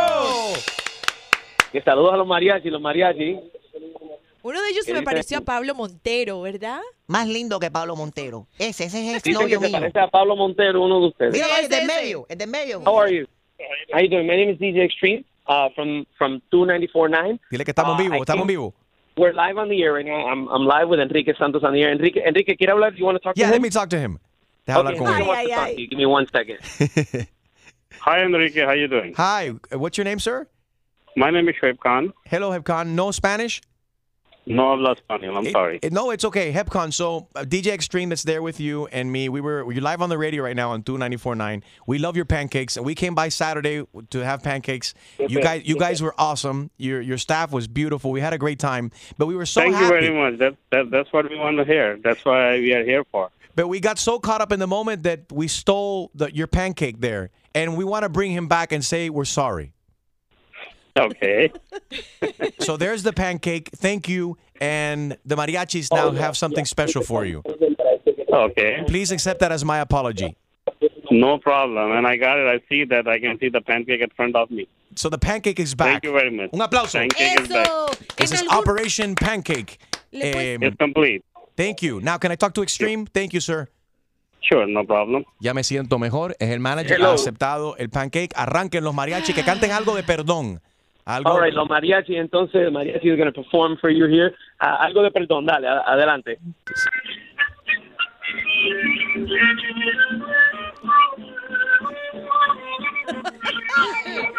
Que 1.71 1.81
saludos 1.81 2.13
a 2.13 2.17
los 2.17 2.27
mariachis, 2.27 2.71
los 2.71 2.81
mariachis. 2.81 3.37
Uno 4.43 4.61
de 4.61 4.69
ellos 4.69 4.85
¿Qué 4.85 4.93
me 4.93 5.01
pareció 5.01 5.39
a 5.39 5.41
Pablo 5.41 5.75
Montero, 5.75 6.41
¿verdad? 6.41 6.79
Más 7.07 7.27
lindo 7.27 7.59
que 7.59 7.69
Pablo 7.69 7.95
Montero. 7.97 8.47
Ese, 8.57 8.85
ese 8.85 8.99
es 8.99 9.07
el 9.15 9.21
Dicen 9.21 9.33
que 9.33 9.43
novio 9.43 9.59
se 9.59 9.67
mío. 9.67 9.77
parece 9.79 9.99
a 9.99 10.07
Pablo 10.07 10.35
Montero, 10.37 10.83
uno 10.83 11.01
de 11.01 11.07
ustedes. 11.07 11.33
Míralo, 11.33 11.53
el 11.61 11.67
del 11.67 11.85
medio, 11.85 12.27
medio. 12.47 12.79
How 12.85 13.01
are 13.01 13.13
you? 13.13 13.27
How 13.93 13.99
you 14.01 14.09
doing? 14.09 14.25
My 14.27 14.35
name 14.37 14.51
is 14.51 14.59
DJ 14.59 14.85
Extreme 14.85 15.25
uh, 15.47 15.69
from 15.75 16.05
from 16.17 16.39
2949. 16.51 17.39
Dile 17.51 17.65
que 17.65 17.71
estamos 17.71 17.97
Ah, 17.97 18.01
en 18.01 18.03
vivo, 18.05 18.15
I 18.15 18.19
estamos 18.19 18.43
en 18.43 18.47
think 18.47 18.57
vivo. 18.59 18.73
We're 19.17 19.33
live 19.33 19.57
on 19.57 19.69
the 19.69 19.81
air 19.81 19.93
right 19.93 20.05
now. 20.05 20.27
I'm, 20.27 20.47
I'm 20.47 20.65
live 20.65 20.89
with 20.89 20.99
Enrique 20.99 21.33
Santos 21.39 21.63
on 21.63 21.73
the 21.73 21.81
air. 21.81 21.91
Enrique, 21.91 22.21
Enrique, 22.25 22.55
¿quiere 22.55 22.69
hablar? 22.73 22.95
You 22.97 23.05
want 23.05 23.15
to 23.17 23.19
talk 23.23 23.35
Yeah, 23.35 23.45
to 23.45 23.47
him? 23.47 23.49
Yeah, 23.49 23.53
let 23.53 23.61
me 23.63 23.69
talk 23.69 23.89
to 23.89 23.99
him. 23.99 24.19
Deja 24.67 24.77
hablar 24.79 24.93
Okay, 24.93 24.97
con 24.99 25.07
he 25.07 25.21
él. 25.23 25.27
wants 25.27 25.43
to 25.49 25.55
talk 25.55 25.67
to 25.69 25.81
you. 25.81 25.87
Give 25.87 25.97
me 25.97 26.05
one 26.05 26.27
second. 26.27 26.59
Hi, 28.01 28.21
Enrique. 28.23 28.61
How 28.65 28.73
you 28.73 28.87
doing? 28.87 29.13
Hi, 29.17 29.53
what's 29.71 29.97
your 29.97 30.05
name, 30.05 30.19
sir? 30.19 30.47
My 31.15 31.31
name 31.31 31.49
is 31.49 31.55
Shoaib 31.61 31.79
Khan. 31.79 32.13
Hello, 32.25 32.51
Heb 32.51 32.63
Khan. 32.63 32.95
No 32.95 33.09
Spanish? 33.11 33.59
No 34.47 34.63
hablo 34.75 34.95
español. 34.95 35.37
I'm 35.37 35.49
sorry. 35.51 35.79
Eh, 35.83 35.89
No, 35.91 36.11
it's 36.11 36.23
okay. 36.25 36.53
HepCon. 36.53 36.93
So 36.93 37.27
uh, 37.35 37.43
DJ 37.43 37.67
Extreme 37.73 38.09
that's 38.09 38.23
there 38.23 38.41
with 38.41 38.59
you 38.59 38.87
and 38.87 39.11
me. 39.11 39.29
We 39.29 39.41
were 39.41 39.71
you're 39.71 39.81
live 39.81 40.01
on 40.01 40.09
the 40.09 40.17
radio 40.17 40.43
right 40.43 40.55
now 40.55 40.71
on 40.71 40.83
294.9. 40.83 41.61
We 41.85 41.97
love 41.97 42.15
your 42.15 42.25
pancakes, 42.25 42.77
and 42.77 42.85
we 42.85 42.95
came 42.95 43.13
by 43.13 43.29
Saturday 43.29 43.85
to 44.09 44.19
have 44.19 44.41
pancakes. 44.43 44.93
You 45.19 45.41
guys, 45.41 45.67
you 45.67 45.77
guys 45.77 46.01
were 46.01 46.15
awesome. 46.17 46.71
Your 46.77 47.01
your 47.01 47.17
staff 47.17 47.51
was 47.51 47.67
beautiful. 47.67 48.11
We 48.11 48.21
had 48.21 48.33
a 48.33 48.37
great 48.37 48.59
time, 48.59 48.91
but 49.17 49.25
we 49.25 49.35
were 49.35 49.45
so 49.45 49.61
Thank 49.61 49.75
happy. 49.75 49.85
you 49.85 49.89
very 50.11 50.31
much. 50.31 50.39
That, 50.39 50.55
that 50.71 50.91
that's 50.91 51.11
what 51.11 51.29
we 51.29 51.37
want 51.37 51.57
to 51.57 51.65
hear. 51.65 51.97
That's 52.03 52.23
why 52.23 52.57
we 52.59 52.73
are 52.73 52.83
here 52.83 53.03
for. 53.11 53.29
But 53.55 53.67
we 53.67 53.79
got 53.79 53.97
so 53.97 54.19
caught 54.19 54.39
up 54.39 54.51
in 54.51 54.59
the 54.59 54.67
moment 54.67 55.03
that 55.03 55.31
we 55.31 55.47
stole 55.47 56.11
the, 56.13 56.33
your 56.33 56.45
pancake 56.47 57.01
there, 57.01 57.31
and 57.55 57.75
we 57.75 57.83
want 57.83 58.03
to 58.03 58.09
bring 58.09 58.31
him 58.31 58.47
back 58.47 58.71
and 58.71 58.85
say 58.85 59.09
we're 59.09 59.25
sorry. 59.25 59.73
Okay. 60.97 61.51
So 62.59 62.75
there's 62.75 63.03
the 63.03 63.13
pancake. 63.13 63.69
Thank 63.75 64.09
you, 64.09 64.37
and 64.59 65.17
the 65.25 65.35
mariachis 65.35 65.87
now 65.93 66.11
have 66.11 66.35
something 66.35 66.65
special 66.65 67.01
for 67.03 67.23
you. 67.23 67.43
Okay. 68.33 68.83
Please 68.87 69.11
accept 69.11 69.39
that 69.39 69.51
as 69.51 69.63
my 69.63 69.79
apology. 69.79 70.35
No 71.09 71.37
problem. 71.37 71.91
And 71.93 72.05
I 72.05 72.17
got 72.17 72.37
it. 72.37 72.47
I 72.47 72.59
see 72.67 72.83
that. 72.85 73.07
I 73.07 73.19
can 73.19 73.39
see 73.39 73.49
the 73.49 73.61
pancake 73.61 74.01
in 74.01 74.09
front 74.17 74.35
of 74.35 74.51
me. 74.51 74.67
So 74.95 75.09
the 75.09 75.17
pancake 75.17 75.59
is 75.59 75.75
back. 75.75 75.87
Thank 75.87 76.03
you 76.03 76.11
very 76.11 76.31
much. 76.31 76.49
Un 76.53 76.59
aplauso. 76.59 76.99
Pancake 76.99 77.39
is 77.41 77.47
back. 77.47 77.69
This 78.17 78.31
is 78.33 78.43
Operation 78.49 79.15
Pancake. 79.15 79.77
Um, 80.13 80.63
It's 80.63 80.75
complete. 80.77 81.23
Thank 81.55 81.81
you. 81.81 82.01
Now, 82.01 82.17
can 82.17 82.31
I 82.31 82.35
talk 82.35 82.53
to 82.55 82.63
Extreme? 82.63 83.05
Thank 83.07 83.33
you, 83.33 83.39
sir. 83.39 83.69
Sure, 84.41 84.65
no 84.67 84.83
problem. 84.85 85.23
Ya 85.39 85.53
me 85.53 85.63
siento 85.63 85.99
mejor. 85.99 86.35
Es 86.39 86.49
el 86.51 86.59
manager. 86.59 86.97
Hello. 86.97 87.11
Ha 87.11 87.15
aceptado 87.15 87.75
el 87.77 87.89
pancake. 87.89 88.33
Arranquen 88.35 88.83
los 88.83 88.93
mariachis 88.93 89.35
que 89.35 89.43
canten 89.43 89.71
algo 89.71 89.95
de 89.95 90.03
perdón. 90.03 90.61
Algo. 91.07 91.31
All 91.31 91.41
right, 91.41 91.53
los 91.53 91.69
mariachi, 91.69 92.15
entonces, 92.17 92.69
mariachi 92.69 93.09
is 93.09 93.17
going 93.17 93.31
to 93.31 93.41
perform 93.41 93.77
for 93.77 93.89
you 93.89 94.07
here. 94.07 94.33
Ah, 94.59 94.75
algo 94.85 95.01
de 95.03 95.09
perdón, 95.11 95.45
dale, 95.45 95.67
a- 95.67 95.83
adelante. 95.87 96.37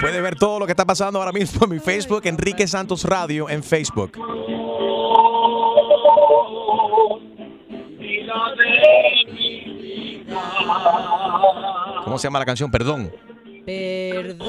Puede 0.01 0.21
ver 0.21 0.37
todo 0.37 0.59
lo 0.61 0.67
que 0.67 0.73
está 0.73 0.85
pasando 0.85 1.19
ahora 1.19 1.33
mismo 1.33 1.65
en 1.65 1.71
mi 1.71 1.79
Facebook, 1.79 2.23
Enrique 2.25 2.67
Santos 2.67 3.05
Radio 3.05 3.49
en 3.49 3.63
Facebook. 3.63 4.13
¿Cómo 12.05 12.19
se 12.19 12.25
llama 12.27 12.39
la 12.39 12.45
canción? 12.47 12.71
Perdón. 12.71 13.13
Perdón. 13.67 14.49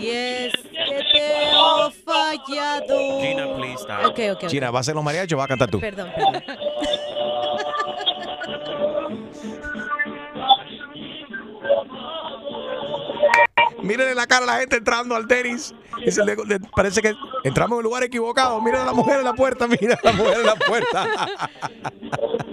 Si 0.00 0.10
es 0.10 0.52
que 0.54 1.04
te 1.12 1.50
he 1.50 1.90
fallado. 2.04 3.20
Gina, 3.20 3.54
please 3.56 3.82
stop. 3.82 4.06
Ok, 4.06 4.18
ok. 4.32 4.42
ok. 4.44 4.46
China, 4.46 4.70
¿va 4.70 4.80
a 4.80 4.82
ser 4.82 4.94
los 4.94 5.04
mariachis 5.04 5.34
o 5.34 5.36
va 5.36 5.44
a 5.44 5.48
cantar 5.48 5.70
tú? 5.70 5.78
Perdón, 5.80 6.10
perdón. 6.14 6.42
Mírenle 13.82 14.14
la 14.14 14.26
cara 14.26 14.44
a 14.44 14.46
la 14.46 14.58
gente 14.58 14.76
entrando 14.76 15.14
al 15.16 15.26
tenis. 15.26 15.74
Y 16.04 16.10
se 16.10 16.24
le- 16.24 16.36
le- 16.46 16.60
parece 16.60 17.00
que 17.02 17.14
entramos 17.44 17.76
en 17.76 17.78
el 17.80 17.84
lugar 17.84 18.02
equivocado. 18.02 18.60
Miren 18.60 18.80
a 18.80 18.84
la 18.84 18.92
mujer 18.92 19.18
en 19.18 19.24
la 19.24 19.32
puerta, 19.34 19.66
mira 19.80 19.94
a 20.02 20.06
la 20.06 20.12
mujer 20.12 20.36
en 20.40 20.46
la 20.46 20.54
puerta. 20.56 21.38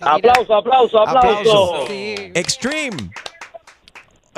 Aplauso, 0.00 0.54
aplauso, 0.54 0.98
aplauso. 1.00 1.84
Extreme. 2.34 3.10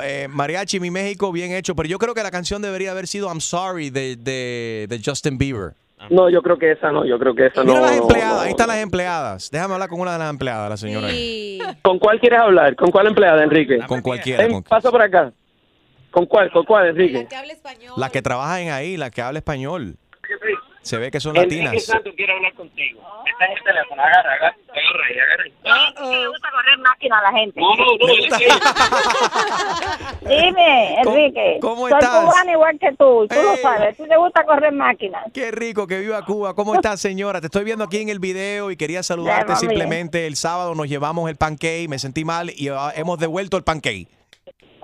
Eh, 0.03 0.27
Mariachi, 0.29 0.79
mi 0.79 0.91
México, 0.91 1.31
bien 1.31 1.51
hecho. 1.51 1.75
Pero 1.75 1.87
yo 1.87 1.99
creo 1.99 2.13
que 2.13 2.23
la 2.23 2.31
canción 2.31 2.61
debería 2.61 2.91
haber 2.91 3.07
sido 3.07 3.27
I'm 3.27 3.39
Sorry 3.41 3.89
de, 3.89 4.15
de, 4.15 4.87
de 4.89 5.01
Justin 5.03 5.37
Bieber. 5.37 5.73
No, 6.09 6.29
yo 6.29 6.41
creo 6.41 6.57
que 6.57 6.71
esa 6.73 6.91
no, 6.91 7.05
yo 7.05 7.17
creo 7.17 7.33
que 7.33 7.45
esa 7.45 7.63
Mira 7.63 7.79
no. 7.79 7.85
las 7.85 7.97
empleadas, 7.97 8.35
no. 8.35 8.41
ahí 8.41 8.49
están 8.49 8.67
las 8.67 8.77
empleadas. 8.79 9.49
Déjame 9.49 9.75
hablar 9.75 9.87
con 9.87 10.01
una 10.01 10.11
de 10.13 10.19
las 10.19 10.29
empleadas, 10.29 10.69
la 10.69 10.75
señora. 10.77 11.07
¿Con 11.81 11.97
cuál 11.99 12.19
quieres 12.19 12.39
hablar? 12.39 12.75
¿Con 12.75 12.91
cuál 12.91 13.07
empleada, 13.07 13.41
Enrique? 13.41 13.79
Con 13.87 14.01
cualquiera. 14.01 14.43
Ven, 14.43 14.51
con- 14.53 14.63
pasa 14.63 14.91
por 14.91 15.01
acá. 15.01 15.31
¿Con 16.11 16.25
cuál? 16.25 16.51
¿Con 16.51 16.65
cuál, 16.65 16.87
Enrique? 16.89 17.25
las 17.95 18.11
que 18.11 18.21
trabajan 18.21 18.69
ahí, 18.69 18.97
las 18.97 19.11
que 19.11 19.21
habla 19.21 19.39
español. 19.39 19.95
Se 20.83 20.97
ve 20.97 21.09
que 21.11 21.19
son 21.21 21.35
Enrique 21.37 21.63
latinas. 21.63 21.85
Santos 21.85 22.13
quiere 22.15 22.33
hablar 22.33 22.53
contigo. 22.53 23.01
Está 23.25 23.45
en 23.45 23.51
el 23.57 23.63
teléfono, 23.63 24.01
agarra, 24.03 24.33
agarra, 24.33 24.55
agarra 24.69 25.23
agarra. 25.23 25.43
ahí. 26.11 26.19
Le 26.19 26.27
gusta 26.27 26.49
correr 26.51 26.77
máquina 26.79 27.19
a 27.19 27.21
la 27.31 27.39
gente. 27.39 27.59
No, 27.61 27.75
no, 27.75 27.85
no, 27.85 28.05
Dime, 30.29 30.97
¿Cómo- 31.03 31.17
Enrique. 31.17 31.57
cómo 31.61 31.87
Soy 31.89 31.99
estás? 31.99 32.25
cubana 32.25 32.51
igual 32.51 32.77
que 32.79 32.89
tú. 32.97 33.27
Tú 33.29 33.35
lo 33.41 33.51
Ey. 33.53 33.57
sabes. 33.61 33.97
¿Tú 33.97 34.05
te 34.07 34.17
gusta 34.17 34.43
correr 34.45 34.71
máquina? 34.73 35.23
Qué 35.33 35.51
rico 35.51 35.87
que 35.87 35.99
viva 35.99 36.23
Cuba. 36.25 36.53
¿Cómo 36.53 36.75
estás, 36.75 36.99
señora? 36.99 37.39
Te 37.41 37.47
estoy 37.47 37.63
viendo 37.63 37.83
aquí 37.85 38.01
en 38.01 38.09
el 38.09 38.19
video 38.19 38.69
y 38.71 38.77
quería 38.77 39.03
saludarte 39.03 39.53
Ya, 39.53 39.57
simplemente. 39.57 40.27
El 40.27 40.35
sábado 40.35 40.75
nos 40.75 40.87
llevamos 40.89 41.29
el 41.29 41.35
pancake, 41.37 41.87
me 41.89 41.99
sentí 41.99 42.25
mal 42.25 42.51
y 42.55 42.67
ah, 42.69 42.91
hemos 42.95 43.19
devuelto 43.19 43.57
el 43.57 43.63
pancake. 43.63 44.07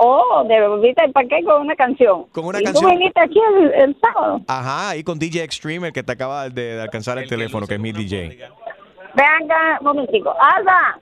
Oh, 0.01 0.45
devolviste 0.47 1.03
el 1.03 1.11
paquete 1.11 1.43
con 1.43 1.61
una 1.63 1.75
canción. 1.75 2.23
Con 2.31 2.45
una 2.45 2.61
¿Y 2.61 2.63
canción. 2.63 2.85
tú 2.85 2.89
viniste 2.89 3.19
aquí 3.19 3.37
el, 3.37 3.73
el 3.73 3.97
sábado? 3.99 4.39
Ajá, 4.47 4.91
ahí 4.91 5.03
con 5.03 5.19
DJ 5.19 5.43
Extreme, 5.43 5.87
el 5.87 5.93
que 5.93 6.03
te 6.03 6.13
acaba 6.13 6.47
de, 6.47 6.75
de 6.75 6.81
alcanzar 6.81 7.17
el, 7.17 7.27
teléfono, 7.27 7.67
que 7.67 7.73
es 7.73 7.79
mi 7.81 7.91
DJ. 7.91 8.39
Venga, 9.13 9.77
un 9.81 9.85
momentico. 9.85 10.33
Alba, 10.39 11.01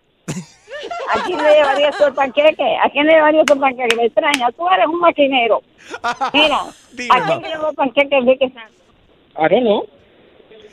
¿a 1.13 1.23
quién 1.25 1.37
le 1.37 1.53
llevarías 1.53 1.95
tú 1.95 2.05
el 2.05 2.13
panqueque? 2.15 2.77
¿A 2.83 2.89
quién 2.89 3.05
le 3.05 3.13
llevarías 3.13 3.45
tu 3.45 3.59
panqueque? 3.59 3.95
Me 3.95 4.05
extraña, 4.05 4.51
tú 4.53 4.67
eres 4.67 4.87
un 4.87 4.99
maquinero. 4.99 5.61
Mira, 6.33 6.57
¿a 6.57 7.25
quién 7.27 7.41
le 7.43 7.49
llevó 7.49 7.69
el 7.69 7.75
panqueque 7.75 8.15
Enrique 8.15 8.49
Santos? 8.49 8.81
I 9.37 9.47
don't 9.47 9.61
know. 9.61 9.85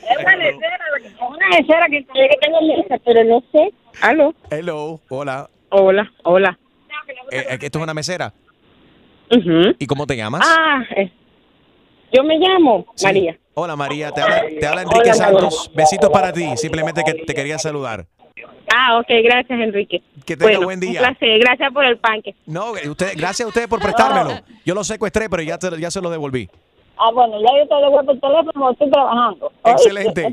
Es 0.09 0.17
una 0.17 0.37
mesera, 0.37 0.79
es 0.97 1.13
una 1.19 1.49
mesera 1.49 1.85
que 1.89 2.03
que 2.05 2.37
tengo 2.41 2.61
mesa, 2.63 2.97
pero 3.05 3.23
no 3.23 3.43
sé. 3.51 3.71
¿Aló? 4.01 4.33
Hello, 4.49 4.99
hola. 5.09 5.47
Hola, 5.69 6.11
hola. 6.23 6.57
Eh, 7.31 7.45
eh, 7.49 7.57
¿Esto 7.61 7.79
es 7.79 7.83
una 7.83 7.93
mesera? 7.93 8.33
¿Y 9.79 9.87
cómo 9.87 10.05
te 10.05 10.15
llamas? 10.15 10.41
Ah, 10.47 10.83
eh, 10.95 11.11
yo 12.13 12.23
me 12.23 12.37
llamo 12.37 12.85
Sí. 12.95 13.05
María. 13.05 13.37
Hola 13.55 13.75
María, 13.75 14.11
te 14.11 14.21
habla, 14.21 14.43
te 14.59 14.67
habla 14.67 14.81
Enrique 14.83 15.01
Hola, 15.05 15.13
Santos. 15.13 15.71
Besitos 15.73 16.09
para 16.09 16.31
ti, 16.33 16.45
simplemente 16.57 17.03
que 17.03 17.13
te 17.25 17.33
quería 17.33 17.57
saludar. 17.57 18.05
Ah, 18.75 18.99
ok, 18.99 19.07
gracias, 19.23 19.59
Enrique. 19.59 20.01
Que 20.25 20.35
tenga 20.35 20.51
Bueno, 20.51 20.65
buen 20.65 20.77
Un 20.83 20.91
día. 20.91 20.99
placer, 20.99 21.39
gracias 21.39 21.71
por 21.71 21.85
el 21.85 21.97
panque. 21.97 22.35
No, 22.45 22.75
eh, 22.77 22.89
usted, 22.89 23.13
gracias 23.15 23.45
a 23.45 23.47
ustedes 23.47 23.67
por 23.67 23.79
prestármelo. 23.79 24.41
Yo 24.65 24.75
lo 24.75 24.83
secuestré, 24.83 25.29
pero 25.29 25.41
ya, 25.43 25.57
te- 25.57 25.79
ya 25.79 25.89
se 25.89 26.01
lo 26.01 26.09
devolví. 26.09 26.49
Ah, 26.97 27.11
bueno, 27.13 27.39
ya 27.41 27.47
yo 27.63 27.67
te 27.67 27.75
devuelvo 27.75 28.11
el 28.11 28.19
teléfono, 28.19 28.71
estoy 28.71 28.89
trabajando. 28.91 29.51
Excelente. 29.65 30.29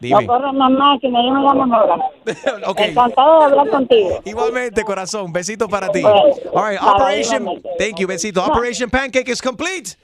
Dime. 0.00 0.22
No 0.22 0.26
corras 0.26 0.54
más 0.54 0.70
máquina, 0.70 1.22
yo 1.22 1.30
me 1.32 1.40
llamo 1.42 1.66
Nora. 1.66 1.96
Ok. 2.66 2.80
Encantado 2.80 3.38
de 3.40 3.44
hablar 3.44 3.68
contigo. 3.68 4.20
Igualmente, 4.24 4.82
corazón. 4.82 5.32
Besitos 5.32 5.68
para 5.68 5.88
ti. 5.90 6.00
Bueno, 6.00 6.22
All 6.54 6.70
right, 6.70 6.80
Operation. 6.82 7.42
igualmente. 7.42 7.68
Thank 7.78 7.98
you, 8.00 8.06
besito. 8.08 8.42
Operation 8.44 8.88
Pancake 8.88 9.28
is 9.30 9.42
complete. 9.42 9.96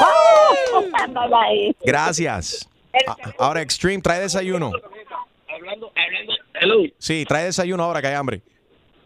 Ah, 0.00 1.06
bye, 1.08 1.28
bye. 1.28 1.76
Gracias. 1.84 2.68
Ahora 3.38 3.60
Extreme, 3.62 4.00
trae 4.00 4.20
desayuno. 4.20 4.70
Hablando, 5.52 5.90
hablando. 5.96 6.32
Hello. 6.60 6.82
Sí, 6.98 7.24
trae 7.26 7.46
desayuno 7.46 7.82
ahora 7.82 8.00
que 8.00 8.08
hay 8.08 8.14
hambre. 8.14 8.40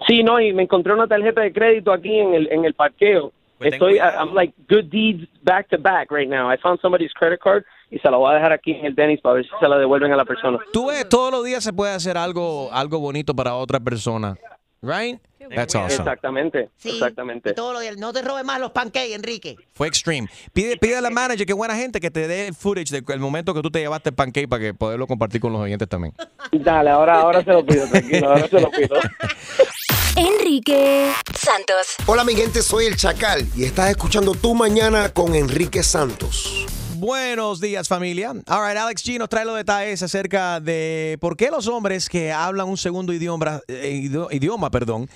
Sí, 0.06 0.22
no, 0.22 0.38
y 0.40 0.52
me 0.52 0.62
encontré 0.64 0.92
una 0.92 1.06
tarjeta 1.06 1.40
de 1.40 1.52
crédito 1.52 1.92
aquí 1.92 2.18
en 2.18 2.34
el, 2.34 2.52
en 2.52 2.64
el 2.64 2.74
parqueo. 2.74 3.32
Pues 3.58 3.72
Estoy. 3.72 3.98
I'm 3.98 4.34
like 4.34 4.54
good 4.68 4.84
deeds 4.90 5.28
back 5.42 5.68
to 5.70 5.78
back 5.78 6.10
right 6.10 6.28
now. 6.28 6.48
I 6.52 6.56
found 6.58 6.80
somebody's 6.80 7.12
credit 7.12 7.40
card 7.40 7.64
y 7.90 7.98
se 7.98 8.10
la 8.10 8.16
voy 8.16 8.30
a 8.32 8.34
dejar 8.36 8.52
aquí 8.52 8.72
en 8.72 8.86
el 8.86 8.94
Dennis 8.94 9.20
para 9.20 9.36
ver 9.36 9.44
si 9.44 9.50
se 9.60 9.68
la 9.68 9.76
devuelven 9.78 10.12
a 10.12 10.16
la 10.16 10.24
persona. 10.24 10.58
Tú 10.72 10.86
ves, 10.86 11.08
todos 11.08 11.32
los 11.32 11.44
días 11.44 11.64
se 11.64 11.72
puede 11.72 11.92
hacer 11.92 12.16
algo, 12.16 12.70
algo 12.72 12.98
bonito 13.00 13.34
para 13.34 13.54
otra 13.54 13.80
persona. 13.80 14.36
Right? 14.80 15.18
That's 15.56 15.74
awesome. 15.74 16.02
Exactamente, 16.02 16.68
exactamente. 16.84 17.52
Todo 17.54 17.72
lo 17.72 17.80
de- 17.80 17.96
no 17.96 18.12
te 18.12 18.22
robes 18.22 18.44
más 18.44 18.60
los 18.60 18.70
pancakes, 18.70 19.12
Enrique. 19.14 19.56
Fue 19.74 19.88
extreme. 19.88 20.28
Pide, 20.52 20.76
pide 20.76 20.96
a 20.96 21.00
la 21.00 21.10
manager, 21.10 21.44
qué 21.46 21.52
buena 21.52 21.74
gente, 21.74 21.98
que 22.00 22.10
te 22.12 22.28
dé 22.28 22.46
el 22.48 22.54
footage 22.54 22.90
del 23.02 23.18
momento 23.18 23.54
que 23.54 23.62
tú 23.62 23.70
te 23.70 23.80
llevaste 23.80 24.10
el 24.10 24.14
pancake 24.14 24.48
para 24.48 24.62
que 24.62 24.74
poderlo 24.74 25.08
compartir 25.08 25.40
con 25.40 25.52
los 25.52 25.60
oyentes 25.62 25.88
también. 25.88 26.14
Dale, 26.52 26.90
ahora, 26.90 27.22
ahora 27.22 27.42
se 27.42 27.50
lo 27.50 27.64
pido, 27.66 27.88
tranquilo, 27.88 28.28
ahora 28.28 28.46
se 28.46 28.60
lo 28.60 28.70
pido. 28.70 28.96
Enrique 30.18 31.12
Santos. 31.32 31.94
Hola 32.06 32.24
mi 32.24 32.34
gente, 32.34 32.60
soy 32.60 32.86
el 32.86 32.96
Chacal 32.96 33.46
y 33.54 33.62
estás 33.62 33.90
escuchando 33.90 34.32
Tu 34.34 34.52
Mañana 34.52 35.10
con 35.10 35.36
Enrique 35.36 35.84
Santos. 35.84 36.66
Buenos 36.96 37.60
días, 37.60 37.86
familia. 37.86 38.30
All 38.48 38.66
right, 38.68 38.76
Alex 38.76 39.04
G 39.04 39.16
nos 39.16 39.28
trae 39.28 39.44
los 39.44 39.54
detalles 39.54 40.02
acerca 40.02 40.58
de 40.58 41.18
por 41.20 41.36
qué 41.36 41.50
los 41.52 41.68
hombres 41.68 42.08
que 42.08 42.32
hablan 42.32 42.66
un 42.68 42.76
segundo 42.76 43.12
idioma, 43.12 43.60
eh, 43.68 43.90
idio- 44.02 44.26
idioma 44.32 44.70
perdón, 44.72 45.08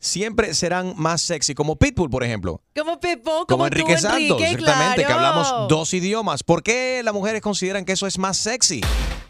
siempre 0.00 0.54
serán 0.54 0.94
más 0.96 1.20
sexy, 1.22 1.54
como 1.54 1.76
Pitbull, 1.76 2.10
por 2.10 2.24
ejemplo. 2.24 2.60
Como 2.76 2.98
Pitbull, 2.98 3.22
como, 3.22 3.46
Como 3.46 3.70
tú, 3.70 3.78
Enrique 3.78 3.98
Santos, 3.98 4.20
Enrique, 4.20 4.50
exactamente, 4.50 5.04
que 5.04 5.12
hablamos 5.12 5.68
dos 5.68 5.94
idiomas. 5.94 6.42
¿Por 6.42 6.62
qué 6.62 7.02
las 7.04 7.14
mujeres 7.14 7.40
consideran 7.40 7.84
que 7.84 7.92
eso 7.92 8.06
es 8.06 8.18
más 8.18 8.36
sexy? 8.36 8.80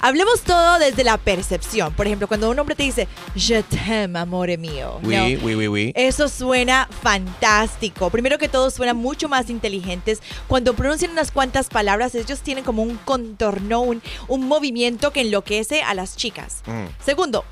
Hablemos 0.02 0.40
todo 0.40 0.78
desde 0.78 1.04
la 1.04 1.18
percepción. 1.18 1.92
Por 1.92 2.06
ejemplo, 2.06 2.26
cuando 2.26 2.48
un 2.50 2.59
hombre 2.59 2.74
te 2.74 2.85
dice, 2.85 3.06
je 3.37 3.62
t'aime, 3.62 4.18
amore 4.18 4.56
mío. 4.56 4.98
Oui, 5.02 5.14
¿no? 5.14 5.44
oui, 5.44 5.54
oui, 5.54 5.68
oui. 5.68 5.92
Eso 5.94 6.28
suena 6.28 6.88
fantástico. 7.02 8.09
Primero 8.09 8.38
que 8.38 8.48
todo, 8.48 8.70
suenan 8.70 8.96
mucho 8.96 9.28
más 9.28 9.50
inteligentes. 9.50 10.22
Cuando 10.48 10.74
pronuncian 10.74 11.11
unas 11.11 11.30
cuantas 11.30 11.68
palabras, 11.68 12.14
ellos 12.14 12.40
tienen 12.40 12.64
como 12.64 12.83
un 12.83 12.96
contorno, 12.96 13.83
un, 13.83 14.03
un 14.28 14.49
movimiento 14.49 15.12
que 15.12 15.20
enloquece 15.20 15.82
a 15.82 15.92
las 15.92 16.16
chicas. 16.16 16.62
Mm. 16.66 17.05
Segundo, 17.05 17.45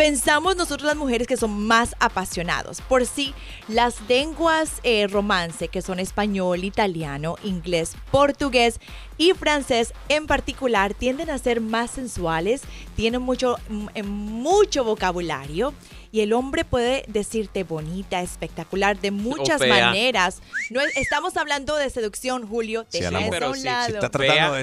pensamos 0.00 0.56
nosotros 0.56 0.86
las 0.86 0.96
mujeres 0.96 1.26
que 1.28 1.36
son 1.36 1.66
más 1.66 1.94
apasionados. 2.00 2.80
Por 2.80 3.04
sí, 3.04 3.34
las 3.68 3.96
lenguas 4.08 4.70
eh, 4.82 5.06
romance, 5.06 5.68
que 5.68 5.82
son 5.82 6.00
español, 6.00 6.64
italiano, 6.64 7.36
inglés, 7.44 7.92
portugués 8.10 8.80
y 9.18 9.32
francés 9.34 9.92
en 10.08 10.26
particular, 10.26 10.94
tienden 10.94 11.28
a 11.28 11.36
ser 11.36 11.60
más 11.60 11.90
sensuales, 11.90 12.62
tienen 12.96 13.20
mucho, 13.20 13.58
mm, 13.68 13.88
eh, 13.94 14.02
mucho 14.02 14.84
vocabulario. 14.84 15.74
Y 16.12 16.22
el 16.22 16.32
hombre 16.32 16.64
puede 16.64 17.04
decirte 17.06 17.62
bonita, 17.62 18.20
espectacular, 18.22 18.98
de 18.98 19.10
muchas 19.10 19.60
maneras. 19.60 20.40
No 20.70 20.80
es- 20.80 20.96
estamos 20.96 21.36
hablando 21.36 21.76
de 21.76 21.88
seducción, 21.88 22.48
Julio. 22.48 22.84
Si 22.88 22.98
a 23.04 23.50
un 23.50 23.56
si- 23.56 23.62
lado. 23.64 23.86
si 23.86 23.92
está 23.92 24.08
tratando 24.08 24.56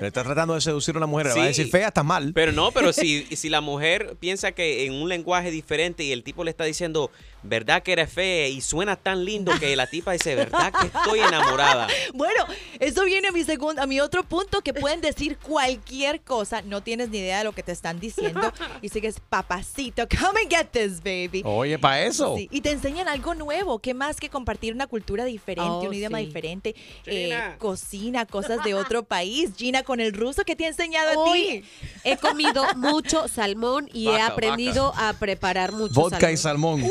de, 0.00 0.06
está 0.06 0.22
tratando 0.24 0.54
de 0.54 0.60
seducir 0.60 0.94
a 0.94 0.98
una 0.98 1.06
mujer, 1.06 1.26
le 1.26 1.34
va 1.34 1.42
a 1.42 1.46
decir 1.46 1.68
fea, 1.68 1.88
está 1.88 2.02
mal. 2.02 2.32
Pero 2.34 2.52
no, 2.52 2.70
pero 2.72 2.92
si, 2.94 3.24
si 3.36 3.48
la 3.48 3.60
mujer 3.60 4.16
piensa 4.20 4.52
que 4.52 4.86
en 4.86 4.94
un 4.94 5.08
lenguaje 5.08 5.50
diferente 5.50 6.04
y 6.04 6.12
el 6.12 6.22
tipo 6.22 6.44
le 6.44 6.50
está 6.50 6.64
diciendo, 6.64 7.10
verdad 7.42 7.82
que 7.82 7.92
eres 7.92 8.12
fea 8.12 8.48
y 8.48 8.60
suena 8.60 8.96
tan 8.96 9.24
lindo 9.24 9.52
que 9.58 9.74
la 9.76 9.86
tipa 9.86 10.12
dice, 10.12 10.34
verdad 10.34 10.72
que 10.72 10.86
estoy 10.86 11.20
enamorada. 11.20 11.86
Bueno, 12.14 12.46
eso 12.80 13.04
viene 13.04 13.28
a 13.28 13.32
mi 13.32 13.44
segundo, 13.44 13.80
a 13.82 13.86
mi 13.86 14.00
otro 14.00 14.22
punto 14.24 14.60
que 14.62 14.72
pueden 14.74 15.00
decir 15.00 15.38
cualquier 15.38 16.20
cosa, 16.22 16.62
no 16.62 16.82
tienes 16.82 17.10
ni 17.10 17.18
idea 17.18 17.38
de 17.38 17.44
lo 17.44 17.52
que 17.52 17.62
te 17.62 17.72
están 17.72 18.00
diciendo 18.00 18.52
y 18.82 18.88
sigues 18.88 19.16
papacito, 19.28 20.06
come 20.08 20.40
and 20.42 20.50
get 20.50 20.68
this 20.72 21.00
baby. 21.02 21.42
Oye, 21.44 21.78
para 21.78 22.02
eso. 22.02 22.36
Sí, 22.36 22.48
y 22.50 22.60
te 22.60 22.70
enseñan 22.72 23.08
algo 23.08 23.34
nuevo, 23.34 23.78
¿qué 23.78 23.94
más 23.94 24.16
que 24.16 24.28
compartir 24.30 24.72
una 24.74 24.86
cultura 24.86 25.24
diferente, 25.24 25.70
Oh, 25.70 25.80
un 25.88 25.94
idioma 25.94 26.18
sí. 26.18 26.26
diferente, 26.26 26.74
eh, 27.06 27.38
cocina, 27.58 28.26
cosas 28.26 28.64
de 28.64 28.74
otro 28.74 29.04
país? 29.04 29.50
Gina, 29.56 29.82
con 29.82 30.00
el 30.00 30.12
ruso, 30.12 30.42
¿qué 30.44 30.56
te 30.56 30.64
ha 30.64 30.68
enseñado 30.68 31.10
a 31.10 31.18
Hoy 31.24 31.62
ti? 31.62 31.64
he 32.04 32.16
comido 32.16 32.64
mucho 32.76 33.28
salmón 33.28 33.88
y 33.92 34.08
he 34.08 34.12
Vaca, 34.12 34.26
aprendido 34.28 34.92
a 34.96 35.12
preparar 35.14 35.72
mucho 35.72 35.94
Vodka 35.94 36.30
y 36.32 36.36
salmón. 36.36 36.82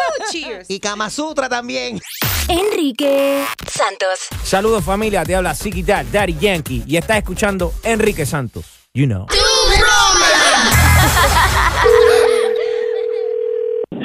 Cheers. 0.32 0.70
Y 0.70 0.78
Kama 0.80 1.10
Sutra 1.10 1.48
también. 1.48 2.00
Enrique 2.48 3.44
Santos. 3.68 4.28
Saludos 4.44 4.84
familia, 4.84 5.24
te 5.24 5.34
habla 5.34 5.54
Dad, 5.82 6.06
Daddy 6.12 6.36
Yankee 6.40 6.84
y 6.86 6.96
estás 6.96 7.18
escuchando 7.18 7.72
Enrique 7.82 8.24
Santos. 8.24 8.64
You 8.94 9.06
know. 9.06 9.26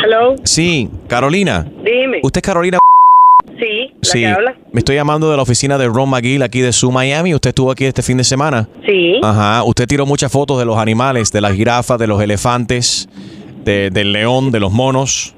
Hello, 0.04 0.36
Sí, 0.44 0.90
Carolina. 1.08 1.66
dime. 1.84 2.20
¿Usted 2.24 2.40
es 2.40 2.44
Carolina? 2.44 2.80
Sí, 3.60 3.94
la 3.94 3.98
Sí, 4.02 4.20
que 4.20 4.28
habla. 4.28 4.56
me 4.72 4.80
estoy 4.80 4.96
llamando 4.96 5.30
de 5.30 5.38
la 5.38 5.44
oficina 5.44 5.78
de 5.78 5.88
Ron 5.88 6.10
McGill 6.10 6.42
aquí 6.42 6.62
de 6.62 6.74
Su 6.74 6.92
Miami. 6.92 7.36
Usted 7.36 7.50
estuvo 7.50 7.70
aquí 7.72 7.86
este 7.86 8.02
fin 8.02 8.18
de 8.18 8.24
semana. 8.24 8.68
Sí. 8.86 9.20
Ajá, 9.24 9.64
usted 9.64 9.88
tiró 9.88 10.06
muchas 10.08 10.32
fotos 10.32 10.58
de 10.58 10.66
los 10.66 10.78
animales, 10.78 11.32
de 11.32 11.42
las 11.42 11.54
jirafas, 11.54 12.00
de 12.00 12.08
los 12.08 12.20
elefantes, 12.22 13.08
de- 13.64 13.92
del 13.92 14.12
león, 14.14 14.52
de 14.52 14.60
los 14.60 14.72
monos. 14.72 15.36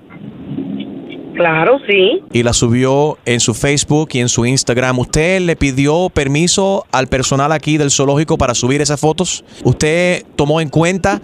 Claro, 1.34 1.80
sí. 1.88 2.22
Y 2.32 2.44
las 2.44 2.58
subió 2.58 3.18
en 3.26 3.40
su 3.40 3.54
Facebook 3.54 4.10
y 4.14 4.20
en 4.20 4.30
su 4.30 4.46
Instagram. 4.46 5.00
¿Usted 5.00 5.42
le 5.42 5.56
pidió 5.56 6.10
permiso 6.10 6.86
al 6.92 7.08
personal 7.08 7.52
aquí 7.52 7.78
del 7.78 7.92
zoológico 7.92 8.38
para 8.38 8.54
subir 8.54 8.82
esas 8.82 9.00
fotos? 9.00 9.44
¿Usted 9.64 10.24
tomó 10.36 10.62
en 10.62 10.70
cuenta 10.70 11.22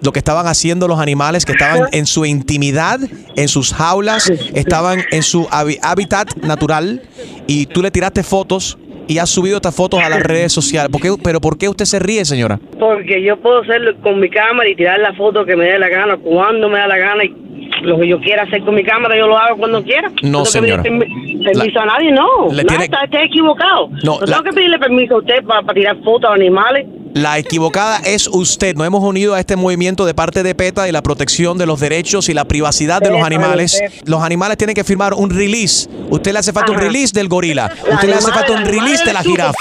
lo 0.00 0.12
que 0.12 0.20
estaban 0.20 0.46
haciendo 0.46 0.86
los 0.86 1.00
animales 1.00 1.44
que 1.44 1.52
estaban 1.52 1.88
en 1.92 2.06
su 2.06 2.24
intimidad, 2.24 3.00
en 3.34 3.48
sus 3.48 3.72
jaulas, 3.74 4.30
estaban 4.54 5.00
en 5.10 5.22
su 5.22 5.48
hábitat 5.50 6.36
natural 6.36 7.02
y 7.46 7.66
tú 7.66 7.82
le 7.82 7.90
tiraste 7.90 8.22
fotos 8.22 8.78
y 9.08 9.18
has 9.18 9.28
subido 9.30 9.56
estas 9.56 9.74
fotos 9.74 10.00
a 10.00 10.08
las 10.08 10.22
redes 10.22 10.52
sociales? 10.52 10.90
¿Por 10.92 11.00
qué- 11.00 11.16
¿Pero 11.20 11.40
por 11.40 11.58
qué 11.58 11.68
usted 11.68 11.84
se 11.86 11.98
ríe, 11.98 12.24
señora? 12.24 12.60
Porque 12.78 13.22
yo 13.22 13.38
puedo 13.40 13.62
hacerlo 13.62 13.92
con 14.02 14.20
mi 14.20 14.28
cámara 14.30 14.68
y 14.68 14.76
tirar 14.76 15.00
la 15.00 15.14
foto 15.14 15.44
que 15.44 15.56
me 15.56 15.64
dé 15.64 15.78
la 15.80 15.88
gana, 15.88 16.16
cuando 16.18 16.68
me 16.68 16.78
da 16.78 16.86
la 16.86 16.98
gana 16.98 17.24
y 17.24 17.34
lo 17.82 17.98
que 17.98 18.08
yo 18.08 18.20
quiera 18.20 18.42
hacer 18.44 18.62
con 18.62 18.74
mi 18.74 18.82
cámara, 18.84 19.16
yo 19.16 19.26
lo 19.26 19.36
hago 19.38 19.56
cuando 19.58 19.82
quiera. 19.82 20.08
No, 20.22 20.42
tengo 20.42 20.44
que 20.44 20.50
señora. 20.50 20.82
pedir 20.82 20.98
permi- 21.00 21.44
permiso 21.44 21.80
a 21.80 21.86
nadie, 21.86 22.12
no. 22.12 22.26
le 22.52 22.64
tiene- 22.64 22.84
está, 22.84 23.04
está 23.04 23.22
equivocado. 23.22 23.88
No, 24.04 24.14
No, 24.14 24.20
la- 24.20 24.26
tengo 24.26 24.42
que 24.44 24.52
pedirle 24.52 24.78
permiso 24.78 25.14
a 25.16 25.18
usted 25.18 25.44
para, 25.44 25.62
para 25.62 25.74
tirar 25.74 25.96
fotos 26.02 26.30
a 26.30 26.34
animales. 26.34 26.86
La 27.14 27.38
equivocada 27.38 28.00
es 28.04 28.28
usted. 28.28 28.74
Nos 28.76 28.86
hemos 28.86 29.02
unido 29.02 29.34
a 29.34 29.40
este 29.40 29.56
movimiento 29.56 30.04
de 30.06 30.14
parte 30.14 30.42
de 30.42 30.54
PETA 30.54 30.88
y 30.88 30.92
la 30.92 31.02
protección 31.02 31.58
de 31.58 31.66
los 31.66 31.80
derechos 31.80 32.28
y 32.28 32.34
la 32.34 32.44
privacidad 32.44 33.00
de 33.00 33.10
los 33.10 33.22
animales. 33.22 33.80
Los 34.04 34.22
animales 34.22 34.56
tienen 34.56 34.74
que 34.74 34.84
firmar 34.84 35.14
un 35.14 35.30
release. 35.30 35.88
Usted 36.10 36.32
le 36.32 36.38
hace 36.38 36.52
falta 36.52 36.72
un 36.72 36.78
release 36.78 37.12
del 37.12 37.28
gorila. 37.28 37.70
La 37.86 37.94
Usted 37.94 38.08
le 38.08 38.14
hace 38.14 38.32
falta 38.32 38.52
un 38.52 38.64
release 38.64 39.04
de 39.04 39.12
la 39.12 39.22
jirafa. 39.22 39.52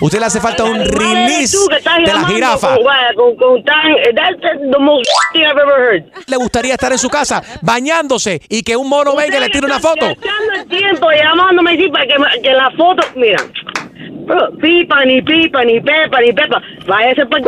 Usted 0.00 0.18
le 0.18 0.26
hace 0.26 0.40
falta 0.40 0.64
un 0.64 0.78
release 0.78 1.56
de 2.04 2.12
la 2.12 2.26
jirafa. 2.26 2.76
¿Le 6.26 6.36
gustaría 6.36 6.74
estar 6.74 6.92
en 6.92 6.98
su 6.98 7.08
casa 7.08 7.42
bañándose 7.62 8.40
y 8.48 8.62
que 8.62 8.76
un 8.76 8.88
mono 8.88 9.16
venga 9.16 9.38
y 9.38 9.40
le 9.40 9.48
tire 9.48 9.66
una 9.66 9.80
foto? 9.80 10.06
Tiempo 10.68 11.08
llamándome 11.10 11.78
para 11.90 12.06
que 12.42 12.50
la 12.50 12.70
foto, 12.76 13.02
mira, 13.14 13.38
bro, 14.26 14.50
pipa, 14.60 15.04
ni 15.04 15.22
pipa, 15.22 15.64
ni 15.64 15.80
pepa, 15.80 16.20
ni 16.20 16.32
pepa, 16.32 16.60
váyase 16.86 17.26
para 17.26 17.44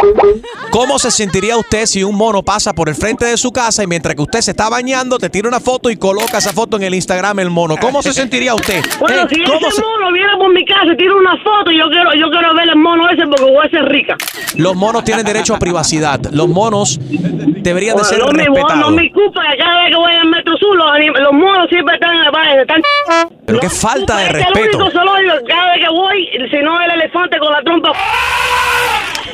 ¿Cómo 0.71 0.99
se 0.99 1.11
sentiría 1.11 1.57
usted 1.57 1.87
si 1.87 2.05
un 2.05 2.15
mono 2.17 2.43
pasa 2.43 2.73
por 2.73 2.89
el 2.89 2.95
frente 2.95 3.25
de 3.25 3.37
su 3.37 3.51
casa 3.53 3.83
y 3.83 3.87
mientras 3.87 4.15
que 4.15 4.23
usted 4.23 4.41
se 4.41 4.53
está 4.53 4.69
bañando 4.69 5.19
te 5.19 5.29
tira 5.31 5.49
una 5.49 5.61
foto 5.61 5.91
y 5.91 5.97
coloca 5.97 6.39
esa 6.39 6.53
foto 6.53 6.77
en 6.77 6.85
el 6.85 6.95
Instagram 6.95 7.39
el 7.41 7.51
mono? 7.51 7.77
¿Cómo 7.81 8.03
se 8.03 8.13
sentiría 8.13 8.55
usted? 8.55 8.83
Bueno, 9.01 9.23
¿Eh? 9.25 9.27
si 9.31 9.43
¿Cómo 9.45 9.59
ese 9.69 9.73
se- 9.77 9.83
mono 9.83 10.13
viene 10.13 10.33
por 10.39 10.53
mi 10.53 10.65
casa 10.65 10.93
y 10.93 10.97
tira 10.97 11.15
una 11.17 11.37
foto, 11.43 11.71
yo 11.71 11.89
quiero, 11.91 12.15
yo 12.15 12.31
quiero 12.31 12.55
ver 12.55 12.69
el 12.69 12.77
mono 12.77 13.09
ese 13.11 13.27
porque 13.27 13.43
voy 13.43 13.67
a 13.67 13.71
ser 13.71 13.85
rica. 13.87 14.17
Los 14.57 14.75
monos 14.77 15.05
tienen 15.05 15.25
derecho 15.25 15.55
a 15.55 15.59
privacidad. 15.59 16.21
Los 16.33 16.49
monos 16.49 16.99
deberían 17.01 17.97
de 17.97 18.05
ser 18.05 18.19
no, 18.19 18.27
me, 18.33 18.45
no 18.45 18.55
respetados. 18.55 18.93
me 18.95 19.13
culpa 19.13 19.43
que 19.51 19.59
cada 19.59 19.83
vez 19.83 19.91
que 19.91 19.97
voy 19.97 20.13
al 20.13 20.29
Metro 20.29 20.57
Sur, 20.59 20.77
los, 20.77 21.33
monos 21.33 21.69
siempre 21.69 21.95
están, 21.95 22.17
vaya, 22.33 22.61
están 22.63 22.83
Pero 23.49 23.61
qué 23.61 23.71
falta 23.71 24.19
de 24.19 24.27
el 24.27 24.31
respeto. 24.35 24.77
único 24.77 24.91
zoológico, 24.91 25.33
cada 25.49 25.73
vez 25.73 25.85
que 25.85 25.91
voy, 25.91 26.29
si 26.51 26.57
no 26.59 26.81
el 26.83 26.91
elefante 26.91 27.39
con 27.39 27.51
la 27.51 27.63
trompa, 27.63 27.93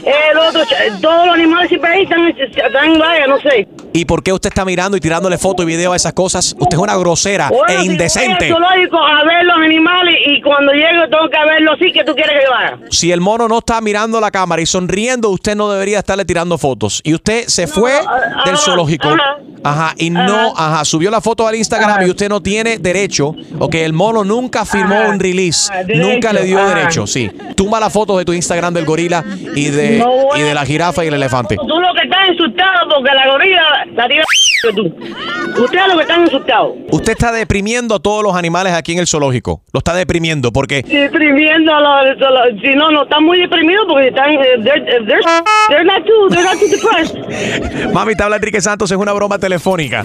el 0.04 0.38
otro, 0.38 0.62
todos 1.00 1.26
los 1.26 1.34
animales 1.34 1.68
siempre 1.68 1.90
ahí 1.90 2.02
están, 2.02 2.26
están 2.28 2.98
vaya, 2.98 3.26
no 3.26 3.40
sé. 3.40 3.68
¿Y 3.92 4.04
por 4.06 4.22
qué 4.22 4.32
usted 4.32 4.48
está 4.48 4.64
mirando 4.64 4.96
y 4.96 5.00
tirándole 5.00 5.38
foto 5.38 5.62
y 5.62 5.66
video 5.66 5.92
a 5.92 5.96
esas 5.96 6.12
cosas? 6.12 6.54
Usted 6.58 6.76
es 6.76 6.82
una 6.82 6.96
grosera 6.96 7.48
Bueno, 7.48 7.64
e 7.68 7.70
si 7.70 7.76
voy 7.76 7.84
al 7.86 7.92
indecente. 7.92 8.48
zoológico 8.48 8.98
a 8.98 9.24
ver 9.24 9.44
los 9.44 9.56
animales 9.56 10.14
y 10.26 10.42
cuando 10.42 10.72
llego 10.72 11.08
tengo 11.08 11.28
que 11.30 11.38
verlo 11.48 11.72
así, 11.72 11.92
que 11.92 12.02
tú 12.04 12.14
quieres 12.14 12.32
que 12.40 12.46
yo 12.46 12.54
haga? 12.54 12.78
Si 12.90 13.12
el 13.12 13.20
mono 13.20 13.46
no 13.46 13.58
está 13.58 13.80
mirando 13.80 14.20
la 14.20 14.30
cámara 14.30 14.60
y 14.60 14.66
sonriendo, 14.66 15.30
usted 15.30 15.54
no 15.54 15.70
debería 15.70 15.98
estarle 16.00 16.24
tirando 16.24 16.58
fotos. 16.58 17.00
Y 17.04 17.14
usted 17.14 17.46
se 17.46 17.66
fue 17.68 17.92
del 17.92 18.54
ajá, 18.54 18.56
zoológico. 18.56 19.08
ajá. 19.08 19.38
Ajá, 19.66 19.94
y 19.96 20.10
no, 20.10 20.52
ajá, 20.54 20.84
subió 20.84 21.10
la 21.10 21.22
foto 21.22 21.48
al 21.48 21.54
Instagram 21.54 22.06
y 22.06 22.10
usted 22.10 22.28
no 22.28 22.42
tiene 22.42 22.76
derecho. 22.76 23.34
Ok, 23.58 23.76
el 23.76 23.94
mono 23.94 24.22
nunca 24.22 24.66
firmó 24.66 25.08
un 25.08 25.18
release. 25.18 25.72
nunca 25.94 26.34
le 26.34 26.42
dio 26.44 26.62
derecho, 26.66 27.06
sí. 27.06 27.30
Tumba 27.56 27.80
la 27.80 27.88
foto 27.88 28.18
de 28.18 28.26
tu 28.26 28.34
Instagram 28.34 28.74
del 28.74 28.84
gorila 28.84 29.24
y 29.54 29.70
de, 29.70 29.83
No 29.98 30.10
voy 30.10 30.40
y 30.40 30.42
de 30.42 30.54
la 30.54 30.64
jirafa 30.64 31.04
y 31.04 31.08
el 31.08 31.14
elefante. 31.14 31.56
Tú 31.56 31.66
lo 31.80 31.92
que 31.94 32.02
estás 32.04 32.28
insultado 32.30 32.88
porque 32.94 33.14
la 33.14 33.28
gorila 33.30 33.62
la 33.94 34.08
tira 34.08 34.24
que 34.62 34.72
tú. 34.72 35.62
Ustedes 35.62 35.86
lo 35.88 35.96
que 35.96 36.02
están 36.02 36.22
insultados. 36.22 36.72
Usted 36.90 37.12
está 37.12 37.30
deprimiendo 37.32 37.94
a 37.94 38.00
todos 38.00 38.22
los 38.22 38.34
animales 38.34 38.72
aquí 38.72 38.92
en 38.92 38.98
el 38.98 39.06
zoológico. 39.06 39.60
Lo 39.72 39.78
está 39.78 39.94
deprimiendo 39.94 40.52
porque 40.52 40.82
Deprimiendo 40.82 41.74
a 41.74 41.80
los, 41.80 42.22
a 42.22 42.30
los- 42.30 42.60
si 42.62 42.68
no, 42.74 42.90
no 42.90 43.02
están 43.04 43.24
muy 43.24 43.38
deprimidos 43.40 43.84
porque 43.88 44.08
están, 44.08 44.30
eh, 44.32 44.38
they're, 44.62 44.84
they're, 45.06 45.20
they're 45.68 45.84
not 45.84 46.04
too, 46.04 46.28
they're 46.30 46.44
not 46.44 46.58
too 46.58 46.68
depressed. 46.68 47.88
Mami, 47.92 48.14
te 48.14 48.22
habla 48.22 48.36
Enrique 48.36 48.60
Santos, 48.60 48.90
es 48.90 48.96
una 48.98 49.12
broma 49.12 49.38
telefónica. 49.38 50.04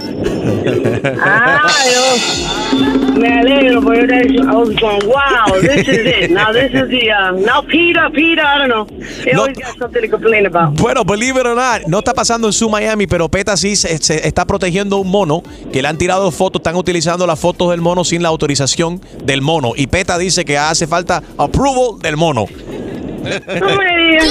Ah, 1.21 1.67
Dios. 1.83 3.15
Me 3.17 3.27
alegro 3.39 3.81
porque 3.81 4.27
yo 4.31 4.41
I 4.43 4.55
was 4.55 4.69
going, 4.79 5.05
wow, 5.07 5.59
this 5.61 5.87
is 5.87 5.97
it. 6.05 6.31
Now 6.31 6.53
this 6.53 6.71
is 6.73 6.87
the, 6.89 7.11
uh, 7.11 7.31
now 7.33 7.61
Peter, 7.61 8.09
Peter, 8.13 8.41
I 8.41 8.59
don't 8.59 8.69
know. 8.69 8.85
They 9.25 9.33
No. 9.33 9.41
always 9.41 9.57
got 9.57 9.77
something 9.77 10.01
to 10.01 10.09
complain 10.09 10.45
about. 10.45 10.75
Bueno, 10.79 11.03
believe 11.03 11.35
it 11.37 11.45
or 11.45 11.55
not, 11.55 11.81
no 11.87 11.99
está 11.99 12.13
pasando 12.13 12.47
en 12.47 12.53
su 12.53 12.69
Miami, 12.69 13.07
pero 13.07 13.27
PETA 13.27 13.57
sí 13.57 13.75
se, 13.75 13.97
se 13.97 14.25
está 14.27 14.45
protegiendo 14.45 14.97
un 14.97 15.09
mono 15.09 15.43
que 15.73 15.81
le 15.81 15.87
han 15.89 15.97
tirado 15.97 16.31
fotos, 16.31 16.59
están 16.61 16.75
utilizando 16.75 17.27
las 17.27 17.39
fotos 17.39 17.71
del 17.71 17.81
mono 17.81 18.03
sin 18.05 18.21
la 18.23 18.29
autorización 18.29 19.01
del 19.23 19.41
mono. 19.41 19.73
Y 19.75 19.87
PETA 19.87 20.17
dice 20.17 20.45
que 20.45 20.57
hace 20.57 20.87
falta 20.87 21.21
approval 21.37 21.99
del 22.01 22.15
mono. 22.15 22.45
No 23.19 23.75
me 23.75 23.97
digas. 23.97 24.29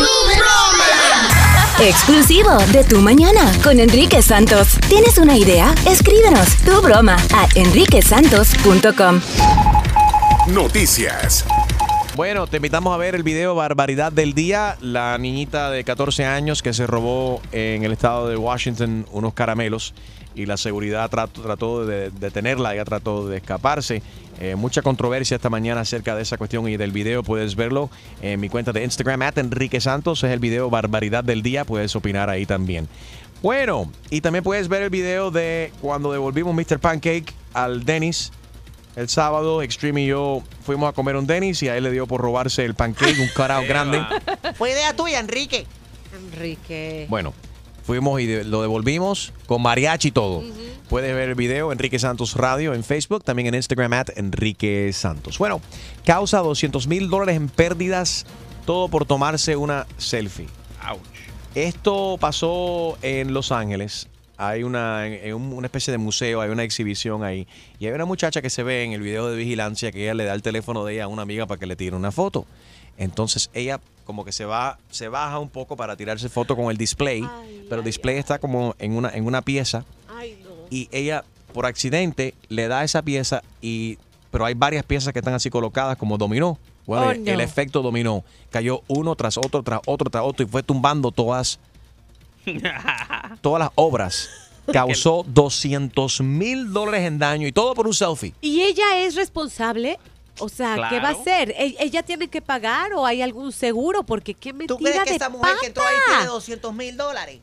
Exclusivo 1.81 2.51
de 2.72 2.83
Tu 2.83 2.99
Mañana 3.01 3.53
con 3.62 3.79
Enrique 3.79 4.20
Santos. 4.20 4.81
¿Tienes 4.89 5.16
una 5.16 5.37
idea? 5.37 5.72
Escríbenos 5.89 6.57
tu 6.64 6.83
broma 6.83 7.16
a 7.33 7.47
enriquesantos.com. 7.55 9.20
Noticias. 10.49 11.45
Bueno, 12.16 12.49
te 12.49 12.57
invitamos 12.57 12.93
a 12.93 12.97
ver 12.97 13.14
el 13.14 13.22
video 13.22 13.55
Barbaridad 13.55 14.11
del 14.11 14.35
Día. 14.35 14.76
La 14.81 15.16
niñita 15.18 15.70
de 15.70 15.85
14 15.85 16.24
años 16.24 16.64
que 16.64 16.74
se 16.74 16.85
robó 16.85 17.41
en 17.53 17.85
el 17.85 17.93
estado 17.93 18.29
de 18.29 18.37
Washington 18.37 19.07
unos 19.12 19.35
caramelos 19.35 19.95
y 20.39 20.47
la 20.47 20.57
seguridad 20.57 21.11
trató, 21.11 21.43
trató 21.43 21.84
de 21.84 22.11
detenerla, 22.11 22.74
ella 22.74 22.84
trató 22.84 23.28
de 23.28 23.39
escaparse. 23.39 24.03
Eh, 24.41 24.55
mucha 24.55 24.82
controversia 24.82 25.34
esta 25.34 25.51
mañana 25.51 25.80
acerca 25.80 26.14
de 26.14 26.22
esa 26.22 26.36
cuestión 26.36 26.68
y 26.68 26.76
del 26.76 26.93
video. 26.93 27.24
Puedes 27.24 27.57
verlo 27.57 27.91
en 28.22 28.39
mi 28.39 28.49
cuenta 28.49 28.72
de 28.72 28.84
Instagram, 28.84 29.22
at 29.22 29.39
Enrique 29.39 29.80
Santos. 29.80 30.22
Es 30.22 30.30
el 30.30 30.39
video 30.39 30.70
Barbaridad 30.70 31.24
del 31.24 31.43
Día. 31.43 31.64
Puedes 31.64 31.97
opinar 31.97 32.30
ahí 32.30 32.47
también. 32.47 32.89
Bueno, 33.43 33.91
y 34.11 34.20
también 34.20 34.45
puedes 34.45 34.68
ver 34.68 34.82
el 34.82 34.91
video 34.91 35.32
de 35.32 35.72
cuando 35.80 36.12
devolvimos 36.12 36.55
Mr. 36.55 36.78
Pancake 36.78 37.32
al 37.53 37.84
Dennis. 37.84 38.30
El 38.95 39.09
sábado, 39.09 39.62
Extreme 39.62 40.03
y 40.03 40.07
yo 40.07 40.43
fuimos 40.64 40.89
a 40.89 40.93
comer 40.93 41.16
un 41.16 41.26
Dennis 41.26 41.62
y 41.62 41.68
a 41.68 41.76
él 41.76 41.84
le 41.84 41.91
dio 41.91 42.07
por 42.07 42.20
robarse 42.20 42.64
el 42.64 42.74
pancake, 42.74 43.18
un 43.20 43.28
cutout 43.28 43.64
grande. 43.68 44.05
Fue 44.57 44.70
idea 44.70 44.95
tuya, 44.95 45.20
Enrique. 45.20 45.66
Enrique. 46.16 47.07
Bueno, 47.09 47.32
fuimos 47.89 48.20
y 48.20 48.26
de- 48.26 48.45
lo 48.45 48.61
devolvimos 48.61 49.32
con 49.47 49.62
mariachi 49.62 50.09
y 50.09 50.11
todo. 50.11 50.43
Puedes 50.91 51.14
ver 51.14 51.30
el 51.30 51.34
video 51.34 51.72
Enrique 51.72 51.99
Santos 51.99 52.34
Radio 52.34 52.74
en 52.74 52.84
Facebook, 52.84 53.24
también 53.24 53.49
en 53.49 53.55
Instagram 53.55 53.95
at 53.95 54.09
Enrique 54.16 54.91
Santos. 54.93 55.39
Bueno, 55.39 55.62
causa 56.05 56.41
200 56.41 56.86
mil 56.86 57.09
dólares 57.09 57.36
en 57.36 57.49
pérdidas, 57.49 58.26
todo 58.66 58.89
por 58.89 59.07
tomarse 59.07 59.57
una 59.57 59.86
selfie. 59.97 60.49
Esto 61.55 62.18
pasó 62.20 62.99
en 63.01 63.32
Los 63.32 63.53
Ángeles. 63.53 64.09
Hay 64.36 64.64
una, 64.64 65.07
en 65.07 65.34
un- 65.34 65.53
una 65.55 65.66
especie 65.66 65.91
de 65.91 65.97
museo, 65.99 66.43
hay 66.43 66.51
una 66.51 66.62
exhibición 66.64 67.24
ahí. 67.24 67.47
Y 67.80 67.86
hay 67.86 67.93
una 67.93 68.05
muchacha 68.05 68.43
que 68.43 68.51
se 68.51 68.62
ve 68.62 68.84
en 68.84 68.93
el 68.93 69.01
video 69.01 69.30
de 69.30 69.36
vigilancia 69.36 69.91
que 69.93 70.03
ella 70.03 70.14
le 70.14 70.24
da 70.24 70.34
el 70.34 70.43
teléfono 70.43 70.84
de 70.84 70.93
ella 70.95 71.05
a 71.05 71.09
una 71.09 71.22
amiga 71.22 71.47
para 71.47 71.59
que 71.59 71.66
le 71.66 71.74
tire 71.74 71.97
una 71.97 72.12
foto. 72.12 72.45
Entonces 72.99 73.49
ella 73.55 73.81
como 74.05 74.25
que 74.25 74.33
se 74.33 74.45
va, 74.45 74.79
se 74.91 75.09
baja 75.09 75.39
un 75.39 75.49
poco 75.49 75.77
para 75.77 75.97
tirarse 75.97 76.29
foto 76.29 76.57
con 76.57 76.71
el 76.71 76.77
display, 76.77 77.23
pero 77.69 77.81
el 77.81 77.85
display 77.85 78.17
está 78.17 78.39
como 78.39 78.75
en 78.79 78.97
una, 78.97 79.11
en 79.11 79.25
una 79.27 79.41
pieza. 79.43 79.85
Y 80.71 80.89
ella, 80.93 81.25
por 81.55 81.65
accidente, 81.67 82.35
le 82.49 82.69
da 82.69 82.85
esa 82.85 83.01
pieza 83.03 83.43
y. 83.63 83.99
Pero 84.31 84.45
hay 84.45 84.53
varias 84.53 84.85
piezas 84.85 85.13
que 85.15 85.21
están 85.21 85.33
así 85.35 85.49
colocadas 85.49 85.97
como 85.97 86.19
dominó. 86.19 86.59
Bueno, 86.87 87.07
Oh, 87.07 87.11
el, 87.11 87.25
no. 87.25 87.33
el 87.33 87.41
efecto 87.41 87.81
dominó. 87.83 88.25
Cayó 88.51 88.83
uno 88.89 89.15
tras 89.15 89.39
otro, 89.39 89.63
tras 89.63 89.81
otro, 89.87 90.11
tras 90.11 90.23
otro 90.25 90.45
y 90.45 90.49
fue 90.49 90.63
tumbando 90.63 91.11
todas, 91.13 91.59
todas 93.41 93.61
las 93.61 93.71
obras. 93.75 94.29
Causó 94.73 95.25
200 95.27 96.21
mil 96.21 96.73
dólares 96.73 97.07
en 97.07 97.19
daño 97.19 97.47
y 97.47 97.53
todo 97.53 97.75
por 97.75 97.87
un 97.87 97.95
selfie. 97.95 98.35
¿Y 98.43 98.61
ella 98.61 98.99
es 98.99 99.15
responsable? 99.15 99.99
O 100.41 100.49
sea, 100.49 100.89
¿qué 100.91 101.01
va 101.01 101.09
a 101.09 101.12
hacer? 101.12 101.51
¿E- 101.51 101.76
¿Ella 101.80 102.03
tiene 102.03 102.28
que 102.28 102.41
pagar 102.43 102.93
o 102.95 103.05
hay 103.07 103.22
algún 103.22 103.53
seguro? 103.53 104.03
Porque 104.03 104.34
qué 104.34 104.53
mentira 104.53 104.76
¿Tú 104.76 104.82
crees 104.82 104.99
que 105.05 105.11
de 105.11 105.16
esa 105.16 105.28
mujer 105.28 105.55
que 105.61 105.66
entró 105.68 105.82
ahí 105.84 105.95
pata. 106.07 106.18
tiene 106.18 106.26
200 106.30 106.74
mil 106.74 106.97
dólares? 106.97 107.39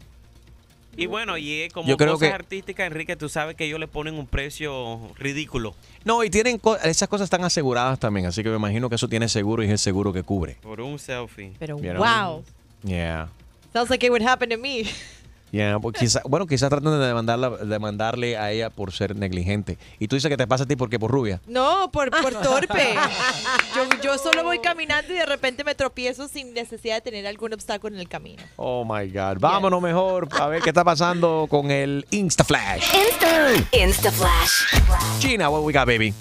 Y 0.98 1.08
bueno, 1.08 1.38
y 1.38 1.68
como 1.74 1.90
Yo 1.90 1.98
creo 1.98 2.14
cosas 2.14 2.30
que- 2.30 2.34
artísticas, 2.36 2.88
Enrique, 2.88 3.18
tú 3.18 3.28
sabes 3.28 3.56
que 3.58 3.66
ellos 3.66 3.80
le 3.82 3.88
ponen 3.88 4.16
un 4.18 4.28
precio 4.28 5.00
ridículo. 5.18 5.76
No, 6.06 6.24
y 6.24 6.30
tienen 6.30 6.58
co- 6.58 6.78
esas 6.78 7.10
cosas 7.10 7.26
están 7.26 7.44
aseguradas 7.44 8.00
también, 8.00 8.26
así 8.28 8.44
que 8.44 8.50
me 8.50 8.56
imagino 8.56 8.88
que 8.88 8.96
eso 8.96 9.10
tiene 9.10 9.28
seguro 9.28 9.62
y 9.62 9.66
es 9.66 9.72
el 9.74 9.80
seguro 9.80 10.14
que 10.14 10.24
cubre. 10.24 10.56
Por 10.62 10.80
un 10.80 10.98
selfie. 10.98 11.52
Pero 11.60 11.78
You 11.82 11.92
know? 11.92 11.98
wow. 12.02 12.44
Yeah. 12.84 13.28
Sounds 13.74 13.90
like 13.90 14.06
it 14.06 14.10
would 14.10 14.26
happen 14.26 14.50
to 14.50 14.58
me. 14.58 14.86
Yeah, 15.56 15.80
pues 15.80 15.96
quizá- 15.98 16.22
bueno, 16.26 16.48
quizás 16.48 16.70
tratan 16.70 17.00
de 17.00 17.08
demandarla, 17.08 17.50
demandarle 17.52 18.36
a 18.36 18.52
ella 18.52 18.70
por 18.70 18.92
ser 18.92 19.16
negligente. 19.16 19.78
Y 20.00 20.10
tú 20.10 20.18
dices 20.18 20.28
que 20.30 20.36
te 20.36 20.46
pasa 20.48 20.66
a 20.66 20.68
ti 20.68 20.76
porque 20.76 21.00
por 21.00 21.10
rubia. 21.10 21.40
No, 21.48 21.90
por, 21.94 22.12
por 22.12 22.34
torpe. 22.42 22.94
Yo, 23.74 23.84
yo 24.04 24.18
solo 24.18 24.44
voy 24.44 24.60
caminando 24.60 25.14
y 25.14 25.16
de 25.16 25.26
repente 25.26 25.64
me 25.64 25.74
tropiezo 25.74 26.28
sin 26.28 26.54
necesidad 26.54 26.96
de 26.96 27.02
tener 27.02 27.26
algún 27.26 27.54
obstáculo 27.54 27.96
en 27.96 28.02
el 28.02 28.10
camino. 28.10 28.44
Oh 28.58 28.84
my 28.84 29.08
God. 29.10 29.38
Vámonos 29.40 29.82
mejor 29.82 30.28
a 30.38 30.48
ver 30.48 30.62
qué 30.62 30.72
está 30.72 30.84
pasando 30.84 31.48
con 31.50 31.72
el 31.72 32.06
InstaFlash. 32.12 32.84
InstaFlash. 33.72 35.20
China, 35.20 35.50
what 35.50 35.62
we 35.64 35.72
got, 35.72 35.86
baby? 35.88 36.14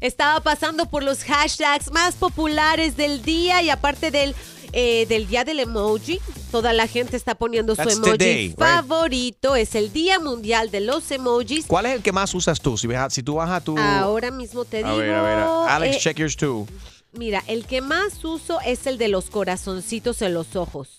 Estaba 0.00 0.40
pasando 0.40 0.86
por 0.86 1.04
los 1.04 1.22
hashtags 1.22 1.92
más 1.92 2.16
populares 2.16 2.96
del 2.96 3.22
día 3.22 3.62
y 3.62 3.70
aparte 3.70 4.10
del, 4.10 4.34
eh, 4.72 5.06
del 5.08 5.28
día 5.28 5.44
del 5.44 5.60
emoji, 5.60 6.18
toda 6.54 6.72
la 6.72 6.86
gente 6.86 7.16
está 7.16 7.34
poniendo 7.34 7.74
su 7.74 7.82
emoji 7.82 8.10
today, 8.12 8.46
right? 8.50 8.56
favorito. 8.56 9.56
Es 9.56 9.74
el 9.74 9.92
Día 9.92 10.20
Mundial 10.20 10.70
de 10.70 10.80
los 10.82 11.10
Emojis. 11.10 11.66
¿Cuál 11.66 11.86
es 11.86 11.94
el 11.96 12.00
que 12.02 12.12
más 12.12 12.32
usas 12.32 12.60
tú? 12.60 12.78
Si, 12.78 12.86
si 13.10 13.22
tú 13.24 13.34
vas 13.34 13.50
a 13.50 13.60
tu... 13.60 13.76
Ahora 13.76 14.30
mismo 14.30 14.64
te 14.64 14.76
a 14.84 14.86
digo. 14.86 14.98
ver, 14.98 15.14
a 15.14 15.22
ver. 15.22 15.38
Alex, 15.68 15.96
eh, 15.96 15.98
check 15.98 16.16
yours 16.18 16.36
too. 16.36 16.68
Mira, 17.12 17.42
el 17.48 17.66
que 17.66 17.80
más 17.80 18.24
uso 18.24 18.60
es 18.64 18.86
el 18.86 18.98
de 18.98 19.08
los 19.08 19.30
corazoncitos 19.30 20.22
en 20.22 20.32
los 20.32 20.54
ojos. 20.54 20.90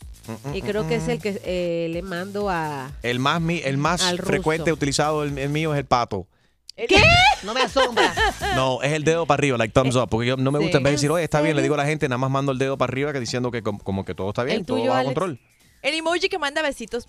Mm, 0.43 0.55
Y 0.55 0.61
creo 0.61 0.85
que 0.89 0.95
es 0.95 1.07
el 1.07 1.19
que 1.21 1.39
eh, 1.45 1.87
le 1.89 2.01
mando 2.01 2.49
a... 2.49 2.91
El 3.01 3.19
más, 3.19 3.39
mi- 3.39 3.61
el 3.63 3.77
más 3.77 4.01
frecuente 4.17 4.73
utilizado, 4.73 5.23
el, 5.23 5.37
el 5.37 5.49
mío, 5.49 5.73
es 5.73 5.79
el 5.79 5.85
pato. 5.85 6.27
¿Qué? 6.75 7.01
No 7.43 7.53
me 7.53 7.61
asombra. 7.61 8.13
No, 8.55 8.81
es 8.81 8.91
el 8.93 9.03
dedo 9.03 9.25
para 9.25 9.39
arriba, 9.39 9.57
like 9.57 9.73
thumbs 9.73 9.95
up. 9.95 10.07
Porque 10.09 10.27
yo 10.27 10.37
no 10.37 10.51
me 10.51 10.59
gusta 10.59 10.73
Sí. 10.73 10.77
en 10.77 10.83
vez 10.83 10.91
de 10.91 10.95
decir, 10.95 11.11
oye, 11.11 11.23
está 11.23 11.39
¿En 11.39 11.45
bien, 11.45 11.55
le 11.55 11.61
digo 11.61 11.75
a 11.75 11.77
la 11.77 11.85
gente, 11.85 12.07
nada 12.09 12.17
más 12.17 12.29
mando 12.31 12.51
el 12.51 12.57
dedo 12.57 12.77
para 12.77 12.91
arriba 12.91 13.13
que 13.13 13.19
diciendo 13.19 13.51
que 13.51 13.61
com- 13.63 13.79
como 13.79 14.03
que 14.05 14.13
todo 14.15 14.29
está 14.29 14.43
bien, 14.43 14.57
¿El 14.59 14.65
todo 14.65 14.77
tuyo, 14.77 14.89
bajo 14.89 14.99
Alex? 14.99 15.07
control. 15.13 15.39
El 15.81 15.93
emoji 15.95 16.29
que 16.29 16.37
manda 16.39 16.61
besitos. 16.61 17.07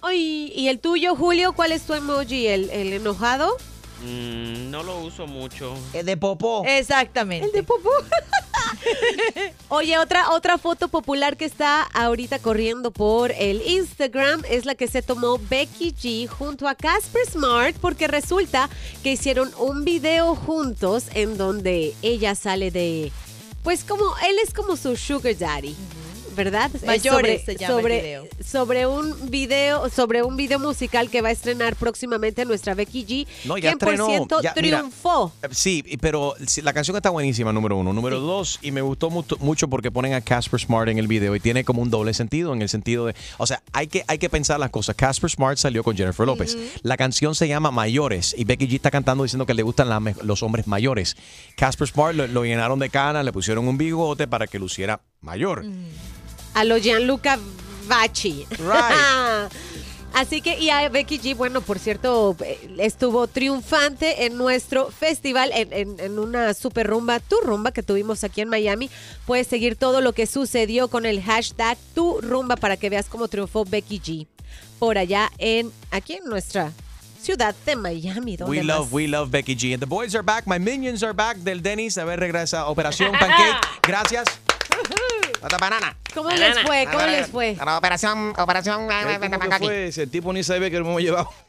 Ay, 0.00 0.52
¿y 0.54 0.68
el 0.68 0.78
tuyo, 0.80 1.16
Julio? 1.16 1.52
¿Cuál 1.52 1.72
es 1.72 1.82
tu 1.82 1.94
emoji? 1.94 2.46
¿El, 2.46 2.70
el 2.70 2.92
enojado? 2.92 3.56
Mm, 4.04 4.70
no 4.70 4.82
lo 4.84 5.00
uso 5.00 5.26
mucho. 5.26 5.74
El 5.92 6.06
de 6.06 6.16
popó. 6.16 6.64
Exactamente. 6.64 7.46
El 7.46 7.52
de 7.52 7.62
popó. 7.64 7.90
Oye, 9.68 9.98
otra, 9.98 10.30
otra 10.30 10.58
foto 10.58 10.88
popular 10.88 11.36
que 11.36 11.44
está 11.44 11.82
ahorita 11.82 12.38
corriendo 12.38 12.90
por 12.90 13.32
el 13.32 13.62
Instagram 13.66 14.42
es 14.48 14.64
la 14.64 14.74
que 14.74 14.88
se 14.88 15.02
tomó 15.02 15.38
Becky 15.38 15.92
G 15.92 16.28
junto 16.28 16.68
a 16.68 16.74
Casper 16.74 17.26
Smart 17.26 17.76
porque 17.80 18.08
resulta 18.08 18.68
que 19.02 19.12
hicieron 19.12 19.50
un 19.58 19.84
video 19.84 20.34
juntos 20.34 21.04
en 21.14 21.36
donde 21.36 21.94
ella 22.02 22.34
sale 22.34 22.70
de, 22.70 23.12
pues 23.62 23.84
como, 23.84 24.04
él 24.28 24.36
es 24.44 24.52
como 24.52 24.76
su 24.76 24.96
sugar 24.96 25.36
daddy. 25.36 25.74
¿Verdad? 26.38 26.70
Es 26.72 26.84
Mayores 26.84 27.42
sobre, 27.42 27.44
se 27.44 27.56
llama 27.56 27.74
el 27.74 27.80
sobre- 27.82 28.00
video. 28.00 28.26
sobre 28.44 28.86
un 28.86 29.28
video, 29.28 29.90
sobre 29.90 30.22
un 30.22 30.36
video 30.36 30.60
musical 30.60 31.10
que 31.10 31.20
va 31.20 31.30
a 31.30 31.32
estrenar 31.32 31.74
próximamente 31.74 32.44
nuestra 32.44 32.74
Becky 32.74 33.04
G, 33.04 33.26
No, 33.44 33.58
ya 33.58 33.62
quien 33.62 33.72
estrenó, 33.72 34.04
por 34.06 34.14
cierto 34.14 34.40
ya, 34.40 34.54
mira, 34.62 34.78
triunfó. 34.78 35.32
Eh, 35.42 35.48
Sí, 35.50 35.82
pero 36.00 36.34
sí, 36.46 36.62
la 36.62 36.72
canción 36.72 36.96
está 36.96 37.10
buenísima, 37.10 37.52
número 37.52 37.76
uno. 37.76 37.92
Número 37.92 38.20
dos, 38.20 38.60
y 38.62 38.70
me 38.70 38.80
gustó 38.82 39.10
mucho, 39.10 39.36
mucho 39.40 39.66
porque 39.66 39.90
ponen 39.90 40.14
a 40.14 40.20
Casper 40.20 40.60
Smart 40.60 40.88
en 40.88 40.98
el 40.98 41.08
video 41.08 41.34
y 41.34 41.40
tiene 41.40 41.64
como 41.64 41.82
un 41.82 41.90
doble 41.90 42.14
sentido, 42.14 42.52
en 42.54 42.62
el 42.62 42.68
sentido 42.68 43.06
de, 43.06 43.16
o 43.38 43.46
sea, 43.46 43.60
hay 43.72 43.88
que, 43.88 44.04
hay 44.06 44.18
que 44.18 44.30
pensar 44.30 44.60
las 44.60 44.70
cosas. 44.70 44.94
Casper 44.94 45.28
Smart 45.30 45.58
salió 45.58 45.82
con 45.82 45.96
Jennifer 45.96 46.24
López. 46.24 46.56
La 46.82 46.96
canción 46.96 47.34
se 47.34 47.48
llama 47.48 47.72
Mayores 47.72 48.32
y 48.38 48.44
Becky 48.44 48.68
G 48.68 48.74
está 48.76 48.92
cantando 48.92 49.24
diciendo 49.24 49.44
que 49.44 49.54
le 49.54 49.64
gustan 49.64 49.88
la 49.88 49.98
los 50.22 50.44
hombres 50.44 50.68
mayores. 50.68 51.16
Casper 51.56 51.88
Smart 51.88 52.14
lo, 52.14 52.28
lo 52.28 52.44
llenaron 52.44 52.78
de 52.78 52.90
canas, 52.90 53.24
le 53.24 53.32
pusieron 53.32 53.66
un 53.66 53.76
bigote 53.76 54.28
para 54.28 54.46
que 54.46 54.60
luciera 54.60 55.00
mayor. 55.20 55.64
A 56.60 56.64
lo 56.64 56.76
Gianluca 56.78 57.38
Vacci. 57.86 58.46
Así 60.14 60.40
que, 60.40 60.58
y 60.58 60.70
a 60.70 60.88
Becky 60.88 61.18
G, 61.20 61.36
bueno, 61.36 61.60
por 61.60 61.78
cierto, 61.78 62.34
eh, 62.40 62.58
estuvo 62.78 63.26
triunfante 63.28 64.24
en 64.24 64.36
nuestro 64.38 64.90
festival, 64.90 65.50
en, 65.54 65.72
en- 65.72 66.00
en 66.00 66.18
una 66.18 66.54
super 66.54 66.86
rumba, 66.86 67.20
tu 67.20 67.36
rumba 67.42 67.72
que 67.72 67.82
tuvimos 67.82 68.24
aquí 68.24 68.40
en 68.40 68.48
Miami. 68.48 68.90
Puedes 69.26 69.46
seguir 69.46 69.76
todo 69.76 70.00
lo 70.00 70.14
que 70.14 70.26
sucedió 70.26 70.88
con 70.88 71.04
el 71.06 71.22
hashtag 71.22 71.76
tu 71.94 72.20
rumba 72.22 72.56
para 72.56 72.76
que 72.78 72.88
veas 72.90 73.06
cómo 73.06 73.28
triunfó 73.28 73.64
Becky 73.64 74.00
G. 74.00 74.26
Por 74.78 74.96
allá 74.96 75.30
en, 75.38 75.70
aquí 75.90 76.14
en 76.14 76.24
nuestra 76.24 76.72
ciudad 77.22 77.54
de 77.66 77.76
Miami. 77.76 78.36
¿dónde 78.38 78.50
We 78.58 78.64
más? 78.64 78.76
love, 78.78 78.92
we 78.92 79.06
love 79.06 79.30
Becky 79.30 79.54
G. 79.54 79.74
And 79.74 79.80
the 79.80 79.86
boys 79.86 80.14
are 80.14 80.22
back, 80.24 80.46
my 80.46 80.58
minions 80.58 81.02
are 81.02 81.12
back 81.12 81.36
del 81.38 81.60
Dennis. 81.62 81.98
A 81.98 82.04
ver, 82.04 82.18
regresa 82.18 82.66
Operación 82.66 83.12
Pancake. 83.20 83.58
Gracias. 83.86 84.24
Otra 85.42 85.58
banana. 85.58 85.96
¿Cómo 86.14 86.30
les 86.30 86.58
fue? 86.60 86.86
¿Cómo 86.90 87.06
les 87.06 87.26
fue? 87.28 87.56
Operación, 87.76 88.34
operación. 88.36 88.88
¿Cómo 88.88 89.38
que 89.38 89.58
fue? 89.58 89.86
Ese 89.88 90.06
tipo 90.06 90.32
ni 90.32 90.42
sabe 90.42 90.70
que 90.70 90.78
lo 90.78 90.86
hemos 90.86 91.00
llevado. 91.00 91.30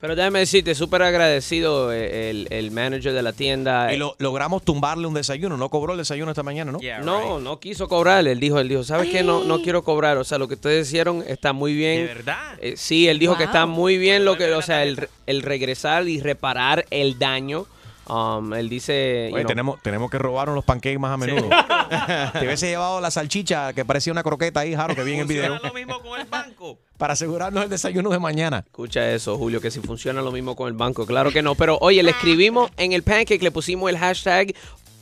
Pero 0.00 0.16
déjame 0.16 0.38
decirte, 0.38 0.74
súper 0.74 1.02
agradecido 1.02 1.92
eh, 1.92 2.30
el, 2.30 2.48
el 2.50 2.70
manager 2.70 3.12
de 3.12 3.22
la 3.22 3.34
tienda. 3.34 3.92
Y 3.92 3.98
lo, 3.98 4.16
logramos 4.18 4.64
tumbarle 4.64 5.06
un 5.06 5.12
desayuno. 5.12 5.58
No 5.58 5.68
cobró 5.68 5.92
el 5.92 5.98
desayuno 5.98 6.30
esta 6.30 6.42
mañana, 6.42 6.72
¿no? 6.72 6.78
no, 7.04 7.38
no 7.38 7.60
quiso 7.60 7.86
cobrar. 7.86 8.26
Él 8.26 8.40
dijo, 8.40 8.58
él 8.58 8.68
dijo, 8.68 8.82
¿sabes 8.82 9.10
qué? 9.10 9.22
No, 9.22 9.44
no 9.44 9.60
quiero 9.60 9.84
cobrar. 9.84 10.16
O 10.16 10.24
sea, 10.24 10.38
lo 10.38 10.48
que 10.48 10.54
ustedes 10.54 10.88
hicieron 10.88 11.22
está 11.26 11.52
muy 11.52 11.74
bien. 11.74 12.06
¿De 12.06 12.14
verdad? 12.14 12.54
Eh, 12.62 12.74
sí, 12.78 13.08
él 13.08 13.18
dijo 13.18 13.36
que 13.36 13.44
está 13.44 13.66
muy 13.66 13.98
bien 13.98 14.24
lo 14.24 14.38
que, 14.38 14.50
o 14.54 14.62
sea, 14.62 14.84
el, 14.84 15.06
el 15.26 15.42
regresar 15.42 16.08
y 16.08 16.18
reparar 16.20 16.86
el 16.90 17.18
daño. 17.18 17.66
Um, 18.10 18.52
él 18.54 18.68
dice, 18.68 19.28
you 19.30 19.34
Oye, 19.36 19.44
know, 19.44 19.48
tenemos, 19.48 19.82
tenemos 19.82 20.10
que 20.10 20.18
robarnos 20.18 20.56
los 20.56 20.64
pancakes 20.64 20.98
más 20.98 21.12
a 21.12 21.16
menudo. 21.16 21.48
Te 22.32 22.44
hubiese 22.44 22.68
llevado 22.68 23.00
la 23.00 23.10
salchicha 23.12 23.72
que 23.72 23.84
parecía 23.84 24.12
una 24.12 24.24
croqueta 24.24 24.60
ahí, 24.60 24.74
Jaro, 24.74 24.96
que 24.96 25.04
vi 25.04 25.12
en 25.14 25.20
el 25.20 25.26
video. 25.26 25.46
Funciona 25.48 25.68
lo 25.68 25.74
mismo 25.74 26.00
con 26.02 26.20
el 26.20 26.26
banco. 26.26 26.78
Para 26.98 27.12
asegurarnos 27.12 27.62
el 27.62 27.70
desayuno 27.70 28.10
de 28.10 28.18
mañana. 28.18 28.64
Escucha 28.66 29.12
eso, 29.12 29.38
Julio, 29.38 29.60
que 29.60 29.70
si 29.70 29.78
funciona 29.80 30.22
lo 30.22 30.32
mismo 30.32 30.56
con 30.56 30.66
el 30.66 30.74
banco. 30.74 31.06
Claro 31.06 31.30
que 31.30 31.40
no. 31.40 31.54
Pero 31.54 31.78
oye, 31.80 32.02
le 32.02 32.10
escribimos 32.10 32.70
en 32.76 32.92
el 32.92 33.02
pancake, 33.04 33.42
le 33.42 33.52
pusimos 33.52 33.88
el 33.88 33.96
hashtag 33.98 34.54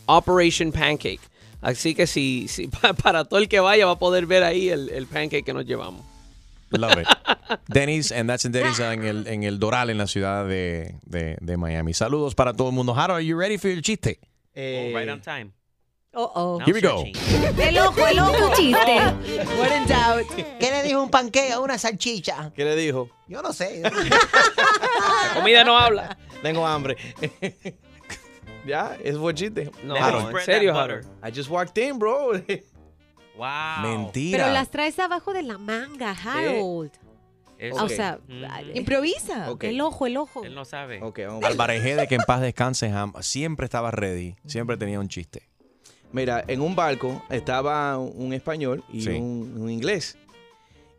Operation 0.07 0.71
Pancake. 0.71 1.21
Así 1.63 1.95
que 1.95 2.07
si, 2.07 2.47
si 2.49 2.69
pa- 2.69 2.93
para 3.03 3.25
todo 3.25 3.41
el 3.41 3.49
que 3.49 3.61
vaya 3.61 3.87
va 3.87 3.93
a 3.93 3.99
poder 3.99 4.27
ver 4.27 4.45
ahí 4.45 4.69
el, 4.69 4.91
el 4.91 5.07
pancake 5.07 5.45
que 5.45 5.53
nos 5.55 5.65
llevamos. 5.65 6.05
Love 6.73 6.99
it. 6.99 7.07
Dennis, 7.73 8.13
and 8.13 8.29
that's 8.29 8.45
in 8.45 8.53
Dennis 8.53 8.79
en 8.79 9.05
el, 9.05 9.27
en 9.27 9.43
el 9.43 9.59
Doral, 9.59 9.91
en 9.91 9.99
la 9.99 10.07
ciudad 10.07 10.47
de, 10.47 10.97
de, 11.07 11.37
de 11.41 11.57
Miami. 11.57 11.93
Saludos 11.93 12.35
para 12.35 12.53
todo 12.53 12.69
el 12.69 12.75
mundo. 12.75 12.93
Harold, 12.95 13.19
are 13.19 13.25
you 13.25 13.37
ready 13.37 13.57
for 13.57 13.69
your 13.69 13.81
chiste? 13.81 14.19
Oh, 14.57 14.95
right 14.95 15.09
on 15.09 15.21
time. 15.21 15.53
Oh, 16.15 16.31
oh. 16.35 16.59
Here 16.59 16.75
we 16.75 16.81
go. 16.81 17.05
El 17.05 17.79
ojo, 17.79 18.07
el 18.07 18.19
ojo. 18.19 18.55
Chiste. 18.57 18.77
What 19.59 19.73
in 19.73 19.87
doubt. 19.87 20.27
¿Qué 20.59 20.71
le 20.71 20.83
dijo 20.83 21.03
un 21.03 21.11
panqueque 21.11 21.53
a 21.53 21.61
una 21.61 21.79
salchicha? 21.79 22.53
¿Qué 22.55 22.65
le 22.65 22.75
dijo? 22.77 23.09
Yo 23.29 23.41
no 23.43 23.53
sé. 23.53 23.81
La 23.83 25.35
comida 25.35 25.65
no 25.65 25.79
habla. 25.79 26.19
Tengo 26.43 26.67
hambre. 26.67 26.97
ya, 28.67 28.97
es 29.03 29.17
buen 29.17 29.37
chiste. 29.37 29.71
No, 29.85 29.95
Harold, 29.97 30.37
en 30.37 30.45
serio, 30.45 30.75
Harold. 30.75 31.07
I 31.23 31.31
just 31.31 31.51
walked 31.51 31.79
in, 31.79 31.99
bro. 31.99 32.33
Wow. 33.39 33.83
Mentira. 33.83 34.39
Pero 34.45 34.53
las 34.53 34.69
traes 34.71 34.99
abajo 34.99 35.33
de 35.33 35.43
la 35.43 35.57
manga, 35.57 36.11
Harold. 36.11 36.91
Eso. 37.59 37.85
O 37.85 37.89
sea, 37.89 38.21
improvisa. 38.75 39.51
Ok. 39.51 39.65
El 39.65 39.81
ojo, 39.81 40.07
el 40.07 40.17
ojo. 40.17 40.45
Él 40.45 40.55
no 40.55 40.65
sabe. 40.65 41.03
Ok, 41.03 41.21
vamos. 41.27 41.45
Álvarez 41.45 41.83
de 41.83 42.07
que 42.07 42.15
en 42.17 42.21
paz 42.23 42.41
descanse, 42.41 42.89
jam- 42.91 43.21
siempre 43.23 43.65
estaba 43.65 43.91
ready. 43.91 44.37
Siempre 44.47 44.77
tenía 44.77 45.01
un 45.01 45.09
chiste. 45.09 45.49
Mira, 46.13 46.45
en 46.47 46.61
un 46.61 46.77
barco 46.77 47.23
estaba 47.31 47.99
un 47.99 48.33
español 48.33 48.85
y 48.93 49.03
Sí. 49.03 49.11
un, 49.11 49.57
un 49.61 49.71
inglés. 49.71 50.17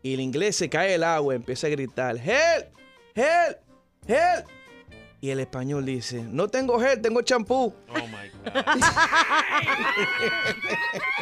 Y 0.02 0.14
el 0.14 0.20
inglés 0.20 0.56
se 0.56 0.68
cae 0.68 0.94
el 0.94 1.02
agua, 1.04 1.34
empieza 1.34 1.66
a 1.66 1.70
gritar, 1.70 2.16
help, 2.16 2.74
help, 3.14 3.58
help. 4.06 4.46
Y 5.22 5.28
el 5.28 5.40
español 5.40 5.84
dice, 5.84 6.22
no 6.22 6.48
tengo 6.48 6.82
help, 6.82 7.02
tengo 7.02 7.20
champú. 7.20 7.74
Oh 7.90 7.94
my 7.94 8.30
God. 8.42 8.64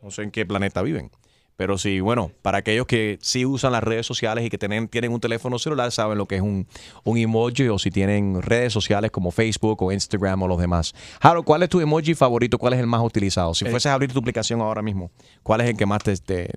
No 0.01 0.11
sé 0.11 0.23
en 0.23 0.31
qué 0.31 0.47
planeta 0.47 0.81
viven. 0.81 1.11
Pero 1.57 1.77
sí, 1.77 2.01
bueno, 2.01 2.33
para 2.41 2.57
aquellos 2.57 2.87
que 2.87 3.19
sí 3.21 3.45
usan 3.45 3.73
las 3.73 3.85
redes 3.85 4.07
sociales 4.07 4.47
y 4.47 4.49
que 4.49 4.57
tienen, 4.57 4.89
tienen 4.89 5.13
un 5.13 5.21
teléfono 5.21 5.59
celular, 5.59 5.93
saben 5.93 6.17
lo 6.17 6.25
que 6.25 6.37
es 6.37 6.41
un, 6.41 6.67
un 7.05 7.19
emoji 7.19 7.69
o 7.69 7.79
si 7.79 7.91
tienen 7.91 8.41
redes 8.41 8.73
sociales 8.73 9.11
como 9.11 9.31
Facebook 9.31 9.83
o 9.83 9.93
Instagram 9.93 10.43
o 10.45 10.49
los 10.49 10.59
demás. 10.59 10.95
Harold, 11.21 11.45
¿cuál 11.45 11.65
es 11.65 11.69
tu 11.69 11.81
emoji 11.83 12.15
favorito? 12.15 12.57
¿Cuál 12.57 12.73
es 12.73 12.81
el 12.81 12.87
más 12.87 13.03
utilizado? 13.03 13.53
Si 13.53 13.67
Eh. 13.67 13.71
fueses 13.71 13.91
a 13.91 13.93
abrir 13.93 14.11
tu 14.11 14.21
aplicación 14.21 14.63
ahora 14.63 14.81
mismo, 14.81 15.11
¿cuál 15.43 15.61
es 15.61 15.69
el 15.69 15.77
que 15.77 15.85
más 15.85 16.03
te, 16.03 16.17
te, 16.17 16.51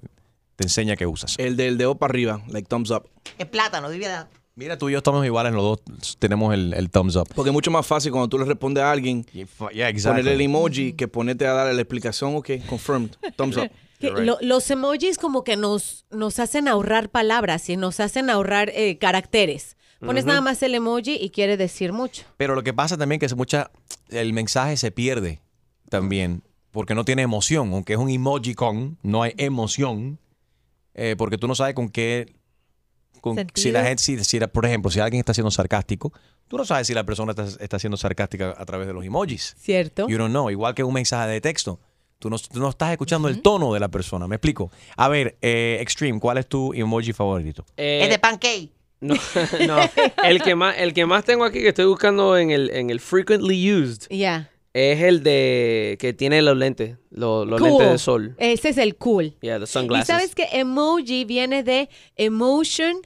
te 0.61 0.65
enseña 0.67 0.95
que 0.95 1.05
usas? 1.07 1.35
El 1.37 1.55
del 1.57 1.77
dedo 1.77 1.95
para 1.95 2.11
arriba, 2.11 2.41
like 2.47 2.67
thumbs 2.67 2.91
up. 2.91 3.09
Es 3.37 3.45
plátano, 3.47 3.89
divida. 3.89 4.29
Mira, 4.55 4.77
tú 4.77 4.89
y 4.89 4.91
yo 4.91 4.97
estamos 4.99 5.25
iguales, 5.25 5.53
los 5.53 5.63
dos 5.63 6.17
tenemos 6.19 6.53
el, 6.53 6.73
el 6.73 6.89
thumbs 6.89 7.15
up. 7.15 7.27
Porque 7.33 7.49
es 7.49 7.53
mucho 7.53 7.71
más 7.71 7.87
fácil 7.87 8.11
cuando 8.11 8.27
tú 8.27 8.37
le 8.37 8.45
respondes 8.45 8.83
a 8.83 8.91
alguien 8.91 9.25
Yeah, 9.33 9.89
exactly. 9.89 10.01
ponerle 10.23 10.33
el 10.33 10.41
emoji 10.41 10.93
que 10.93 11.07
ponerte 11.07 11.47
a 11.47 11.53
darle 11.53 11.73
la 11.73 11.81
explicación, 11.81 12.35
ok, 12.35 12.49
confirmed, 12.67 13.11
thumbs 13.35 13.57
up. 13.57 13.69
Que 14.01 14.09
lo- 14.09 14.39
los 14.41 14.69
emojis 14.71 15.19
como 15.19 15.43
que 15.43 15.55
nos, 15.57 16.05
nos 16.09 16.39
hacen 16.39 16.67
ahorrar 16.67 17.09
palabras 17.09 17.69
y 17.69 17.77
nos 17.77 17.99
hacen 17.99 18.31
ahorrar 18.31 18.69
eh, 18.73 18.97
caracteres. 18.97 19.77
Pones 19.99 20.23
Ujú. 20.23 20.29
nada 20.29 20.41
más 20.41 20.63
el 20.63 20.73
emoji 20.73 21.17
y 21.21 21.29
quiere 21.29 21.55
decir 21.55 21.93
mucho. 21.93 22.23
Pero 22.37 22.55
lo 22.55 22.63
que 22.63 22.73
pasa 22.73 22.97
también 22.97 23.19
que 23.19 23.27
es 23.27 23.35
mucha, 23.35 23.69
el 24.09 24.33
mensaje 24.33 24.75
se 24.77 24.89
pierde 24.89 25.39
también 25.89 26.41
porque 26.71 26.95
no 26.95 27.05
tiene 27.05 27.21
emoción, 27.21 27.73
aunque 27.73 27.93
es 27.93 27.99
un 27.99 28.09
emoji 28.09 28.55
con, 28.55 28.97
no 29.03 29.21
hay 29.21 29.33
emoción, 29.37 30.17
eh, 30.93 31.15
porque 31.17 31.37
tú 31.37 31.47
no 31.47 31.55
sabes 31.55 31.73
con 31.73 31.89
qué, 31.89 32.33
con, 33.21 33.37
si 33.53 33.71
la 33.71 33.83
gente, 33.83 34.01
si, 34.01 34.23
si 34.23 34.39
la- 34.39 34.47
por 34.47 34.65
ejemplo, 34.65 34.89
si 34.91 34.99
alguien 34.99 35.19
está 35.19 35.33
siendo 35.33 35.51
sarcástico, 35.51 36.11
tú 36.47 36.57
no 36.57 36.65
sabes 36.65 36.87
si 36.87 36.93
la 36.93 37.03
persona 37.05 37.31
está, 37.31 37.45
está 37.63 37.79
siendo 37.79 37.97
sarcástica 37.97 38.55
a 38.57 38.65
través 38.65 38.87
de 38.87 38.93
los 38.93 39.05
emojis. 39.05 39.55
¿Cierto? 39.59 40.07
You 40.07 40.17
don't 40.17 40.31
know, 40.31 40.49
igual 40.49 40.73
que 40.75 40.83
un 40.83 40.93
mensaje 40.93 41.29
de 41.29 41.41
texto. 41.41 41.79
Tú 42.19 42.29
no, 42.29 42.37
tú 42.37 42.59
no 42.59 42.69
estás 42.69 42.91
escuchando 42.91 43.27
el 43.29 43.41
tono 43.41 43.73
de 43.73 43.79
la 43.79 43.87
persona, 43.89 44.27
¿me 44.27 44.35
explico? 44.35 44.71
A 44.95 45.07
ver, 45.07 45.37
eh, 45.41 45.79
Extreme, 45.81 46.19
¿cuál 46.19 46.37
es 46.37 46.47
tu 46.47 46.71
emoji 46.73 47.13
favorito? 47.13 47.65
Eh, 47.77 48.01
Es 48.03 48.09
de 48.09 48.19
pancake. 48.19 48.69
No, 48.99 49.15
no. 49.67 49.77
El 50.23 50.43
que 50.43 50.53
más, 50.53 50.75
el 50.77 50.93
que 50.93 51.07
más 51.07 51.23
tengo 51.25 51.43
aquí 51.45 51.59
que 51.61 51.69
estoy 51.69 51.85
buscando 51.85 52.37
en 52.37 52.51
el, 52.51 52.69
en 52.69 52.91
el 52.91 52.99
frequently 52.99 53.73
used 53.73 54.03
Ya. 54.11 54.50
Es 54.73 55.01
el 55.01 55.21
de 55.23 55.97
que 55.99 56.13
tiene 56.13 56.41
los 56.41 56.55
lentes, 56.57 56.97
los, 57.09 57.45
los 57.47 57.59
Cool. 57.59 57.69
lentes 57.71 57.91
de 57.91 57.97
sol. 57.97 58.35
Ese 58.37 58.69
es 58.69 58.77
el 58.77 58.95
cool. 58.95 59.35
Yeah, 59.41 59.57
the 59.59 59.65
Y 59.65 59.67
sunglasses. 59.67 60.07
sabes 60.07 60.33
que 60.35 60.47
emoji 60.53 61.25
viene 61.25 61.63
de 61.63 61.89
emotion 62.15 63.01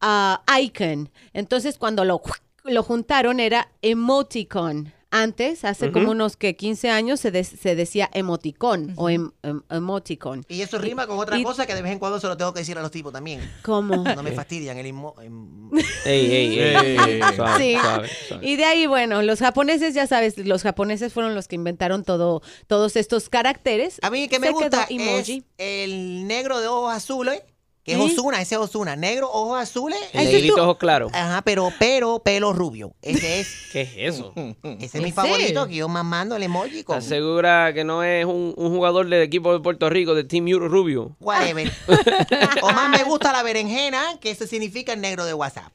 ah, 0.00 0.42
icon. 0.60 1.10
Entonces 1.32 1.76
cuando 1.78 2.04
lo, 2.04 2.22
lo 2.64 2.82
juntaron 2.82 3.38
era 3.40 3.70
emoticon. 3.82 4.92
Antes, 5.12 5.64
hace 5.64 5.90
como 5.90 6.12
unos 6.12 6.36
que 6.36 6.54
15 6.54 6.88
años, 6.90 7.18
se, 7.18 7.30
de- 7.32 7.42
se 7.42 7.74
decía 7.74 8.08
emoticon 8.14 8.92
o 8.96 9.10
em- 9.10 9.32
em- 9.42 9.62
emoticon. 9.68 10.44
Y 10.48 10.62
eso 10.62 10.78
rima 10.78 11.06
con 11.08 11.18
otra 11.18 11.36
Y- 11.36 11.42
cosa 11.42 11.66
que 11.66 11.74
de 11.74 11.82
vez 11.82 11.90
en 11.90 11.98
cuando 11.98 12.20
se 12.20 12.28
lo 12.28 12.36
tengo 12.36 12.52
que 12.54 12.60
decir 12.60 12.78
a 12.78 12.82
los 12.82 12.92
tipos 12.92 13.12
también. 13.12 13.40
¿Cómo? 13.62 13.96
No 14.04 14.22
me 14.22 14.30
fastidian 14.32 14.78
el 14.78 14.86
emo- 14.86 15.14
em- 15.20 15.70
Ey, 16.04 16.30
ey, 16.32 16.58
ey. 16.60 16.96
Ey. 17.08 17.20
Suave, 17.34 17.58
Sí. 17.74 17.80
suave, 17.80 18.08
suave. 18.28 18.46
Y 18.46 18.56
de 18.56 18.64
ahí, 18.64 18.86
bueno, 18.86 19.22
los 19.22 19.40
japoneses, 19.40 19.94
ya 19.94 20.06
sabes, 20.06 20.38
los 20.38 20.62
japoneses 20.62 21.12
fueron 21.12 21.34
los 21.34 21.48
que 21.48 21.56
inventaron 21.56 22.04
todo, 22.04 22.40
todos 22.68 22.94
estos 22.96 23.28
caracteres. 23.28 23.98
A 24.02 24.10
mí 24.10 24.28
que 24.28 24.38
me 24.38 24.46
Se 24.48 24.52
gusta 24.52 24.86
es 24.88 25.42
el 25.58 26.26
negro 26.28 26.60
de 26.60 26.68
ojos 26.68 26.94
azules, 26.94 27.42
que 27.82 27.92
es 27.92 27.98
¿Eh? 27.98 28.02
Osuna, 28.02 28.40
ese 28.42 28.54
es 28.56 28.60
Osuna. 28.60 28.94
Negro, 28.94 29.30
ojos 29.32 29.58
azules. 29.58 29.98
El 30.12 30.24
negrito 30.26 30.62
ojos 30.62 30.76
claros. 30.76 31.10
Ajá, 31.14 31.40
pero, 31.42 31.72
pero, 31.78 32.18
pelo 32.22 32.52
rubio. 32.52 32.94
Ese 33.00 33.40
es, 33.40 33.48
¿Qué 33.72 33.80
es 33.82 33.90
eso? 33.96 34.32
ese 34.36 34.98
es 34.98 35.02
mi 35.02 35.08
¿En 35.08 35.14
favorito, 35.14 35.66
que 35.66 35.74
yo 35.76 35.88
más 35.88 36.04
mando 36.04 36.36
el 36.36 36.42
emoji 36.42 36.84
con 36.84 36.98
¿Estás 36.98 37.08
segura 37.08 37.72
que 37.72 37.84
no 37.84 38.02
es 38.04 38.24
un, 38.26 38.54
un 38.56 38.70
jugador 38.74 39.08
del 39.08 39.22
equipo 39.22 39.52
de 39.52 39.60
Puerto 39.60 39.88
Rico, 39.88 40.14
de 40.14 40.24
Team 40.24 40.46
Euro 40.48 40.68
Rubio? 40.68 41.16
whatever. 41.20 41.72
o 42.62 42.70
más 42.72 42.90
me 42.90 43.02
gusta 43.04 43.32
la 43.32 43.42
berenjena, 43.42 44.18
que 44.20 44.30
eso 44.30 44.46
significa 44.46 44.92
el 44.92 45.00
negro 45.00 45.24
de 45.24 45.34
WhatsApp. 45.34 45.72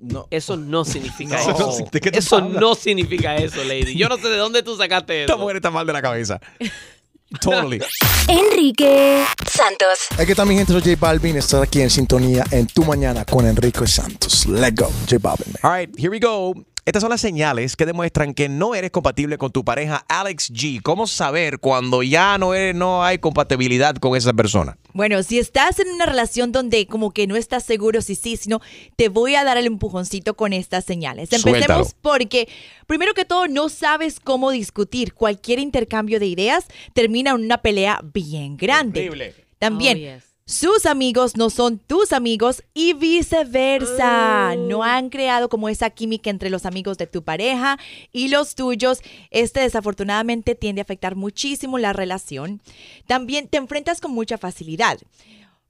No. 0.00 0.26
Eso 0.32 0.56
no 0.56 0.84
significa 0.84 1.36
No. 1.46 1.52
eso. 1.52 1.86
¿De 1.92 2.00
qué 2.00 2.10
tú 2.10 2.18
Eso 2.18 2.40
no 2.40 2.74
significa 2.74 3.36
eso, 3.36 3.62
lady. 3.62 3.96
Yo 3.96 4.08
no 4.08 4.16
sé 4.16 4.28
de 4.28 4.36
dónde 4.36 4.64
tú 4.64 4.76
sacaste 4.76 5.20
Esta 5.22 5.34
eso. 5.34 5.40
mujer 5.40 5.54
está 5.56 5.70
mal 5.70 5.86
de 5.86 5.92
la 5.92 6.02
cabeza. 6.02 6.40
Totally. 7.40 7.80
Enrique 8.28 9.24
Santos. 9.46 9.98
Es 10.18 10.26
que 10.26 10.34
también 10.34 10.58
gente, 10.58 10.72
soy 10.72 10.82
J 10.82 10.96
Balvin, 10.98 11.36
estar 11.36 11.62
aquí 11.62 11.80
en 11.80 11.90
sintonía 11.90 12.44
en 12.50 12.66
Tu 12.66 12.84
Mañana 12.84 13.24
con 13.24 13.46
Enrique 13.46 13.86
Santos. 13.86 14.46
Let's 14.46 14.74
go, 14.74 14.90
J 15.08 15.18
Balvin. 15.18 15.54
All 15.62 15.72
right, 15.72 15.90
here 15.98 16.10
we 16.10 16.18
go. 16.18 16.54
Estas 16.84 17.00
son 17.00 17.10
las 17.10 17.20
señales 17.20 17.76
que 17.76 17.86
demuestran 17.86 18.34
que 18.34 18.48
no 18.48 18.74
eres 18.74 18.90
compatible 18.90 19.38
con 19.38 19.52
tu 19.52 19.64
pareja 19.64 20.04
Alex 20.08 20.50
G. 20.52 20.82
¿Cómo 20.82 21.06
saber 21.06 21.60
cuando 21.60 22.02
ya 22.02 22.36
no, 22.38 22.54
eres, 22.54 22.74
no 22.74 23.04
hay 23.04 23.18
compatibilidad 23.18 23.94
con 23.94 24.16
esa 24.16 24.32
persona? 24.32 24.76
Bueno, 24.92 25.22
si 25.22 25.38
estás 25.38 25.78
en 25.78 25.88
una 25.90 26.06
relación 26.06 26.50
donde 26.50 26.88
como 26.88 27.12
que 27.12 27.28
no 27.28 27.36
estás 27.36 27.62
seguro 27.64 28.02
si 28.02 28.16
sí, 28.16 28.36
si 28.36 28.48
no, 28.48 28.60
te 28.96 29.08
voy 29.08 29.36
a 29.36 29.44
dar 29.44 29.58
el 29.58 29.66
empujoncito 29.66 30.34
con 30.34 30.52
estas 30.52 30.84
señales. 30.84 31.32
Empecemos 31.32 31.58
Suéltalo. 31.60 31.86
porque, 32.02 32.48
primero 32.88 33.14
que 33.14 33.24
todo, 33.24 33.46
no 33.46 33.68
sabes 33.68 34.18
cómo 34.18 34.50
discutir. 34.50 35.14
Cualquier 35.14 35.60
intercambio 35.60 36.18
de 36.18 36.26
ideas 36.26 36.66
termina 36.94 37.30
en 37.30 37.36
una 37.44 37.58
pelea 37.58 38.00
bien 38.12 38.56
grande. 38.56 39.34
También, 39.60 39.98
Oh, 39.98 40.00
yes. 40.00 40.31
Sus 40.44 40.86
amigos 40.86 41.36
no 41.36 41.50
son 41.50 41.78
tus 41.78 42.12
amigos 42.12 42.62
y 42.74 42.94
viceversa. 42.94 44.56
No 44.56 44.82
han 44.82 45.08
creado 45.08 45.48
como 45.48 45.68
esa 45.68 45.90
química 45.90 46.30
entre 46.30 46.50
los 46.50 46.66
amigos 46.66 46.98
de 46.98 47.06
tu 47.06 47.22
pareja 47.22 47.78
y 48.12 48.28
los 48.28 48.54
tuyos. 48.54 49.00
Este 49.30 49.60
desafortunadamente 49.60 50.54
tiende 50.54 50.80
a 50.80 50.84
afectar 50.84 51.14
muchísimo 51.14 51.78
la 51.78 51.92
relación. 51.92 52.60
También 53.06 53.48
te 53.48 53.58
enfrentas 53.58 54.00
con 54.00 54.12
mucha 54.12 54.36
facilidad. 54.36 54.98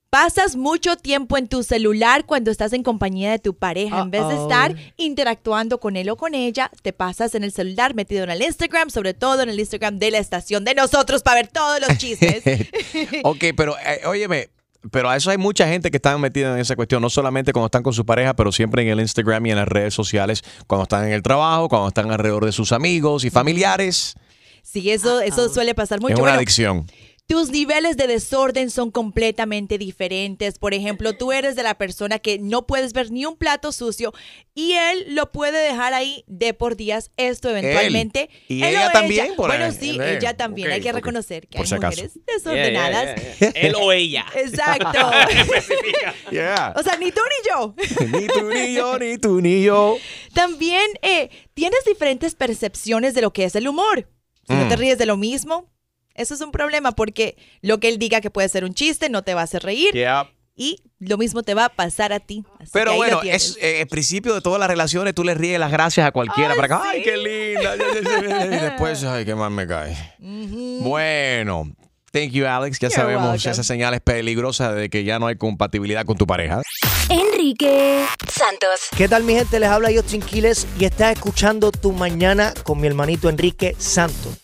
Pasas 0.08 0.56
mucho 0.56 0.96
tiempo 0.96 1.38
en 1.38 1.48
tu 1.48 1.62
celular 1.62 2.26
cuando 2.26 2.50
estás 2.50 2.74
en 2.74 2.82
compañía 2.82 3.30
de 3.30 3.38
tu 3.38 3.54
pareja. 3.54 4.02
En 4.02 4.10
vez 4.10 4.28
de 4.28 4.34
estar 4.34 4.74
interactuando 4.98 5.80
con 5.80 5.96
él 5.96 6.10
o 6.10 6.16
con 6.16 6.34
ella, 6.34 6.70
te 6.82 6.92
pasas 6.92 7.34
en 7.34 7.44
el 7.44 7.52
celular 7.52 7.94
metido 7.94 8.24
en 8.24 8.30
el 8.30 8.42
Instagram, 8.42 8.90
sobre 8.90 9.14
todo 9.14 9.42
en 9.42 9.48
el 9.48 9.58
Instagram 9.58 9.98
de 9.98 10.10
la 10.10 10.18
estación 10.18 10.64
de 10.64 10.74
nosotros 10.74 11.22
para 11.22 11.36
ver 11.36 11.48
todos 11.48 11.80
los 11.80 11.96
chistes. 11.96 12.42
ok, 13.24 13.44
pero 13.56 13.74
eh, 13.78 14.02
óyeme, 14.04 14.50
pero 14.90 15.08
a 15.08 15.16
eso 15.16 15.30
hay 15.30 15.38
mucha 15.38 15.66
gente 15.68 15.90
que 15.90 15.96
está 15.98 16.16
metida 16.18 16.52
en 16.54 16.58
esa 16.58 16.76
cuestión, 16.76 17.00
no 17.02 17.10
solamente 17.10 17.52
cuando 17.52 17.66
están 17.66 17.82
con 17.82 17.92
su 17.92 18.04
pareja, 18.04 18.34
pero 18.34 18.50
siempre 18.52 18.82
en 18.82 18.88
el 18.88 19.00
Instagram 19.00 19.46
y 19.46 19.50
en 19.50 19.56
las 19.56 19.68
redes 19.68 19.94
sociales, 19.94 20.42
cuando 20.66 20.82
están 20.84 21.06
en 21.06 21.12
el 21.12 21.22
trabajo, 21.22 21.68
cuando 21.68 21.88
están 21.88 22.10
alrededor 22.10 22.44
de 22.44 22.52
sus 22.52 22.72
amigos 22.72 23.24
y 23.24 23.30
familiares. 23.30 24.14
Sí, 24.62 24.90
eso, 24.90 25.20
eso 25.20 25.48
suele 25.48 25.74
pasar 25.74 26.00
mucho. 26.00 26.14
es 26.14 26.18
una 26.18 26.22
Bueno, 26.30 26.36
adicción. 26.38 26.86
Tus 27.28 27.48
niveles 27.50 27.96
de 27.96 28.08
desorden 28.08 28.68
son 28.68 28.90
completamente 28.90 29.78
diferentes. 29.78 30.58
Por 30.58 30.74
ejemplo, 30.74 31.14
tú 31.16 31.32
eres 31.32 31.56
de 31.56 31.62
la 31.62 31.78
persona 31.78 32.18
que 32.18 32.38
no 32.38 32.66
puedes 32.66 32.92
ver 32.92 33.10
ni 33.10 33.24
un 33.24 33.36
plato 33.36 33.72
sucio 33.72 34.12
y 34.54 34.72
él 34.72 35.06
lo 35.14 35.32
puede 35.32 35.56
dejar 35.66 35.94
ahí 35.94 36.24
de 36.26 36.52
por 36.52 36.76
días. 36.76 37.10
Esto 37.16 37.48
eventualmente. 37.48 38.28
¿Y 38.48 38.62
él 38.64 38.70
ella 38.74 38.90
también? 38.92 39.34
Por 39.34 39.48
bueno, 39.48 39.64
ahí. 39.66 39.72
sí, 39.72 39.98
ella 40.02 40.36
también. 40.36 40.72
Hay 40.72 40.82
que 40.82 40.92
reconocer 40.92 41.46
que 41.48 41.56
Por 41.56 41.64
hay 41.64 41.68
si 41.68 41.74
acaso. 41.76 42.02
mujeres 42.02 42.18
desordenadas. 42.26 43.04
Yeah, 43.16 43.34
yeah, 43.38 43.52
yeah. 43.52 43.62
Él 43.62 43.74
o 43.80 43.92
ella. 43.92 44.26
Exacto. 44.34 45.10
Yeah. 46.30 46.74
o 46.76 46.82
sea, 46.82 46.96
ni 46.96 47.12
tú 47.12 47.20
ni 47.20 47.48
yo. 47.50 47.74
ni 48.18 48.26
tú 48.26 48.48
ni 48.50 48.74
yo, 48.74 48.98
ni 48.98 49.18
tú 49.18 49.40
ni 49.40 49.62
yo. 49.62 49.96
También 50.34 50.84
eh, 51.02 51.30
tienes 51.54 51.84
diferentes 51.86 52.34
percepciones 52.34 53.14
de 53.14 53.22
lo 53.22 53.32
que 53.32 53.44
es 53.44 53.54
el 53.54 53.68
humor. 53.68 54.08
Si 54.46 54.54
no 54.54 54.68
te 54.68 54.76
Mm. 54.76 54.80
ríes 54.80 54.98
de 54.98 55.06
lo 55.06 55.16
mismo, 55.16 55.70
eso 56.14 56.34
es 56.34 56.40
un 56.40 56.52
problema 56.52 56.92
porque 56.92 57.36
lo 57.60 57.78
que 57.80 57.88
él 57.88 57.98
diga 57.98 58.20
que 58.20 58.30
puede 58.30 58.48
ser 58.48 58.64
un 58.64 58.74
chiste 58.74 59.08
no 59.08 59.22
te 59.22 59.34
va 59.34 59.40
a 59.42 59.44
hacer 59.44 59.62
reír 59.62 59.92
Yeah. 59.94 60.30
y 60.54 60.82
lo 60.98 61.18
mismo 61.18 61.42
te 61.42 61.54
va 61.54 61.64
a 61.66 61.68
pasar 61.70 62.12
a 62.12 62.20
ti. 62.20 62.44
Así 62.60 62.70
Pero 62.72 62.94
bueno, 62.96 63.20
es 63.22 63.56
eh, 63.60 63.80
el 63.80 63.86
principio 63.88 64.34
de 64.34 64.40
todas 64.40 64.60
las 64.60 64.68
relaciones, 64.68 65.14
tú 65.14 65.24
le 65.24 65.34
ríes 65.34 65.58
las 65.58 65.70
gracias 65.72 66.06
a 66.06 66.12
cualquiera 66.12 66.54
para 66.54 66.68
que, 66.68 66.74
ay, 66.74 67.02
qué 67.02 67.16
linda. 67.16 67.76
Y 68.56 68.60
después, 68.60 69.02
ay, 69.04 69.24
qué 69.24 69.34
mal 69.34 69.50
me 69.50 69.66
cae. 69.66 69.96
Bueno, 70.80 71.72
thank 72.12 72.30
you, 72.30 72.46
Alex. 72.46 72.78
Ya 72.78 72.88
You're 72.88 72.94
sabemos 73.02 73.30
welcome. 73.32 73.50
esas 73.50 73.66
señales 73.66 74.00
peligrosas 74.00 74.74
de 74.74 74.90
que 74.90 75.04
ya 75.04 75.18
no 75.18 75.26
hay 75.26 75.36
compatibilidad 75.36 76.04
con 76.04 76.16
tu 76.16 76.26
pareja. 76.26 76.62
Enrique 77.08 78.04
Santos. 78.30 78.88
¿Qué 78.96 79.08
tal 79.08 79.24
mi 79.24 79.34
gente? 79.34 79.58
Les 79.60 79.68
habla 79.68 79.90
Justin 79.94 80.20
Quiles 80.22 80.66
y 80.78 80.84
estás 80.84 81.12
escuchando 81.12 81.72
Tu 81.72 81.92
Mañana 81.92 82.54
con 82.64 82.80
mi 82.80 82.86
hermanito 82.86 83.28
Enrique 83.28 83.74
Santos. 83.78 84.38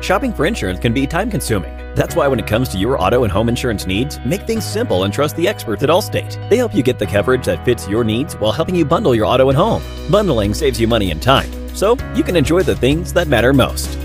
Shopping 0.00 0.32
for 0.32 0.46
insurance 0.46 0.78
can 0.78 0.92
be 0.92 1.06
time 1.06 1.30
consuming. 1.30 1.76
That's 1.94 2.14
why, 2.14 2.28
when 2.28 2.38
it 2.38 2.46
comes 2.46 2.68
to 2.70 2.78
your 2.78 3.00
auto 3.02 3.24
and 3.24 3.32
home 3.32 3.48
insurance 3.48 3.86
needs, 3.86 4.18
make 4.24 4.46
things 4.46 4.64
simple 4.64 5.04
and 5.04 5.12
trust 5.12 5.36
the 5.36 5.48
experts 5.48 5.82
at 5.82 5.88
Allstate. 5.88 6.48
They 6.48 6.56
help 6.56 6.74
you 6.74 6.82
get 6.82 6.98
the 6.98 7.06
coverage 7.06 7.44
that 7.46 7.64
fits 7.64 7.88
your 7.88 8.04
needs 8.04 8.34
while 8.34 8.52
helping 8.52 8.76
you 8.76 8.84
bundle 8.84 9.14
your 9.14 9.26
auto 9.26 9.48
and 9.48 9.58
home. 9.58 9.82
Bundling 10.10 10.54
saves 10.54 10.80
you 10.80 10.86
money 10.86 11.10
and 11.10 11.20
time, 11.20 11.50
so 11.74 11.96
you 12.14 12.22
can 12.22 12.36
enjoy 12.36 12.62
the 12.62 12.76
things 12.76 13.12
that 13.14 13.26
matter 13.26 13.52
most. 13.52 13.98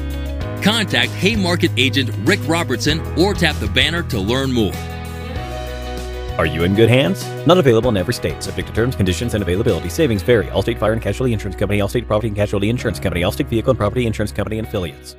Contact 0.64 1.12
Haymarket 1.12 1.72
agent 1.78 2.10
Rick 2.24 2.40
Robertson 2.48 3.00
or 3.20 3.34
tap 3.34 3.56
the 3.58 3.68
banner 3.68 4.02
to 4.04 4.20
learn 4.20 4.52
more. 4.52 4.74
Are 6.40 6.48
you 6.48 6.64
in 6.64 6.74
good 6.74 6.90
hands? 6.90 7.24
Not 7.46 7.60
available 7.60 7.90
in 7.90 7.98
every 7.98 8.16
state, 8.16 8.42
subject 8.42 8.70
to 8.70 8.74
terms, 8.74 8.96
conditions, 8.96 9.36
and 9.36 9.44
availability. 9.44 9.90
Savings 9.90 10.24
vary. 10.24 10.48
Allstate 10.48 10.80
Fire 10.80 10.94
and 10.94 11.02
Casualty 11.02 11.34
Insurance 11.34 11.60
Company, 11.60 11.80
Allstate 11.80 12.08
Property 12.08 12.30
and 12.30 12.36
Casualty 12.36 12.70
Insurance 12.70 13.00
Company, 13.00 13.22
Allstate 13.22 13.48
Vehicle 13.48 13.70
and 13.70 13.78
Property 13.78 14.08
Insurance 14.08 14.32
Company, 14.32 14.58
and 14.58 14.68
affiliates. 14.68 15.16